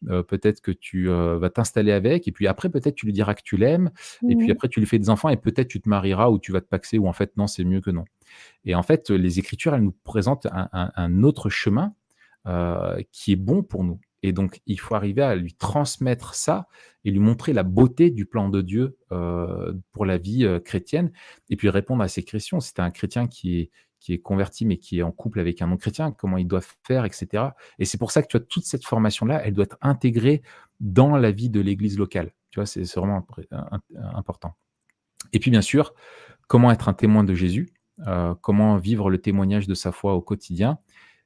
[0.10, 3.36] euh, peut-être que tu euh, vas t'installer avec, et puis après peut-être tu lui diras
[3.36, 3.92] que tu l'aimes,
[4.28, 6.40] et puis mmh après tu lui fais des enfants, et peut-être tu te marieras ou
[6.40, 8.06] tu vas te paxer, ou en fait non c'est mieux que non.
[8.66, 11.94] Et en fait les Écritures elles nous présentent un autre chemin
[13.12, 14.00] qui est bon pour nous.
[14.24, 16.68] Et donc, il faut arriver à lui transmettre ça
[17.06, 21.12] et lui montrer la beauté du plan de Dieu euh, pour la vie euh, chrétienne
[21.50, 22.60] et puis répondre à ces questions.
[22.60, 23.72] C'est un chrétien qui
[24.08, 27.50] est, converti mais qui est en couple avec un non-chrétien, comment il doit faire, etc.
[27.78, 30.42] Et c'est pour ça que tu as toute cette formation-là, elle doit être intégrée
[30.80, 32.34] dans la vie de l'Église locale.
[32.50, 33.26] Tu vois, c'est vraiment
[34.14, 34.56] important.
[35.34, 35.94] Et puis, bien sûr,
[36.48, 37.70] comment être un témoin de Jésus,
[38.08, 40.80] euh, comment vivre le témoignage de sa foi au quotidien.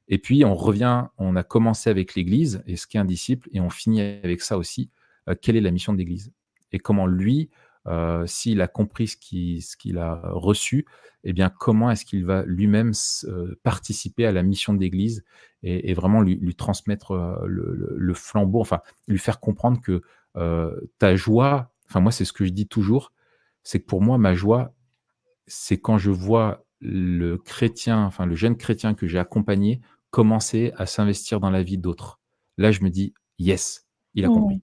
[0.08, 3.60] Et puis, on revient, on a commencé avec l'Église et ce qu'est un disciple, et
[3.60, 4.90] on finit avec ça aussi.
[5.28, 6.32] Euh, quelle est la mission de l'Église
[6.72, 7.50] Et comment lui
[8.24, 9.16] s'il a compris ce
[9.76, 10.86] qu'il a reçu,
[11.22, 12.92] eh bien, comment est-ce qu'il va lui-même
[13.62, 15.22] participer à la mission d'Église
[15.62, 17.12] et, vraiment lui, transmettre
[17.46, 20.02] le, flambeau, enfin, lui faire comprendre que
[20.98, 23.12] ta joie, enfin, moi, c'est ce que je dis toujours,
[23.62, 24.74] c'est que pour moi, ma joie,
[25.46, 29.80] c'est quand je vois le chrétien, enfin, le jeune chrétien que j'ai accompagné
[30.14, 32.20] commencer à s'investir dans la vie d'autres.
[32.56, 34.32] Là, je me dis, yes, il a mmh.
[34.32, 34.62] compris.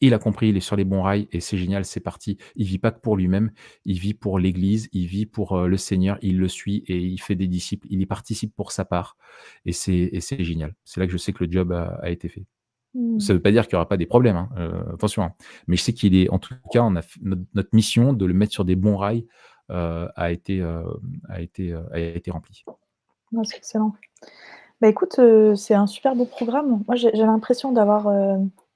[0.00, 2.38] Il a compris, il est sur les bons rails et c'est génial, c'est parti.
[2.54, 3.50] Il vit pas que pour lui-même,
[3.84, 7.18] il vit pour l'Église, il vit pour euh, le Seigneur, il le suit et il
[7.18, 9.18] fait des disciples, il y participe pour sa part
[9.66, 10.74] et c'est génial.
[10.84, 12.46] C'est là que je sais que le job a, été fait.
[12.94, 13.20] Mmh.
[13.20, 15.24] Ça ne veut pas dire qu'il n'y aura pas des problèmes, hein, euh, attention.
[15.24, 15.34] Hein.
[15.66, 18.52] Mais je sais qu'il est, en tout cas, on a notre, mission de le mettre
[18.54, 19.26] sur des bons rails
[19.70, 22.64] euh, a été, a été, a été remplie.
[23.44, 23.92] c'est excellent.
[24.80, 25.20] Bah écoute,
[25.56, 26.82] c'est un super beau programme.
[26.86, 28.08] Moi, j'ai l'impression d'avoir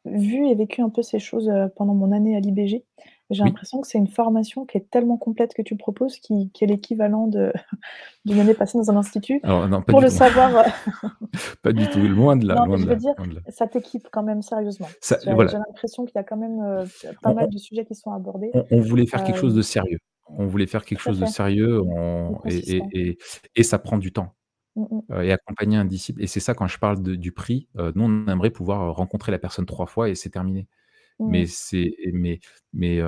[0.05, 2.85] vu et vécu un peu ces choses, euh, pendant mon année à l'IBG.
[3.32, 6.64] J'ai l'impression que c'est une formation qui est tellement complète que tu proposes, qui qui
[6.64, 7.52] est l'équivalent de
[8.24, 9.40] d'une année passée dans un institut.
[9.86, 10.62] Pour le savoir, euh,
[11.62, 13.14] Pas du tout, loin de là, Non, je veux dire,
[13.48, 14.89] ça t'équipe quand même sérieusement.
[15.22, 16.85] J'ai l'impression qu'il y a quand même, euh,
[17.22, 18.51] pas mal de sujets qui sont abordés.
[18.72, 19.98] on voulait faire quelque chose de sérieux.
[20.36, 21.82] On voulait faire quelque chose de sérieux,
[22.47, 23.16] et
[23.55, 24.35] et ça prend du temps.
[24.76, 25.22] Mmh, mmh.
[25.22, 28.51] et accompagner un disciple et c'est ça quand je parle du prix, nous on aimerait
[28.51, 30.68] pouvoir, rencontrer la personne trois fois et c'est terminé.
[31.20, 31.47] Mais mmh.
[31.48, 32.40] c'est mais
[32.72, 33.01] mais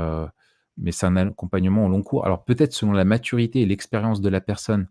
[0.79, 2.25] mais c'est un accompagnement au long cours.
[2.27, 4.89] Alors peut-être selon la maturité et l'expérience de la personne,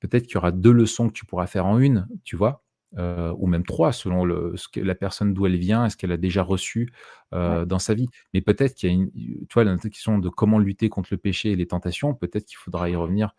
[0.00, 2.62] peut-être qu'il y aura deux leçons que tu pourras faire en une, tu vois?
[2.98, 6.16] ou même trois selon le ce que la personne d'où elle vient, est-ce qu'elle a
[6.16, 6.92] déjà reçu,
[7.32, 8.08] dans sa vie.
[8.34, 11.18] Mais peut-être qu'il y a une tu vois la question de comment lutter contre le
[11.18, 13.34] péché et les tentations, peut-être qu'il faudra y revenir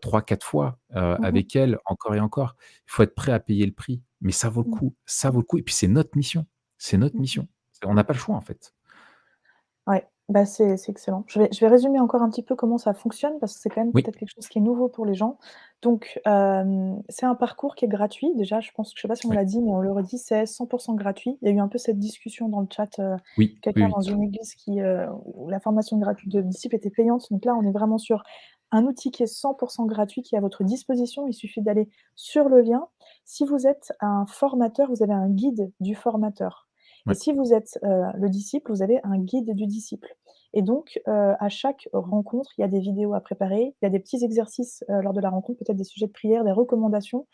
[0.00, 2.56] trois, quatre fois mmh avec elle, encore et encore.
[2.86, 4.78] Il faut être prêt à payer le prix, mais ça vaut le mmh.
[4.78, 5.58] coup, ça vaut le coup.
[5.58, 6.46] Et puis c'est notre mission,
[6.78, 7.48] c'est notre mmh mission.
[7.84, 8.74] On n'a pas le choix en fait.
[9.86, 11.24] Ouais, bah c'est excellent.
[11.26, 13.68] Je vais, je vais résumer encore un petit peu comment ça fonctionne parce que c'est
[13.68, 15.38] quand même peut-être quelque chose qui est nouveau pour les gens.
[15.82, 16.20] Donc,
[17.08, 18.32] c'est un parcours qui est gratuit.
[18.36, 20.44] Déjà, je pense, je sais pas si on l'a dit, mais on le redit, c'est
[20.44, 21.36] 100% gratuit.
[21.42, 23.00] Il y a eu un peu cette discussion dans le chat.
[23.38, 24.80] oui, quelqu'un dans une église qui,
[25.34, 27.26] où la formation gratuite de disciples était payante.
[27.32, 28.22] Donc là, on est vraiment sur
[28.72, 31.26] un outil qui est 100% gratuit, qui est à votre disposition.
[31.26, 32.88] Il suffit d'aller sur le lien.
[33.24, 36.68] Si vous êtes un formateur, vous avez un guide du formateur.
[37.08, 40.14] Et si vous êtes euh, le disciple, vous avez un guide du disciple.
[40.52, 43.86] Et donc, euh, à chaque rencontre, il y a des vidéos à préparer, il y
[43.86, 46.52] a des petits exercices euh, lors de la rencontre, peut-être des sujets de prière, des
[46.52, 47.26] recommandations,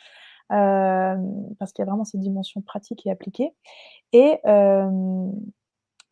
[0.48, 3.52] parce qu'il y a vraiment cette dimension pratique et appliquée.
[4.12, 4.38] Et,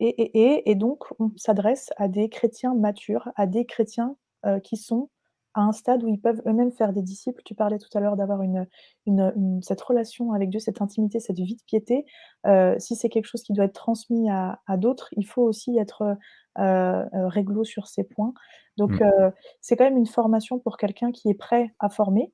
[0.01, 4.17] et, et, et donc, on s'adresse à des chrétiens matures, à des chrétiens
[4.63, 5.09] qui sont
[5.55, 7.41] à un stade où ils peuvent eux-mêmes faire des disciples.
[7.45, 8.67] Tu parlais tout à l'heure d'avoir une,
[9.05, 12.05] une, cette relation avec Dieu, cette intimité, cette vie de piété.
[12.45, 15.77] Euh, si c'est quelque chose qui doit être transmis à, à d'autres, il faut aussi
[15.77, 16.17] être
[16.59, 18.33] euh, euh réglo sur ces points.
[18.77, 19.03] Donc, mmh.
[19.03, 22.33] euh, c'est quand même une formation pour quelqu'un qui est prêt à former.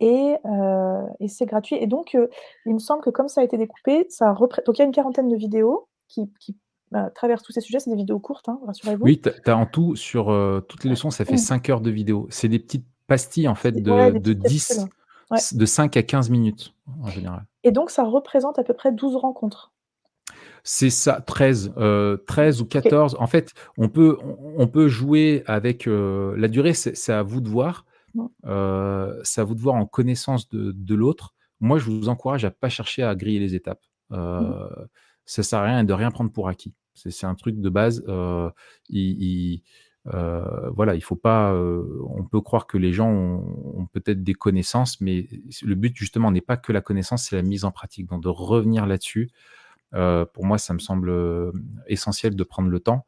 [0.00, 0.36] Et,
[1.20, 1.76] et c'est gratuit.
[1.76, 2.16] Et donc,
[2.66, 4.92] il me semble que comme ça a été découpé, ça donc il y a une
[4.92, 6.56] quarantaine de vidéos qui, qui
[6.90, 9.04] bah, travers tous ces sujets, c'est des vidéos courtes, hein, rassurez-vous.
[9.04, 11.90] Oui, tu as en tout, sur euh, toutes les leçons, ça fait 5 heures de
[11.90, 12.26] vidéo.
[12.30, 14.86] C'est des petites pastilles, en fait, de, de 10,
[15.52, 17.46] de 5 à 15 minutes, en général.
[17.64, 19.72] Et donc, ça représente à peu près 12 rencontres.
[20.62, 23.16] C'est ça, 13, 13 euh, ou 14.
[23.18, 24.16] En fait, on peut,
[24.56, 27.84] on, peut jouer avec euh, la durée, c'est à vous de voir.
[28.44, 31.34] c'est à vous de voir en connaissance de, de l'autre.
[31.60, 33.82] Moi, je vous encourage à ne pas chercher à griller les étapes.
[34.10, 34.54] Mmh.
[35.26, 36.74] Ça sert à rien de rien prendre pour acquis.
[36.94, 38.04] C'est un truc de base.
[38.08, 38.50] Euh,
[38.88, 39.62] il,
[40.12, 41.52] euh, il faut pas.
[41.52, 45.28] Euh, on peut croire que les gens ont, peut-être des connaissances, mais
[45.62, 48.06] le but justement n'est pas que la connaissance, c'est la mise en pratique.
[48.06, 49.30] Donc de revenir là-dessus,
[49.92, 51.52] pour moi, ça me semble
[51.86, 53.06] essentiel de prendre le temps.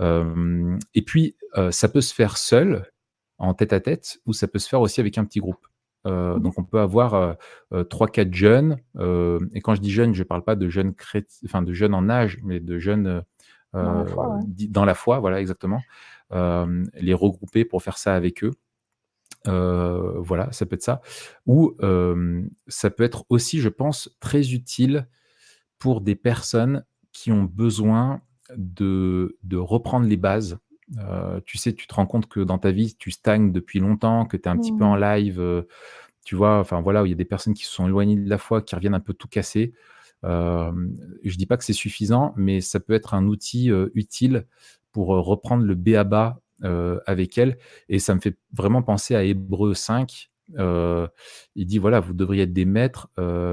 [0.00, 1.36] et puis,
[1.70, 2.90] ça peut se faire seul,
[3.38, 5.66] en tête à tête, ou ça peut se faire aussi avec un petit groupe.
[6.06, 7.32] Euh, donc on peut avoir euh,
[7.72, 8.78] euh, trois, quatre jeunes.
[9.52, 10.94] et quand je dis jeunes, je ne parle pas de jeunes
[11.44, 13.22] enfin de jeunes en âge, mais de jeunes
[13.72, 15.80] dans la foi, voilà exactement.
[16.30, 18.52] les regrouper pour faire ça avec eux.
[19.44, 21.00] voilà, ça peut être ça.
[21.46, 21.76] Ou
[22.66, 25.08] ça peut être aussi, je pense, très utile
[25.78, 28.22] pour des personnes qui ont besoin
[28.56, 30.58] de, de reprendre les bases
[30.98, 34.24] euh, tu sais, tu te rends compte que dans ta vie, tu stagnes depuis longtemps,
[34.24, 35.00] que tu es un petit peu en mmh.
[35.00, 35.62] live, euh,
[36.24, 38.38] tu vois, enfin voilà, il y a des personnes qui se sont éloignées de la
[38.38, 39.72] foi, qui reviennent un peu tout casser.
[40.24, 40.72] Euh,
[41.24, 44.46] je dis pas que c'est suffisant, mais ça peut être un outil utile
[44.92, 47.58] pour reprendre le B à bas avec elle.
[47.88, 50.30] Et ça me fait vraiment penser à Hébreu 5.
[50.58, 53.08] il dit voilà, vous devriez être des maîtres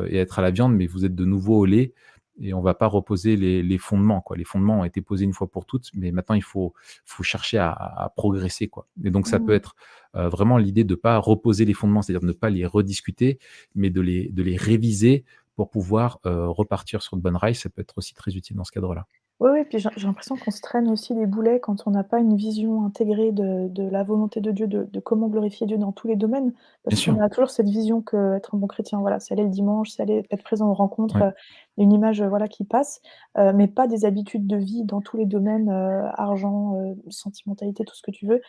[0.07, 1.93] et être à la viande, mais vous êtes de nouveau au lait.
[2.39, 4.21] Et on va pas reposer les, fondements.
[4.21, 4.37] Quoi.
[4.37, 6.73] Les fondements ont été posés une fois pour toutes, mais maintenant il faut,
[7.05, 8.67] faut chercher à, progresser.
[8.67, 8.87] Quoi.
[9.03, 9.55] Et donc ça peut mmh.
[9.55, 9.75] être
[10.15, 13.39] euh, vraiment l'idée de ne pas reposer les fondements, c'est-à-dire de ne pas les rediscuter,
[13.75, 17.55] mais de les, de les réviser pour pouvoir euh, repartir sur de bonnes rails.
[17.55, 19.05] Ça peut être aussi très utile dans ce cadre-là.
[19.43, 22.19] Oui, oui, puis j'ai l'impression qu'on se traîne aussi des boulets quand on n'a pas
[22.19, 25.91] une vision intégrée de de la volonté de Dieu, de de comment glorifier Dieu dans
[25.91, 26.53] tous les domaines.
[26.85, 29.89] Parce qu'on a toujours cette vision qu'être un bon chrétien, voilà, c'est aller le dimanche,
[29.89, 31.31] c'est aller être présent aux rencontres, euh,
[31.77, 33.01] une image, euh, voilà, qui passe,
[33.37, 36.77] euh, mais pas des habitudes de vie dans tous les domaines, argent,
[37.09, 38.41] sentimentalité, tout ce que tu veux.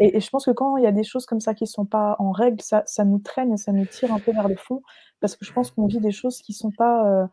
[0.00, 2.16] et je pense que quand il y a des choses comme ça qui sont pas
[2.18, 4.82] en règle, ça ça nous traîne et ça nous tire un peu vers le fond,
[5.20, 7.26] parce que je pense qu'on vit des choses qui sont pas, euh,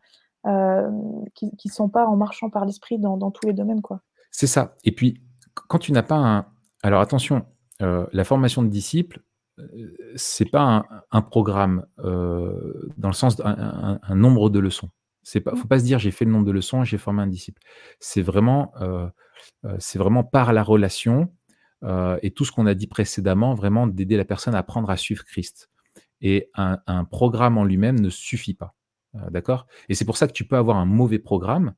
[0.44, 3.82] qui ne sont pas en marchant par l'esprit dans, dans, tous les domaines.
[3.82, 4.00] quoi.
[4.30, 4.76] C'est ça.
[4.84, 5.22] Et puis,
[5.54, 6.46] quand tu n'as pas un...
[6.82, 7.44] Alors attention,
[7.82, 9.22] euh, la formation de disciples,
[9.58, 14.88] euh, c'est pas un, programme dans le sens d'un un, nombre de leçons.
[15.34, 17.26] Il ne faut pas se dire j'ai fait le nombre de leçons, j'ai formé un
[17.26, 17.60] disciple.
[17.98, 18.72] C'est vraiment,
[19.78, 21.30] c'est vraiment par la relation
[22.22, 25.24] et tout ce qu'on a dit précédemment, vraiment d'aider la personne à apprendre à suivre
[25.24, 25.70] Christ.
[26.22, 28.74] Et un programme en lui-même ne suffit pas.
[29.16, 29.66] Euh, d'accord?
[29.88, 31.74] Et c'est pour ça que tu peux avoir un mauvais programme,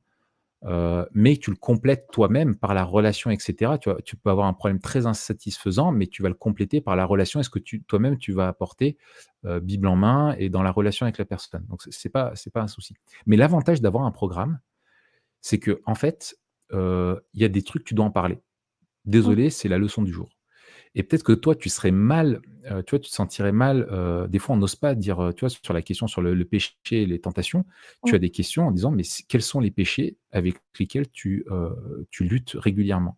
[0.65, 3.73] euh, mais tu le complètes toi-même par la relation, etc.
[3.81, 6.95] Tu, vois, tu peux avoir un problème très insatisfaisant, mais tu vas le compléter par
[6.95, 7.39] la relation.
[7.39, 8.97] Est-ce que toi-même tu vas apporter
[9.45, 11.83] euh, Bible en main et dans la relation avec la personne Donc
[12.13, 12.95] pas c'est pas un souci.
[13.25, 14.59] Mais l'avantage d'avoir un programme,
[15.41, 16.37] c'est que en fait,
[16.71, 18.41] il y a des trucs tu dois en parler.
[19.05, 20.29] Désolé, c'est la leçon du jour.
[20.95, 23.87] Et peut-être que toi, tu serais mal, euh, tu vois, tu te sentirais mal.
[23.91, 26.45] Euh, des fois, on n'ose pas dire, euh, tu vois, sur la question sur le,
[26.45, 27.65] péché et les tentations,
[28.05, 31.45] tu as des questions en disant, mais quels sont les péchés avec lesquels tu,
[32.11, 33.17] tu luttes régulièrement?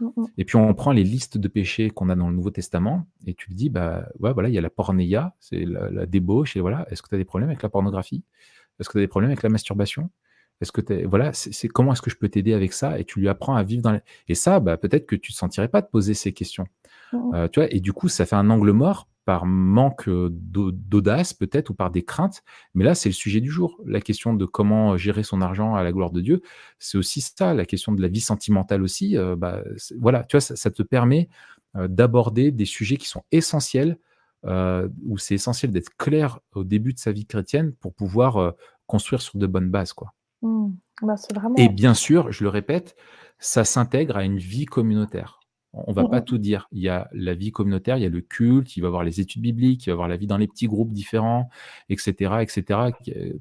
[0.00, 0.26] Mmh, mmh.
[0.38, 3.34] Et puis, on prend les listes de péchés qu'on a dans le Nouveau Testament et
[3.34, 6.60] tu te dis, bah, ouais, voilà, il y a la pornéia, c'est la, débauche, et
[6.60, 8.22] voilà, est-ce que tu as des problèmes avec la pornographie?
[8.78, 10.10] Est-ce que tu as des problèmes avec la masturbation?
[10.60, 12.98] Est-ce que voilà, c'est comment est-ce que je peux t'aider avec ça?
[12.98, 15.68] Et tu lui apprends à vivre dans et ça, bah, peut-être que tu te sentirais
[15.68, 16.66] pas de poser ces questions.
[17.12, 21.34] Mmh euh, tu vois, et du coup, ça fait un angle mort par manque d'audace
[21.34, 22.42] peut-être ou par des craintes.
[22.74, 23.80] Mais là, c'est le sujet du jour.
[23.84, 26.42] La question de comment gérer son argent à la gloire de Dieu,
[26.78, 27.54] c'est aussi ça.
[27.54, 29.16] La question de la vie sentimentale aussi.
[29.16, 29.62] Euh, bah,
[29.98, 31.28] voilà, tu vois, ça, te permet
[31.76, 33.98] euh, d'aborder des sujets qui sont essentiels,
[34.42, 38.54] où c'est essentiel d'être clair au début de sa vie chrétienne pour pouvoir
[38.86, 40.14] construire sur de bonnes bases, quoi.
[40.40, 40.70] Mmh.
[41.02, 41.14] Bah,
[41.56, 42.96] et bien sûr, je le répète,
[43.38, 45.39] ça s'intègre à une vie communautaire.
[45.72, 46.68] On va pas tout dire.
[46.72, 49.04] Il y a la vie communautaire, il y a le culte, il va y avoir
[49.04, 51.48] les études bibliques, il va y avoir la vie dans les petits groupes différents,
[51.88, 52.90] etc., etc.,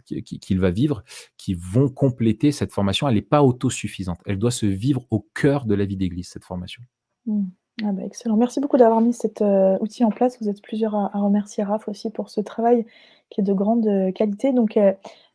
[0.06, 1.04] qu'il va vivre,
[1.38, 3.08] qui vont compléter cette formation.
[3.08, 4.20] Elle n'est pas autosuffisante.
[4.26, 6.84] Elle doit se vivre au cœur de la vie d'église, cette formation.
[7.26, 7.46] Mmh.
[7.84, 8.36] Ah bah, excellent.
[8.36, 10.38] Merci beaucoup d'avoir mis cet euh, outil en place.
[10.42, 12.86] Vous êtes plusieurs à, remercier Raph aussi pour ce travail
[13.30, 14.52] qui est de grande euh, qualité.
[14.54, 14.94] Donc, euh,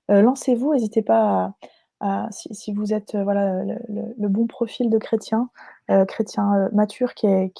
[0.08, 1.54] lancez-vous, n'hésitez pas à,
[2.30, 5.48] si, vous êtes voilà, le, bon profil de chrétien,
[5.90, 7.52] euh, chrétien euh, mature qui est,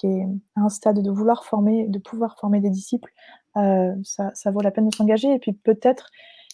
[0.57, 3.13] à un stade de vouloir former, de pouvoir former des disciples,
[3.57, 5.33] euh, ça, vaut la peine de s'engager.
[5.33, 6.11] Et puis peut-être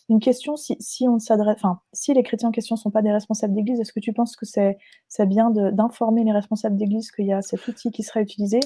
[0.08, 3.02] une question, si, si on s'adresse, enfin, si les chrétiens en question ne sont pas
[3.02, 7.26] des responsables d'église, est-ce que tu penses que c'est bien d'informer les responsables d'église qu'il
[7.26, 8.58] y a cet outil qui sera utilisé?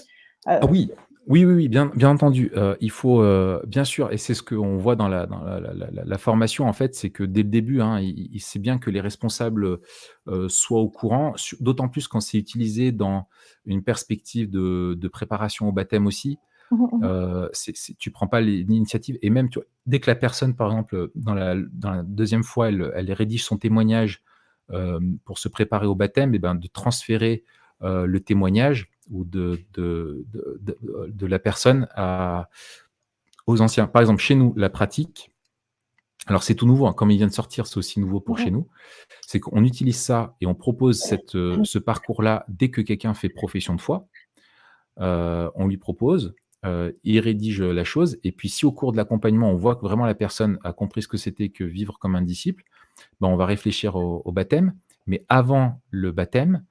[0.47, 0.91] Ah oui,
[1.27, 2.51] oui, oui, oui, bien, bien entendu.
[2.55, 5.61] Euh, il faut, euh, bien sûr, et c'est ce qu'on voit dans la, dans la,
[5.61, 8.91] la, la, formation, en fait, c'est que dès le début, hein, il, c'est bien que
[8.91, 9.79] les responsables
[10.29, 13.27] euh, soient au courant, d'autant plus quand c'est utilisé dans
[13.65, 16.39] une perspective de, de préparation au baptême aussi.
[16.71, 17.95] Mmh, mmh, mmh.
[17.99, 21.35] Tu prends pas l'initiative, et même tu vois, dès que la personne, par exemple, dans
[21.35, 24.23] la, dans deuxième fois, elle, elle rédige son témoignage
[25.25, 27.45] pour se préparer au baptême, et ben, de transférer
[27.81, 32.49] le témoignage ou de, de, de, la personne à,
[33.47, 33.87] aux anciens.
[33.87, 35.31] Par exemple, chez nous, la pratique,
[36.27, 38.51] alors c'est tout nouveau, hein, comme il vient de sortir, c'est aussi nouveau pour chez
[38.51, 38.69] nous,
[39.27, 43.29] c'est qu'on utilise ça et on propose cette, euh, ce parcours-là dès que quelqu'un fait
[43.29, 44.09] profession de foi.
[45.01, 48.97] Euh, on lui propose, euh, il rédige la chose, et puis si au cours de
[48.97, 52.17] l'accompagnement, on voit que vraiment la personne a compris ce que c'était que vivre comme
[52.17, 52.65] un disciple,
[53.21, 54.75] ben on va réfléchir au, au baptême,
[55.07, 56.65] mais avant le baptême,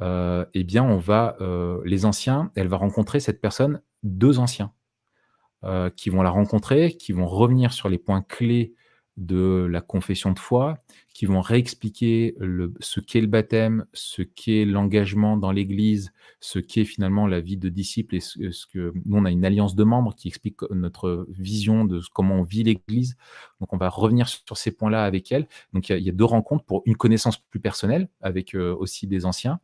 [0.00, 4.72] euh, eh bien, on va, euh, les anciens, elle va rencontrer cette personne, deux anciens,
[5.64, 8.74] euh, qui vont la rencontrer, qui vont revenir sur les points clés
[9.18, 10.78] de la confession de foi,
[11.12, 12.36] qui vont réexpliquer
[12.78, 17.68] ce qu'est le baptême, ce qu'est l'engagement dans l'Église, ce qu'est finalement la vie de
[17.68, 21.84] disciple et ce, que nous on a une alliance de membres qui explique notre vision
[21.84, 23.16] de comment on vit l'Église.
[23.60, 25.48] Donc on va revenir sur ces points-là avec elle.
[25.72, 29.26] Donc il y, a, deux rencontres pour une connaissance plus personnelle avec euh, aussi des
[29.26, 29.58] anciens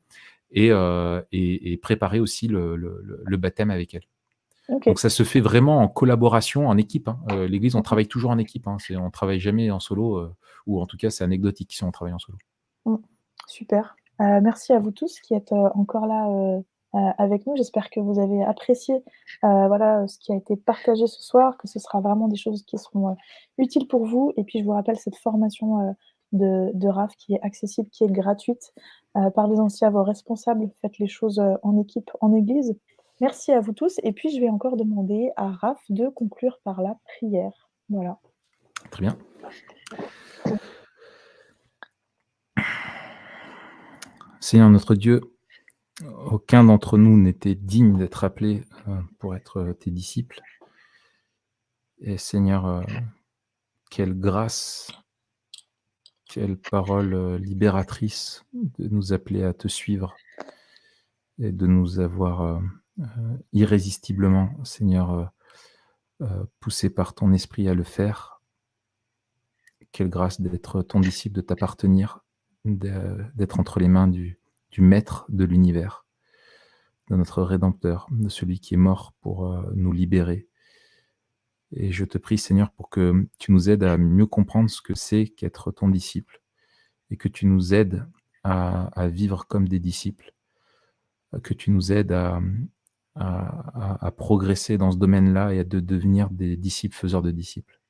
[0.51, 4.05] et, euh, et, préparer aussi le, le, baptême avec elle.
[4.69, 7.09] Donc ça se fait vraiment en collaboration, en équipe.
[7.09, 7.19] Hein.
[7.49, 8.66] L'Église, on travaille toujours en équipe.
[8.66, 8.78] Hein.
[8.91, 10.31] On ne travaille jamais en solo,
[10.66, 12.39] ou en tout cas, c'est anecdotique si on travaille en solo.
[12.86, 12.97] Mmh.
[13.47, 13.97] Super.
[14.19, 16.62] merci à vous tous qui êtes encore là
[17.19, 17.57] avec nous.
[17.57, 19.03] J'espère que vous avez apprécié
[19.43, 22.78] voilà, ce qui a été partagé ce soir, que ce sera vraiment des choses qui
[22.78, 23.16] seront
[23.59, 24.32] utiles pour vous.
[24.36, 25.95] Et puis, je vous rappelle cette formation
[26.32, 28.73] de, de, RAF qui est accessible, qui est gratuite.
[29.35, 30.70] Parlez-en aussi à vos responsables.
[30.81, 32.74] Faites les choses en équipe, en église.
[33.24, 34.01] Merci à vous tous.
[34.02, 37.70] Et puis, je vais encore demander à Raph de conclure par la prière.
[37.88, 38.20] Voilà.
[38.90, 39.16] Très bien.
[44.40, 45.22] Seigneur notre Dieu,
[46.26, 50.42] aucun d'entre nous n'était digne d'être appelé euh, pour être euh, tes disciples.
[52.02, 52.82] Et Seigneur, euh,
[53.90, 54.92] quelle grâce,
[56.28, 60.14] quelle parole libératrice de nous appeler à te suivre
[61.38, 62.60] et de nous avoir
[63.53, 65.33] irrésistiblement, Seigneur,
[66.61, 68.41] poussé par ton esprit à le faire.
[69.93, 72.25] Quelle grâce d'être ton disciple, de t'appartenir,
[72.65, 74.39] d'être entre les mains du,
[74.79, 76.05] maître de l'univers,
[77.09, 80.49] de notre rédempteur, de celui qui est mort pour euh, nous libérer.
[81.71, 84.95] Et je te prie, Seigneur, pour que tu nous aides à mieux comprendre ce que
[84.95, 86.41] c'est qu'être ton disciple
[87.11, 88.07] et que tu nous aides
[88.43, 90.35] à, vivre comme des disciples,
[91.43, 92.41] que tu nous aides à,
[93.16, 97.81] à, progresser dans ce domaine-là et à de devenir des disciples faiseurs de disciples.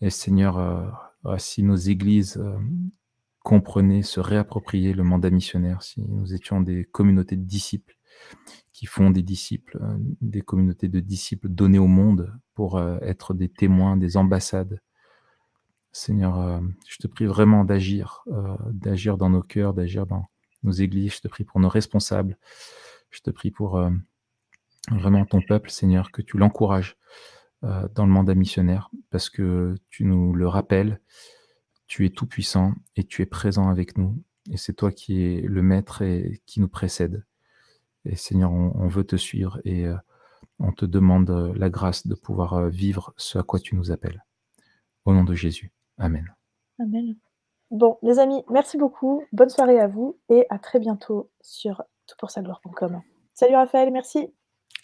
[0.00, 2.56] Et Seigneur, euh, si nos églises euh,
[3.42, 7.96] comprenaient, se réapproprier le mandat missionnaire, si nous étions des communautés de disciples
[8.72, 13.34] qui font des disciples, euh, des communautés de disciples donnés au monde pour euh, être
[13.34, 14.80] des témoins, des ambassades.
[15.92, 18.24] Seigneur, euh, je te prie vraiment d'agir,
[18.70, 20.24] d'agir dans nos cœurs, d'agir dans
[20.62, 21.16] nos églises.
[21.16, 22.38] Je te prie pour nos responsables.
[23.10, 23.78] Je te prie pour
[24.90, 26.96] vraiment ton peuple, Seigneur, que tu l'encourages
[27.62, 31.00] dans le mandat missionnaire, parce que tu nous le rappelles,
[31.86, 34.20] tu es tout puissant et tu es présent avec nous.
[34.50, 37.24] Et c'est toi qui es le maître et qui nous précède.
[38.04, 39.94] Et Seigneur, on, veut te suivre et euh,
[40.58, 43.92] on te demande euh, la grâce de pouvoir euh, vivre ce à quoi tu nous
[43.92, 44.24] appelles.
[45.04, 45.70] Au nom de Jésus.
[45.98, 46.34] Amen.
[46.80, 47.14] Amen.
[47.70, 49.24] Bon, les amis, merci beaucoup.
[49.32, 53.02] Bonne soirée à vous et à très bientôt sur toutpoursagloire.com.
[53.34, 54.32] Salut Raphaël, merci.